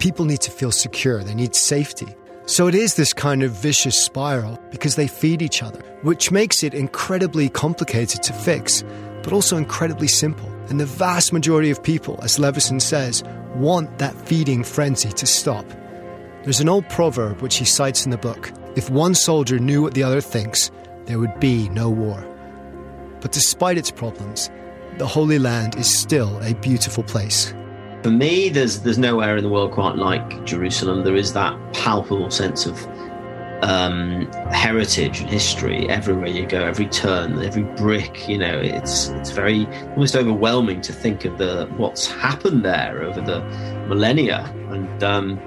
people 0.00 0.24
need 0.24 0.40
to 0.40 0.50
feel 0.50 0.72
secure, 0.72 1.22
they 1.22 1.32
need 1.32 1.54
safety. 1.54 2.08
So 2.46 2.66
it 2.66 2.74
is 2.74 2.96
this 2.96 3.12
kind 3.12 3.44
of 3.44 3.52
vicious 3.52 3.96
spiral 4.04 4.58
because 4.72 4.96
they 4.96 5.06
feed 5.06 5.42
each 5.42 5.62
other, 5.62 5.78
which 6.02 6.32
makes 6.32 6.64
it 6.64 6.74
incredibly 6.74 7.48
complicated 7.48 8.24
to 8.24 8.32
fix, 8.32 8.82
but 9.22 9.32
also 9.32 9.56
incredibly 9.56 10.08
simple. 10.08 10.50
And 10.68 10.80
the 10.80 10.86
vast 10.86 11.32
majority 11.32 11.70
of 11.70 11.80
people, 11.80 12.18
as 12.24 12.40
Levison 12.40 12.80
says, 12.80 13.22
want 13.54 13.96
that 13.98 14.16
feeding 14.26 14.64
frenzy 14.64 15.10
to 15.10 15.24
stop. 15.24 15.66
There's 16.42 16.58
an 16.58 16.68
old 16.68 16.88
proverb 16.88 17.42
which 17.42 17.58
he 17.58 17.64
cites 17.64 18.04
in 18.04 18.10
the 18.10 18.18
book 18.18 18.50
if 18.74 18.90
one 18.90 19.14
soldier 19.14 19.60
knew 19.60 19.82
what 19.82 19.94
the 19.94 20.02
other 20.02 20.20
thinks, 20.20 20.72
there 21.04 21.20
would 21.20 21.38
be 21.38 21.68
no 21.68 21.88
war. 21.88 22.26
But 23.20 23.30
despite 23.30 23.78
its 23.78 23.92
problems, 23.92 24.50
the 25.00 25.06
Holy 25.06 25.38
Land 25.38 25.76
is 25.76 25.88
still 25.88 26.38
a 26.42 26.52
beautiful 26.56 27.02
place. 27.02 27.54
For 28.02 28.10
me, 28.10 28.50
there's 28.50 28.80
there's 28.82 28.98
nowhere 28.98 29.34
in 29.38 29.42
the 29.42 29.48
world 29.48 29.72
quite 29.72 29.96
like 29.96 30.44
Jerusalem. 30.44 31.04
There 31.04 31.16
is 31.16 31.32
that 31.32 31.56
palpable 31.72 32.30
sense 32.30 32.66
of 32.66 32.76
um, 33.62 34.30
heritage 34.52 35.20
and 35.20 35.30
history 35.30 35.88
everywhere 35.88 36.28
you 36.28 36.44
go, 36.44 36.66
every 36.66 36.86
turn, 36.86 37.42
every 37.42 37.62
brick. 37.62 38.28
You 38.28 38.36
know, 38.36 38.58
it's 38.58 39.08
it's 39.08 39.30
very 39.30 39.66
almost 39.92 40.14
overwhelming 40.14 40.82
to 40.82 40.92
think 40.92 41.24
of 41.24 41.38
the 41.38 41.66
what's 41.78 42.06
happened 42.06 42.62
there 42.62 43.02
over 43.02 43.22
the 43.22 43.40
millennia, 43.88 44.52
and 44.68 45.02
um, 45.02 45.38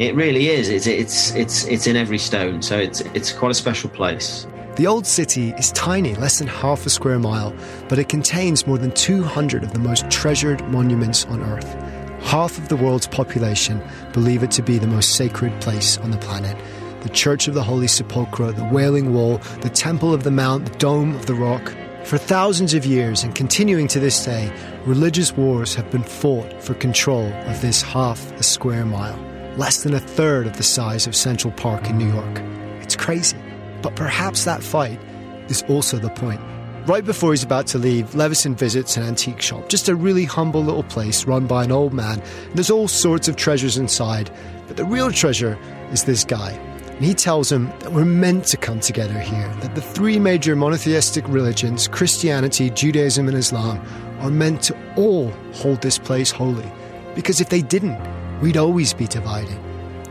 it 0.00 0.14
really 0.14 0.48
is. 0.48 0.70
It's 0.70 0.86
it's 0.86 1.34
it's 1.34 1.66
it's 1.66 1.86
in 1.86 1.96
every 1.96 2.18
stone. 2.18 2.62
So 2.62 2.78
it's 2.78 3.02
it's 3.12 3.32
quite 3.32 3.50
a 3.50 3.54
special 3.66 3.90
place. 3.90 4.46
The 4.76 4.86
old 4.86 5.06
city 5.06 5.50
is 5.58 5.70
tiny, 5.72 6.14
less 6.14 6.38
than 6.38 6.48
half 6.48 6.86
a 6.86 6.90
square 6.90 7.18
mile, 7.18 7.54
but 7.90 7.98
it 7.98 8.08
contains 8.08 8.66
more 8.66 8.78
than 8.78 8.90
200 8.92 9.62
of 9.62 9.74
the 9.74 9.78
most 9.78 10.10
treasured 10.10 10.66
monuments 10.68 11.26
on 11.26 11.42
Earth. 11.42 11.74
Half 12.22 12.56
of 12.56 12.68
the 12.68 12.76
world's 12.76 13.06
population 13.06 13.82
believe 14.14 14.42
it 14.42 14.50
to 14.52 14.62
be 14.62 14.78
the 14.78 14.86
most 14.86 15.14
sacred 15.14 15.60
place 15.60 15.98
on 15.98 16.10
the 16.10 16.16
planet. 16.16 16.56
The 17.02 17.10
Church 17.10 17.48
of 17.48 17.54
the 17.54 17.62
Holy 17.62 17.86
Sepulchre, 17.86 18.50
the 18.50 18.64
Wailing 18.64 19.12
Wall, 19.12 19.38
the 19.60 19.68
Temple 19.68 20.14
of 20.14 20.22
the 20.22 20.30
Mount, 20.30 20.64
the 20.64 20.78
Dome 20.78 21.14
of 21.16 21.26
the 21.26 21.34
Rock. 21.34 21.74
For 22.04 22.16
thousands 22.16 22.72
of 22.72 22.86
years, 22.86 23.24
and 23.24 23.34
continuing 23.34 23.88
to 23.88 24.00
this 24.00 24.24
day, 24.24 24.50
religious 24.86 25.36
wars 25.36 25.74
have 25.74 25.90
been 25.90 26.02
fought 26.02 26.62
for 26.62 26.72
control 26.74 27.26
of 27.26 27.60
this 27.60 27.82
half 27.82 28.32
a 28.40 28.42
square 28.42 28.86
mile, 28.86 29.18
less 29.58 29.82
than 29.82 29.92
a 29.92 30.00
third 30.00 30.46
of 30.46 30.56
the 30.56 30.62
size 30.62 31.06
of 31.06 31.14
Central 31.14 31.52
Park 31.52 31.90
in 31.90 31.98
New 31.98 32.10
York. 32.10 32.40
It's 32.80 32.96
crazy. 32.96 33.36
But 33.82 33.96
perhaps 33.96 34.44
that 34.44 34.62
fight 34.62 35.00
is 35.48 35.62
also 35.68 35.98
the 35.98 36.10
point. 36.10 36.40
Right 36.86 37.04
before 37.04 37.30
he's 37.30 37.44
about 37.44 37.68
to 37.68 37.78
leave, 37.78 38.14
Levison 38.14 38.56
visits 38.56 38.96
an 38.96 39.04
antique 39.04 39.40
shop, 39.40 39.68
just 39.68 39.88
a 39.88 39.94
really 39.94 40.24
humble 40.24 40.64
little 40.64 40.82
place 40.82 41.26
run 41.26 41.46
by 41.46 41.62
an 41.62 41.70
old 41.70 41.92
man. 41.92 42.20
There's 42.54 42.70
all 42.70 42.88
sorts 42.88 43.28
of 43.28 43.36
treasures 43.36 43.76
inside, 43.76 44.30
but 44.66 44.76
the 44.76 44.84
real 44.84 45.12
treasure 45.12 45.56
is 45.92 46.04
this 46.04 46.24
guy. 46.24 46.50
And 46.88 47.04
he 47.04 47.14
tells 47.14 47.50
him 47.50 47.66
that 47.80 47.92
we're 47.92 48.04
meant 48.04 48.46
to 48.46 48.56
come 48.56 48.80
together 48.80 49.18
here, 49.18 49.48
that 49.60 49.74
the 49.74 49.80
three 49.80 50.18
major 50.18 50.56
monotheistic 50.56 51.26
religions, 51.28 51.86
Christianity, 51.86 52.70
Judaism, 52.70 53.28
and 53.28 53.36
Islam, 53.36 53.80
are 54.18 54.30
meant 54.30 54.62
to 54.62 54.94
all 54.96 55.30
hold 55.52 55.82
this 55.82 55.98
place 55.98 56.30
holy. 56.32 56.70
Because 57.14 57.40
if 57.40 57.48
they 57.48 57.62
didn't, 57.62 58.00
we'd 58.40 58.56
always 58.56 58.92
be 58.92 59.06
divided. 59.06 59.58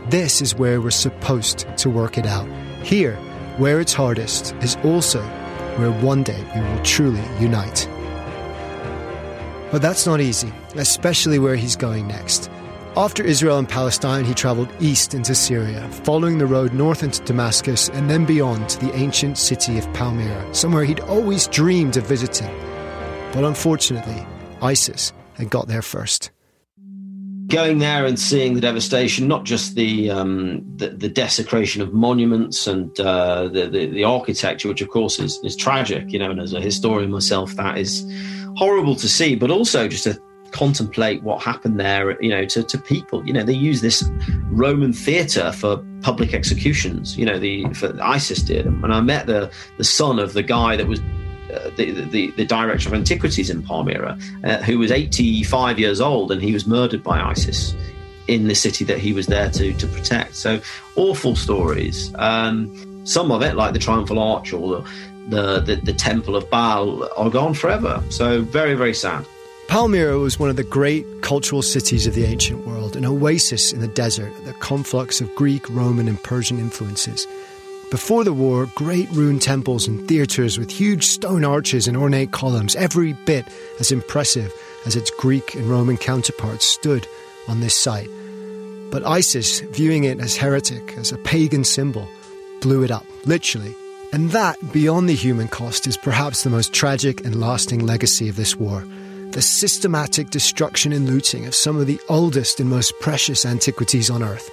This 0.08 0.40
is 0.40 0.54
where 0.54 0.80
we're 0.80 0.90
supposed 0.90 1.66
to 1.76 1.90
work 1.90 2.18
it 2.18 2.26
out. 2.26 2.48
Here, 2.82 3.18
where 3.58 3.80
it's 3.80 3.92
hardest 3.92 4.54
is 4.60 4.76
also 4.84 5.22
where 5.76 5.90
one 5.90 6.22
day 6.22 6.44
we 6.54 6.60
will 6.60 6.82
truly 6.82 7.22
unite. 7.40 7.88
But 9.70 9.82
that's 9.82 10.06
not 10.06 10.20
easy, 10.20 10.52
especially 10.76 11.38
where 11.38 11.56
he's 11.56 11.76
going 11.76 12.06
next. 12.06 12.50
After 12.94 13.22
Israel 13.22 13.58
and 13.58 13.68
Palestine, 13.68 14.24
he 14.26 14.34
traveled 14.34 14.68
east 14.80 15.14
into 15.14 15.34
Syria, 15.34 15.88
following 16.04 16.36
the 16.36 16.46
road 16.46 16.74
north 16.74 17.02
into 17.02 17.24
Damascus 17.24 17.88
and 17.88 18.10
then 18.10 18.26
beyond 18.26 18.68
to 18.68 18.80
the 18.84 18.94
ancient 18.94 19.38
city 19.38 19.78
of 19.78 19.90
Palmyra, 19.94 20.54
somewhere 20.54 20.84
he'd 20.84 21.00
always 21.00 21.46
dreamed 21.46 21.96
of 21.96 22.06
visiting. 22.06 22.54
But 23.32 23.44
unfortunately, 23.44 24.26
ISIS 24.60 25.14
had 25.38 25.48
got 25.48 25.68
there 25.68 25.80
first. 25.80 26.30
Going 27.52 27.78
there 27.78 28.06
and 28.06 28.18
seeing 28.18 28.54
the 28.54 28.60
devastation, 28.60 29.28
not 29.28 29.44
just 29.44 29.74
the 29.76 30.10
um, 30.10 30.64
the, 30.76 30.88
the, 30.88 31.08
desecration 31.08 31.82
of 31.82 31.92
monuments 31.92 32.66
and 32.66 32.98
uh, 32.98 33.46
the, 33.48 33.68
the, 33.68 33.86
the 33.86 34.04
architecture, 34.04 34.68
which 34.68 34.80
of 34.80 34.88
course 34.88 35.18
is 35.18 35.38
is 35.44 35.54
tragic, 35.54 36.10
you 36.12 36.18
know, 36.18 36.30
and 36.30 36.40
as 36.40 36.54
a 36.54 36.60
historian 36.60 37.10
myself, 37.10 37.54
that 37.56 37.78
is 37.78 38.04
horrible 38.56 38.96
to 38.96 39.08
see, 39.08 39.36
but 39.36 39.50
also 39.50 39.86
just 39.86 40.04
to 40.04 40.20
contemplate 40.50 41.22
what 41.22 41.42
happened 41.42 41.78
there, 41.78 42.20
you 42.22 42.28
know, 42.30 42.44
to, 42.46 42.62
to 42.62 42.78
people. 42.78 43.24
You 43.26 43.32
know, 43.32 43.42
they 43.42 43.54
use 43.54 43.80
this 43.80 44.04
Roman 44.50 44.92
theatre 44.92 45.52
for 45.52 45.84
public 46.00 46.34
executions. 46.34 47.16
You 47.16 47.26
know, 47.26 47.38
the 47.38 47.64
for 47.74 47.96
ISIS 48.02 48.42
did, 48.42 48.66
and 48.66 48.92
I 48.92 49.00
met 49.02 49.26
the 49.26 49.52
the 49.76 49.84
son 49.84 50.18
of 50.18 50.32
the 50.32 50.42
guy 50.42 50.76
that 50.76 50.86
was 50.86 51.00
the, 51.76 52.06
the, 52.10 52.30
the, 52.32 52.44
director 52.44 52.88
of 52.88 52.94
antiquities 52.94 53.50
in 53.50 53.62
Palmyra, 53.62 54.18
uh, 54.44 54.58
who 54.58 54.78
was 54.78 54.90
85 54.90 55.78
years 55.78 56.00
old, 56.00 56.32
and 56.32 56.42
he 56.42 56.52
was 56.52 56.66
murdered 56.66 57.02
by 57.02 57.20
ISIS 57.20 57.74
in 58.28 58.48
the 58.48 58.54
city 58.54 58.84
that 58.84 58.98
he 58.98 59.12
was 59.12 59.26
there 59.26 59.50
to 59.50 59.72
to 59.74 59.86
protect. 59.86 60.34
So 60.34 60.60
awful 60.96 61.36
stories. 61.36 62.12
Um, 62.16 63.06
some 63.06 63.30
of 63.30 63.42
it, 63.42 63.56
like 63.56 63.72
the 63.72 63.78
Triumphal 63.78 64.18
Arch 64.18 64.52
or 64.52 64.68
the, 64.68 64.82
the, 65.28 65.60
the, 65.60 65.76
the 65.76 65.92
Temple 65.92 66.36
of 66.36 66.48
Baal, 66.48 67.08
are 67.16 67.30
gone 67.30 67.54
forever. 67.54 68.02
So 68.10 68.42
very 68.42 68.74
very 68.74 68.94
sad. 68.94 69.26
Palmyra 69.68 70.18
was 70.18 70.38
one 70.38 70.50
of 70.50 70.56
the 70.56 70.64
great 70.64 71.06
cultural 71.22 71.62
cities 71.62 72.06
of 72.06 72.14
the 72.14 72.24
ancient 72.24 72.66
world, 72.66 72.94
an 72.94 73.06
oasis 73.06 73.72
in 73.72 73.80
the 73.80 73.88
desert, 73.88 74.32
the 74.44 74.52
conflux 74.54 75.20
of 75.20 75.34
Greek, 75.34 75.68
Roman, 75.70 76.08
and 76.08 76.22
Persian 76.22 76.58
influences. 76.58 77.26
Before 77.92 78.24
the 78.24 78.32
war, 78.32 78.70
great 78.74 79.10
ruined 79.10 79.42
temples 79.42 79.86
and 79.86 80.08
theatres 80.08 80.58
with 80.58 80.70
huge 80.70 81.04
stone 81.04 81.44
arches 81.44 81.86
and 81.86 81.94
ornate 81.94 82.32
columns, 82.32 82.74
every 82.74 83.12
bit 83.26 83.44
as 83.80 83.92
impressive 83.92 84.50
as 84.86 84.96
its 84.96 85.10
Greek 85.10 85.54
and 85.54 85.66
Roman 85.66 85.98
counterparts, 85.98 86.64
stood 86.64 87.06
on 87.48 87.60
this 87.60 87.76
site. 87.76 88.08
But 88.90 89.06
ISIS, 89.06 89.60
viewing 89.60 90.04
it 90.04 90.20
as 90.20 90.38
heretic, 90.38 90.96
as 90.96 91.12
a 91.12 91.18
pagan 91.18 91.64
symbol, 91.64 92.08
blew 92.62 92.82
it 92.82 92.90
up, 92.90 93.04
literally. 93.26 93.74
And 94.10 94.30
that, 94.30 94.72
beyond 94.72 95.06
the 95.06 95.14
human 95.14 95.48
cost, 95.48 95.86
is 95.86 95.98
perhaps 95.98 96.44
the 96.44 96.50
most 96.50 96.72
tragic 96.72 97.26
and 97.26 97.38
lasting 97.38 97.84
legacy 97.84 98.26
of 98.30 98.36
this 98.36 98.56
war 98.56 98.86
the 99.32 99.42
systematic 99.42 100.30
destruction 100.30 100.94
and 100.94 101.06
looting 101.06 101.44
of 101.44 101.54
some 101.54 101.76
of 101.76 101.86
the 101.86 102.00
oldest 102.08 102.58
and 102.58 102.70
most 102.70 102.98
precious 103.00 103.44
antiquities 103.44 104.08
on 104.08 104.22
Earth. 104.22 104.50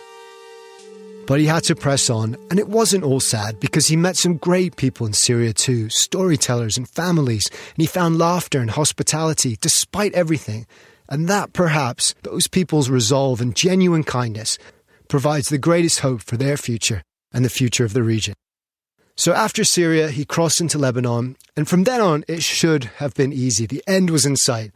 But 1.29 1.39
he 1.39 1.45
had 1.45 1.63
to 1.65 1.75
press 1.75 2.09
on, 2.09 2.37
and 2.49 2.57
it 2.57 2.69
wasn't 2.69 3.03
all 3.03 3.19
sad 3.19 3.59
because 3.59 3.85
he 3.85 3.95
met 3.95 4.17
some 4.17 4.37
great 4.37 4.77
people 4.77 5.05
in 5.05 5.13
Syria 5.13 5.53
too 5.53 5.87
storytellers 5.89 6.75
and 6.75 6.89
families, 6.89 7.47
and 7.51 7.77
he 7.77 7.85
found 7.85 8.17
laughter 8.17 8.59
and 8.59 8.71
hospitality 8.71 9.55
despite 9.61 10.11
everything. 10.15 10.65
And 11.07 11.27
that, 11.27 11.53
perhaps, 11.53 12.15
those 12.23 12.47
people's 12.47 12.89
resolve 12.89 13.41
and 13.41 13.55
genuine 13.55 14.03
kindness 14.03 14.57
provides 15.07 15.49
the 15.49 15.59
greatest 15.59 15.99
hope 15.99 16.23
for 16.23 16.35
their 16.35 16.57
future 16.57 17.03
and 17.31 17.45
the 17.45 17.49
future 17.49 17.85
of 17.85 17.93
the 17.93 18.01
region. 18.01 18.33
So 19.15 19.31
after 19.31 19.63
Syria, 19.63 20.09
he 20.09 20.25
crossed 20.25 20.59
into 20.59 20.79
Lebanon, 20.79 21.37
and 21.55 21.67
from 21.67 21.83
then 21.83 22.01
on, 22.01 22.25
it 22.27 22.41
should 22.41 22.85
have 22.97 23.13
been 23.13 23.33
easy. 23.33 23.67
The 23.67 23.83
end 23.85 24.09
was 24.09 24.25
in 24.25 24.35
sight. 24.35 24.71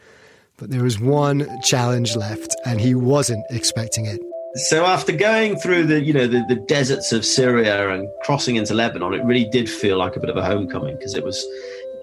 But 0.57 0.69
there 0.69 0.83
was 0.83 0.99
one 0.99 1.49
challenge 1.63 2.15
left, 2.15 2.55
and 2.63 2.79
he 2.79 2.93
wasn't 2.93 3.43
expecting 3.49 4.05
it. 4.05 4.21
So 4.55 4.85
after 4.85 5.11
going 5.11 5.55
through 5.55 5.87
the 5.87 6.01
you 6.01 6.13
know 6.13 6.27
the, 6.27 6.43
the 6.47 6.55
deserts 6.55 7.11
of 7.11 7.25
Syria 7.25 7.89
and 7.89 8.07
crossing 8.23 8.55
into 8.55 8.75
Lebanon, 8.75 9.13
it 9.13 9.23
really 9.25 9.45
did 9.45 9.67
feel 9.67 9.97
like 9.97 10.15
a 10.15 10.19
bit 10.19 10.29
of 10.29 10.37
a 10.37 10.45
homecoming 10.45 10.95
because 10.95 11.15
it 11.15 11.23
was 11.23 11.43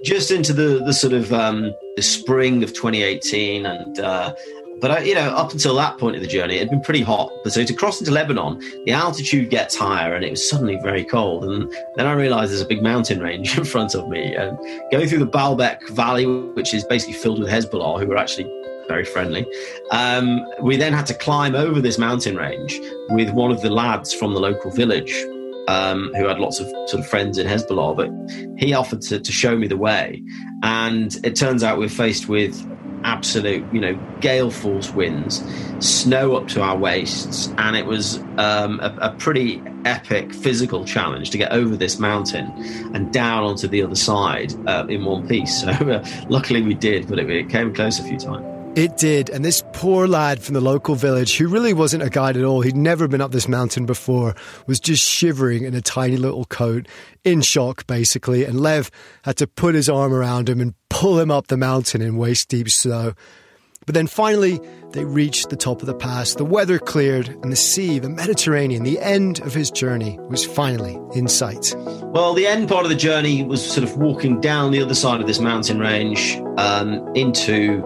just 0.03 0.33
into 0.33 0.53
the 0.53 0.83
the 0.85 0.93
sort 0.93 1.13
of 1.13 1.33
um, 1.33 1.73
the 1.97 2.03
spring 2.03 2.63
of 2.63 2.73
2018 2.73 3.67
and. 3.67 4.01
Uh, 4.01 4.35
but 4.81 4.91
I, 4.91 5.01
you 5.01 5.15
know, 5.15 5.29
up 5.29 5.53
until 5.53 5.75
that 5.75 5.99
point 5.99 6.17
of 6.17 6.23
the 6.23 6.27
journey, 6.27 6.57
it 6.57 6.61
had 6.61 6.71
been 6.71 6.81
pretty 6.81 7.03
hot. 7.03 7.31
But 7.45 7.53
so 7.53 7.63
to 7.65 7.75
cross 7.75 8.01
into 8.01 8.13
Lebanon, 8.13 8.59
the 8.87 8.93
altitude 8.93 9.51
gets 9.51 9.77
higher, 9.77 10.15
and 10.15 10.25
it 10.25 10.31
was 10.31 10.49
suddenly 10.49 10.79
very 10.83 11.05
cold. 11.05 11.45
And 11.45 11.71
then 11.97 12.07
I 12.07 12.13
realised 12.13 12.51
there's 12.51 12.63
a 12.63 12.67
big 12.67 12.83
mountain 12.83 13.21
range 13.29 13.59
in 13.59 13.65
front 13.65 13.95
of 13.95 14.09
me, 14.09 14.35
and 14.35 14.59
going 14.91 15.07
through 15.07 15.19
the 15.19 15.27
Baalbek 15.27 15.87
Valley, 15.91 16.25
which 16.25 16.73
is 16.73 16.83
basically 16.85 17.13
filled 17.13 17.41
with 17.41 17.51
Hezbollah, 17.51 18.01
who 18.01 18.07
were 18.07 18.17
actually 18.17 18.47
very 18.91 19.05
friendly. 19.05 19.47
Um, 19.93 20.45
we 20.61 20.77
then 20.77 20.93
had 20.93 21.07
to 21.07 21.15
climb 21.15 21.55
over 21.55 21.81
this 21.81 21.97
mountain 21.97 22.35
range 22.37 22.81
with 23.11 23.31
one 23.31 23.53
of 23.53 23.63
the 23.63 23.71
lads 23.71 24.13
from 24.13 24.35
the 24.35 24.41
local 24.41 24.73
village 24.73 25.15
um, 25.69 26.11
who 26.17 26.27
had 26.27 26.41
lots 26.41 26.59
of 26.59 26.67
sort 26.89 26.95
of 26.95 27.07
friends 27.07 27.39
in 27.39 27.47
Hezbollah, 27.47 27.95
but 27.95 28.11
he 28.59 28.75
offered 28.75 29.01
to, 29.03 29.21
to 29.21 29.33
show 29.33 29.57
me 29.57 29.69
the 29.69 29.77
way. 29.77 30.25
And 30.65 31.17
it 31.23 31.37
turns 31.37 31.63
out 31.63 31.79
we're 31.79 31.89
faced 31.89 32.29
with 32.29 32.53
absolute, 33.05 33.65
you 33.73 33.81
know, 33.81 33.95
gale 34.21 34.51
force 34.51 34.91
winds, 34.91 35.43
snow 35.79 36.35
up 36.35 36.49
to 36.49 36.63
our 36.63 36.77
waists, 36.77 37.49
and 37.59 37.77
it 37.77 37.87
was 37.87 38.19
um, 38.39 38.81
a, 38.81 38.97
a, 39.01 39.11
pretty 39.19 39.63
epic 39.85 40.35
physical 40.35 40.85
challenge 40.85 41.31
to 41.31 41.39
get 41.39 41.51
over 41.53 41.77
this 41.77 41.99
mountain 41.99 42.51
and 42.95 43.13
down 43.13 43.43
onto 43.43 43.67
the 43.69 43.83
other 43.83 43.95
side 43.95 44.53
uh, 44.69 44.85
in 44.89 45.05
one 45.05 45.27
piece. 45.29 45.65
So 45.71 45.71
uh, 45.71 46.05
luckily 46.29 46.63
we 46.63 46.75
did, 46.75 47.07
but 47.07 47.19
it, 47.19 47.31
it 47.31 47.49
came 47.49 47.73
close 47.73 47.99
a 47.99 48.03
few 48.03 48.19
times. 48.19 48.50
It 48.77 48.97
did, 48.97 49.31
and 49.31 49.45
this 49.45 49.65
poor 49.73 50.07
lad 50.07 50.41
from 50.41 50.55
the 50.55 50.61
local 50.61 50.95
village, 50.95 51.37
who 51.37 51.49
really 51.49 51.73
wasn't 51.73 52.05
a 52.05 52.09
guide 52.09 52.37
at 52.37 52.45
all, 52.45 52.61
he'd 52.61 52.77
never 52.77 53.09
been 53.09 53.21
up 53.21 53.33
this 53.33 53.49
mountain 53.49 53.85
before, 53.85 54.37
was 54.69 54.79
just 54.79 55.05
shivering 55.05 55.65
in 55.65 55.75
a 55.75 55.81
tiny 55.81 56.17
little 56.17 56.45
coat, 56.45 56.87
in 57.25 57.43
shock 57.43 57.85
basically, 57.89 58.45
and 58.45 58.61
Lev 58.61 58.89
had 59.23 59.37
to 59.39 59.49
put 59.49 59.75
his 59.75 59.89
arm 59.89 60.15
around 60.15 60.49
him 60.49 60.61
and 60.61 60.75
pull 60.89 61.19
him 61.19 61.33
up 61.33 61.49
the 61.49 61.57
mountain 61.57 62.01
in 62.01 62.17
waist 62.17 62.49
deep 62.49 62.71
snow. 62.71 63.15
But 63.87 63.95
then 63.97 64.07
finally, 64.07 64.61
they 64.93 65.05
reached 65.05 65.51
the 65.51 65.57
top 65.57 65.81
of 65.81 65.87
the 65.87 65.95
pass, 65.95 66.35
the 66.35 66.45
weather 66.45 66.79
cleared, 66.79 67.29
and 67.29 67.51
the 67.51 67.57
sea, 67.57 67.99
the 67.99 68.09
Mediterranean, 68.09 68.85
the 68.85 69.01
end 69.01 69.41
of 69.41 69.53
his 69.53 69.73
journey 69.73 70.17
was 70.29 70.45
finally 70.45 70.97
in 71.17 71.27
sight. 71.27 71.75
Well, 71.77 72.35
the 72.35 72.47
end 72.47 72.69
part 72.69 72.85
of 72.85 72.91
the 72.91 72.97
journey 72.97 73.43
was 73.43 73.69
sort 73.69 73.83
of 73.83 73.97
walking 73.97 74.41
down 74.41 74.71
the 74.71 74.81
other 74.81 74.95
side 74.95 75.21
of 75.21 75.27
this 75.27 75.41
mountain 75.41 75.81
range 75.81 76.37
um, 76.57 77.05
into 77.17 77.83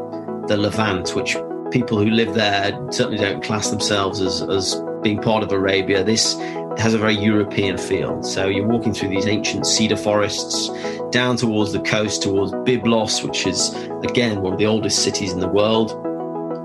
the 0.47 0.57
Levant, 0.57 1.15
which 1.15 1.37
people 1.71 1.99
who 1.99 2.11
live 2.11 2.35
there 2.35 2.79
certainly 2.91 3.19
don't 3.19 3.43
class 3.43 3.71
themselves 3.71 4.21
as, 4.21 4.43
as 4.43 4.81
being 5.03 5.21
part 5.21 5.43
of 5.43 5.53
Arabia. 5.53 6.05
This 6.05 6.35
has 6.79 6.95
a 6.95 6.99
very 6.99 7.15
European 7.15 7.79
feel. 7.79 8.23
So 8.23 8.49
you're 8.49 8.67
walking 8.67 8.93
through 8.93 9.09
these 9.09 9.27
ancient 9.27 9.67
cedar 9.67 9.97
forests 9.97 10.71
down 11.11 11.37
towards 11.37 11.73
the 11.73 11.81
coast, 11.81 12.23
towards 12.23 12.53
Byblos, 12.53 13.23
which 13.23 13.47
is, 13.47 13.75
again, 14.03 14.41
one 14.41 14.53
of 14.53 14.59
the 14.59 14.67
oldest 14.67 15.03
cities 15.03 15.33
in 15.33 15.41
the 15.41 15.49
world, 15.49 15.91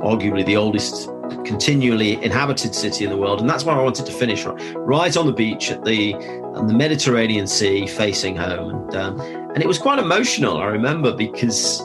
arguably 0.02 0.46
the 0.46 0.58
oldest 0.58 1.10
continually 1.46 2.14
inhabited 2.24 2.74
city 2.74 3.04
in 3.04 3.12
the 3.12 3.18
world. 3.18 3.40
And 3.40 3.50
that's 3.50 3.64
where 3.64 3.76
I 3.76 3.84
wanted 3.84 4.08
to 4.08 4.12
finish, 4.12 4.46
right 4.46 5.16
on 5.16 5.28
the 5.28 5.34
beach 5.34 5.70
at 5.70 5.86
the, 5.86 6.14
the 6.14 6.74
Mediterranean 6.74 7.46
Sea 7.46 7.86
facing 7.86 8.36
home. 8.36 8.70
And, 8.70 8.96
um, 8.96 9.20
and 9.20 9.62
it 9.62 9.68
was 9.68 9.78
quite 9.78 10.00
emotional, 10.00 10.58
I 10.58 10.66
remember, 10.66 11.14
because 11.14 11.82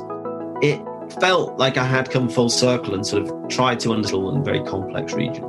it 0.63 0.81
felt 1.21 1.59
like 1.59 1.77
I 1.77 1.85
had 1.85 2.11
come 2.11 2.29
full 2.29 2.49
circle 2.49 2.95
and 2.95 3.07
sort 3.07 3.27
of 3.27 3.49
tried 3.49 3.81
to 3.81 3.93
understand 3.93 4.39
a 4.39 4.43
very 4.43 4.63
complex 4.65 5.13
region. 5.13 5.45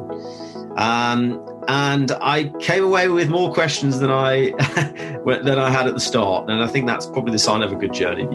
Um, 0.77 1.41
and 1.67 2.11
I 2.21 2.51
came 2.59 2.83
away 2.83 3.07
with 3.07 3.29
more 3.29 3.53
questions 3.53 3.99
than 3.99 4.11
I 4.11 4.51
than 5.25 5.57
I 5.57 5.69
had 5.69 5.87
at 5.87 5.93
the 5.93 5.99
start, 5.99 6.49
and 6.49 6.61
I 6.61 6.67
think 6.67 6.85
that's 6.85 7.05
probably 7.07 7.31
the 7.31 7.39
sign 7.39 7.63
of 7.63 7.71
a 7.71 7.75
good 7.75 7.93
journey. 7.93 8.27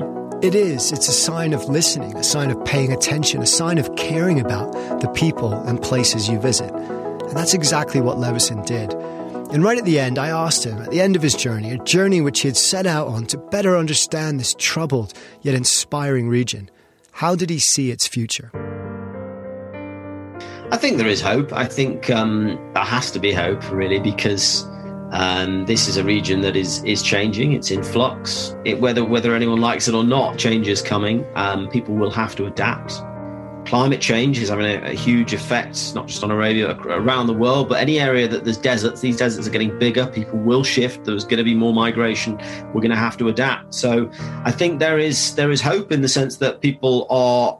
It 0.42 0.54
is. 0.54 0.90
It's 0.90 1.06
a 1.06 1.12
sign 1.12 1.52
of 1.52 1.68
listening, 1.68 2.16
a 2.16 2.24
sign 2.24 2.50
of 2.50 2.64
paying 2.64 2.92
attention, 2.92 3.42
a 3.42 3.46
sign 3.46 3.76
of 3.76 3.94
caring 3.96 4.40
about 4.40 4.72
the 5.00 5.08
people 5.08 5.52
and 5.52 5.80
places 5.82 6.30
you 6.30 6.40
visit. 6.40 6.70
And 6.72 7.36
that's 7.36 7.52
exactly 7.52 8.00
what 8.00 8.18
Levison 8.18 8.62
did. 8.62 8.94
And 9.52 9.62
right 9.62 9.76
at 9.76 9.84
the 9.84 9.98
end, 10.00 10.18
I 10.18 10.28
asked 10.28 10.64
him, 10.64 10.80
at 10.80 10.90
the 10.90 11.00
end 11.00 11.14
of 11.14 11.22
his 11.22 11.34
journey, 11.34 11.72
a 11.72 11.78
journey 11.78 12.20
which 12.20 12.40
he 12.40 12.48
had 12.48 12.56
set 12.56 12.86
out 12.86 13.08
on 13.08 13.26
to 13.26 13.36
better 13.36 13.76
understand 13.76 14.40
this 14.40 14.54
troubled 14.56 15.12
yet 15.42 15.54
inspiring 15.54 16.28
region, 16.28 16.70
how 17.20 17.34
did 17.34 17.50
he 17.50 17.58
see 17.58 17.90
its 17.90 18.08
future? 18.08 18.50
I 20.72 20.78
think 20.78 20.96
there 20.96 21.06
is 21.06 21.20
hope. 21.20 21.52
I 21.52 21.66
think 21.66 22.08
um, 22.08 22.58
there 22.72 22.82
has 22.82 23.10
to 23.10 23.18
be 23.18 23.30
hope, 23.30 23.70
really, 23.70 24.00
because 24.00 24.64
um, 25.12 25.66
this 25.66 25.86
is 25.86 25.98
a 25.98 26.02
region 26.02 26.40
that 26.40 26.56
is 26.56 26.82
is 26.84 27.02
changing. 27.02 27.52
It's 27.52 27.70
in 27.70 27.82
flux. 27.82 28.54
It, 28.64 28.80
whether 28.80 29.04
whether 29.04 29.34
anyone 29.34 29.60
likes 29.60 29.86
it 29.86 29.94
or 29.94 30.02
not, 30.02 30.38
change 30.38 30.66
is 30.66 30.80
coming. 30.80 31.26
Um, 31.34 31.68
people 31.68 31.94
will 31.94 32.10
have 32.10 32.34
to 32.36 32.46
adapt. 32.46 33.02
Climate 33.66 34.00
change 34.00 34.38
is 34.38 34.48
having 34.48 34.64
a, 34.64 34.90
a, 34.90 34.94
huge 34.94 35.32
effect, 35.32 35.94
not 35.94 36.08
just 36.08 36.24
on 36.24 36.30
Arabia, 36.30 36.76
around 36.78 37.26
the 37.26 37.34
world, 37.34 37.68
but 37.68 37.80
any 37.80 38.00
area 38.00 38.26
that 38.26 38.44
there's 38.44 38.56
deserts, 38.56 39.00
these 39.00 39.16
deserts 39.16 39.46
are 39.46 39.50
getting 39.50 39.78
bigger. 39.78 40.06
People 40.06 40.38
will 40.38 40.64
shift. 40.64 41.04
There's 41.04 41.24
going 41.24 41.38
to 41.38 41.44
be 41.44 41.54
more 41.54 41.72
migration. 41.72 42.36
We're 42.72 42.80
going 42.80 42.90
to 42.90 42.96
have 42.96 43.16
to 43.18 43.28
adapt. 43.28 43.74
So 43.74 44.10
I 44.44 44.50
think 44.50 44.78
there 44.80 44.98
is 44.98 45.34
there 45.34 45.50
is 45.50 45.60
hope 45.60 45.92
in 45.92 46.00
the 46.00 46.08
sense 46.08 46.38
that 46.38 46.60
people 46.60 47.06
are 47.10 47.58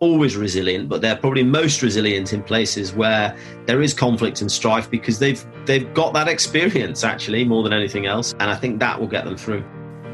always 0.00 0.36
resilient, 0.36 0.88
but 0.88 1.00
they're 1.00 1.16
probably 1.16 1.44
most 1.44 1.82
resilient 1.82 2.32
in 2.32 2.42
places 2.42 2.92
where 2.94 3.36
there 3.66 3.82
is 3.82 3.94
conflict 3.94 4.40
and 4.40 4.50
strife 4.50 4.90
because 4.90 5.18
they've 5.18 5.44
they've 5.66 5.92
got 5.94 6.12
that 6.14 6.26
experience 6.26 7.04
actually 7.04 7.44
more 7.44 7.62
than 7.62 7.72
anything 7.72 8.06
else, 8.06 8.32
and 8.40 8.50
I 8.50 8.56
think 8.56 8.80
that 8.80 8.98
will 8.98 9.06
get 9.06 9.24
them 9.24 9.36
through. 9.36 9.64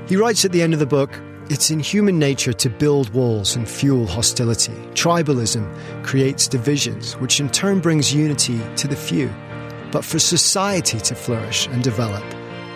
He 0.08 0.16
writes 0.16 0.44
at 0.44 0.52
the 0.52 0.62
end 0.62 0.72
of 0.72 0.78
the 0.78 0.86
book 0.86 1.20
It's 1.48 1.70
in 1.70 1.78
human 1.78 2.18
nature 2.18 2.52
to 2.54 2.68
build 2.68 3.08
walls 3.10 3.54
and 3.54 3.68
fuel 3.68 4.04
hostility. 4.04 4.72
Tribalism 4.94 6.04
creates 6.04 6.48
divisions, 6.48 7.12
which 7.18 7.38
in 7.38 7.48
turn 7.50 7.78
brings 7.78 8.12
unity 8.12 8.60
to 8.78 8.88
the 8.88 8.96
few. 8.96 9.32
But 9.92 10.04
for 10.04 10.18
society 10.18 10.98
to 10.98 11.14
flourish 11.14 11.68
and 11.68 11.84
develop, 11.84 12.24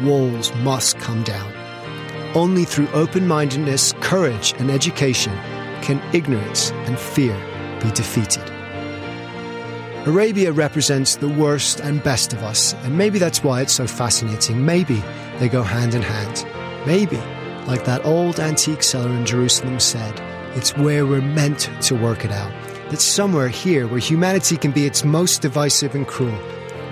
walls 0.03 0.55
must 0.59 0.99
come 0.99 1.25
down. 1.25 1.53
Only 2.37 2.65
through 2.65 2.87
open 2.91 3.27
mindedness, 3.27 3.93
courage, 3.95 4.55
and 4.59 4.71
education 4.71 5.33
can 5.83 6.01
ignorance 6.15 6.71
and 6.71 6.97
fear 6.97 7.35
be 7.83 7.91
defeated. 7.91 8.49
Arabia 10.07 10.53
represents 10.53 11.17
the 11.17 11.29
worst 11.29 11.81
and 11.81 12.05
best 12.05 12.33
of 12.33 12.45
us, 12.45 12.75
and 12.85 12.97
maybe 12.97 13.19
that's 13.19 13.43
why 13.43 13.63
it's 13.63 13.75
so 13.75 13.89
fascinating. 13.89 14.65
Maybe 14.65 15.03
they 15.41 15.49
go 15.49 15.65
hand 15.65 15.93
in 15.97 16.03
hand. 16.03 16.47
Maybe, 16.87 17.21
like 17.67 17.85
that 17.85 18.05
old 18.05 18.41
antique 18.41 18.83
seller 18.83 19.11
in 19.11 19.27
Jerusalem 19.27 19.81
said, 19.81 20.19
it's 20.57 20.77
where 20.77 21.07
we're 21.07 21.21
meant 21.21 21.71
to 21.83 21.95
work 21.95 22.25
it 22.25 22.33
out. 22.33 22.53
That 22.91 23.01
somewhere 23.01 23.49
here, 23.49 23.87
where 23.87 24.01
humanity 24.01 24.57
can 24.57 24.73
be 24.73 24.87
its 24.87 25.05
most 25.05 25.43
divisive 25.43 25.95
and 25.95 26.07
cruel, 26.07 26.39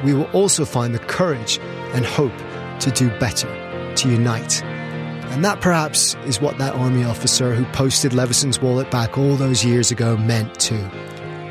we 0.05 0.15
will 0.15 0.31
also 0.33 0.65
find 0.65 0.95
the 0.95 1.01
courage 1.01 1.59
and 1.93 2.07
hope 2.07 2.37
to 2.81 2.91
do 2.91 3.11
better, 3.19 3.49
to 3.97 4.09
unite. 4.09 4.63
And 4.63 5.45
that 5.45 5.61
perhaps 5.61 6.15
is 6.25 6.41
what 6.41 6.59
that 6.59 6.75
army 6.75 7.05
officer 7.05 7.55
who 7.55 7.65
posted 7.73 8.13
Levison's 8.13 8.61
wallet 8.61 8.91
back 8.91 9.19
all 9.19 9.37
those 9.37 9.65
years 9.65 9.91
ago 9.91 10.17
meant 10.17 10.59
too 10.59 10.89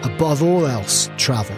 above 0.03 0.43
all 0.43 0.65
else, 0.65 1.09
travel. 1.17 1.55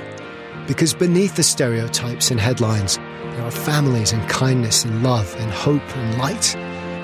Because 0.68 0.94
beneath 0.94 1.36
the 1.36 1.44
stereotypes 1.44 2.32
and 2.32 2.40
headlines, 2.40 2.98
there 2.98 3.44
are 3.44 3.52
families 3.52 4.12
and 4.12 4.28
kindness 4.30 4.86
and 4.86 5.04
love 5.04 5.34
and 5.40 5.52
hope 5.52 5.84
and 5.96 6.18
light. 6.18 6.56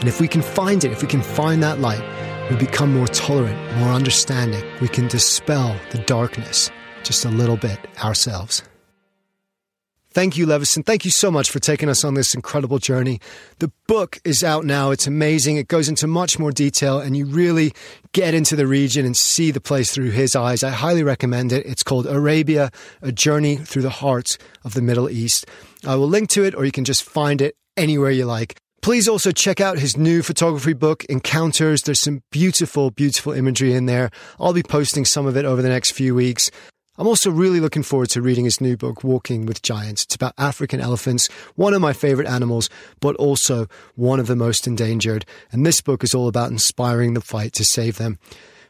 And 0.06 0.14
if 0.14 0.22
we 0.22 0.28
can 0.28 0.44
find 0.44 0.84
it, 0.84 0.92
if 0.92 1.02
we 1.02 1.08
can 1.08 1.24
find 1.24 1.64
that 1.64 1.80
light, 1.80 2.04
we 2.52 2.58
become 2.58 2.94
more 2.94 3.08
tolerant, 3.08 3.58
more 3.80 3.90
understanding. 3.90 4.64
We 4.80 4.88
can 4.88 5.08
dispel 5.08 5.76
the 5.90 5.98
darkness 5.98 6.70
just 7.02 7.26
a 7.26 7.30
little 7.30 7.58
bit 7.58 7.80
ourselves. 7.98 8.62
Thank 10.12 10.38
you, 10.38 10.46
Levison. 10.46 10.84
Thank 10.84 11.06
you 11.06 11.10
so 11.10 11.32
much 11.32 11.50
for 11.50 11.58
taking 11.58 11.90
us 11.90 12.04
on 12.04 12.14
this 12.14 12.36
incredible 12.36 12.78
journey. 12.78 13.20
The 13.58 13.72
book 13.88 14.20
is 14.24 14.44
out 14.44 14.64
now. 14.64 14.92
It's 14.92 15.08
amazing. 15.08 15.58
It 15.58 15.70
goes 15.70 15.90
into 15.90 16.06
much 16.06 16.38
more 16.38 16.52
detail 16.52 17.00
and 17.00 17.18
you 17.18 17.26
really 17.26 17.74
get 18.12 18.36
into 18.36 18.56
the 18.56 18.68
region 18.68 19.08
and 19.08 19.18
see 19.18 19.50
the 19.50 19.60
place 19.60 19.92
through 19.92 20.12
his 20.12 20.36
eyes. 20.36 20.62
I 20.62 20.70
highly 20.70 21.02
recommend 21.02 21.52
it. 21.52 21.66
It's 21.66 21.82
called 21.82 22.06
Arabia, 22.06 22.70
A 23.02 23.12
Journey 23.12 23.56
Through 23.56 23.82
the 23.82 23.90
Heart 23.90 24.38
of 24.64 24.76
the 24.76 24.84
Middle 24.84 25.10
East. 25.10 25.48
I 25.84 25.96
will 25.96 26.08
link 26.08 26.30
to 26.30 26.44
it 26.44 26.54
or 26.54 26.64
you 26.64 26.72
can 26.72 26.86
just 26.86 27.02
find 27.02 27.42
it 27.42 27.56
anywhere 27.76 28.12
you 28.12 28.26
like. 28.26 28.56
Please 28.86 29.08
also 29.08 29.32
check 29.32 29.60
out 29.60 29.80
his 29.80 29.98
new 29.98 30.22
photography 30.22 30.74
book, 30.74 31.04
Encounters. 31.06 31.82
There's 31.82 32.02
some 32.02 32.22
beautiful, 32.30 32.92
beautiful 32.92 33.34
imagery 33.34 33.74
in 33.74 33.88
there. 33.88 34.12
I'll 34.40 34.54
be 34.54 34.62
posting 34.62 35.06
some 35.06 35.26
of 35.26 35.36
it 35.36 35.44
over 35.44 35.64
the 35.64 35.70
next 35.70 35.94
few 35.94 36.14
weeks. 36.14 36.52
I'm 37.00 37.08
also 37.08 37.32
really 37.32 37.60
looking 37.60 37.82
forward 37.82 38.10
to 38.10 38.22
reading 38.22 38.46
his 38.46 38.62
new 38.62 38.78
book, 38.78 39.04
Walking 39.04 39.48
with 39.48 39.64
Giants. 39.64 40.04
It's 40.04 40.14
about 40.14 40.36
African 40.38 40.80
elephants, 40.82 41.30
one 41.56 41.74
of 41.74 41.82
my 41.82 41.94
favorite 41.94 42.28
animals, 42.28 42.70
but 43.00 43.16
also 43.16 43.66
one 43.96 44.20
of 44.20 44.28
the 44.28 44.36
most 44.36 44.68
endangered. 44.68 45.26
And 45.52 45.66
this 45.66 45.82
book 45.82 46.04
is 46.04 46.14
all 46.14 46.28
about 46.28 46.52
inspiring 46.52 47.16
the 47.16 47.22
fight 47.22 47.54
to 47.54 47.66
save 47.66 47.98
them. 47.98 48.20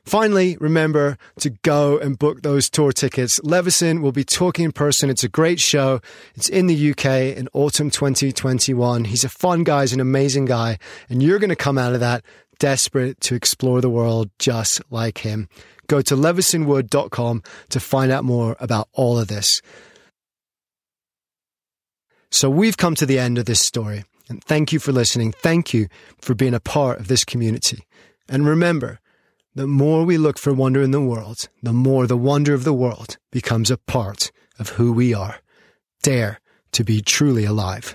Finally, 0.05 0.55
remember 0.57 1.17
to 1.39 1.49
go 1.49 1.97
and 1.97 2.19
book 2.19 2.43
those 2.43 2.69
tour 2.69 2.91
tickets. 2.91 3.39
Levison 3.43 4.01
will 4.01 4.11
be 4.11 4.23
talking 4.23 4.65
in 4.65 4.71
person. 4.71 5.09
It's 5.09 5.23
a 5.23 5.29
great 5.29 5.59
show. 5.59 5.99
It's 6.35 6.47
in 6.47 6.67
the 6.67 6.91
UK 6.91 7.35
in 7.37 7.47
autumn 7.53 7.89
2021. 7.89 9.05
He's 9.05 9.23
a 9.23 9.29
fun 9.29 9.63
guy. 9.63 9.81
He's 9.81 9.93
an 9.93 9.99
amazing 9.99 10.45
guy. 10.45 10.77
And 11.09 11.23
you're 11.23 11.39
going 11.39 11.49
to 11.49 11.55
come 11.55 11.77
out 11.77 11.93
of 11.93 11.99
that 12.01 12.23
desperate 12.59 13.19
to 13.21 13.35
explore 13.35 13.81
the 13.81 13.89
world 13.89 14.29
just 14.37 14.81
like 14.91 15.19
him. 15.19 15.49
Go 15.87 16.01
to 16.01 16.15
levisonwood.com 16.15 17.43
to 17.69 17.79
find 17.79 18.11
out 18.11 18.23
more 18.23 18.55
about 18.59 18.89
all 18.93 19.17
of 19.17 19.27
this. 19.27 19.61
So 22.31 22.49
we've 22.49 22.77
come 22.77 22.95
to 22.95 23.05
the 23.05 23.17
end 23.17 23.37
of 23.37 23.45
this 23.45 23.61
story. 23.61 24.03
And 24.27 24.43
thank 24.43 24.73
you 24.73 24.79
for 24.79 24.91
listening. 24.91 25.31
Thank 25.31 25.73
you 25.73 25.87
for 26.19 26.33
being 26.35 26.53
a 26.53 26.59
part 26.59 26.99
of 26.99 27.07
this 27.07 27.23
community. 27.23 27.85
And 28.27 28.45
remember, 28.45 28.99
the 29.55 29.67
more 29.67 30.03
we 30.03 30.17
look 30.17 30.37
for 30.37 30.53
wonder 30.53 30.81
in 30.81 30.91
the 30.91 31.01
world, 31.01 31.47
the 31.63 31.73
more 31.73 32.05
the 32.07 32.17
wonder 32.17 32.53
of 32.53 32.65
the 32.65 32.73
world 32.73 33.17
becomes 33.31 33.71
a 33.71 33.77
part 33.77 34.31
of 34.59 34.69
who 34.69 34.91
we 34.91 35.13
are. 35.13 35.37
Dare 36.03 36.39
to 36.73 36.83
be 36.83 37.01
truly 37.01 37.45
alive. 37.45 37.93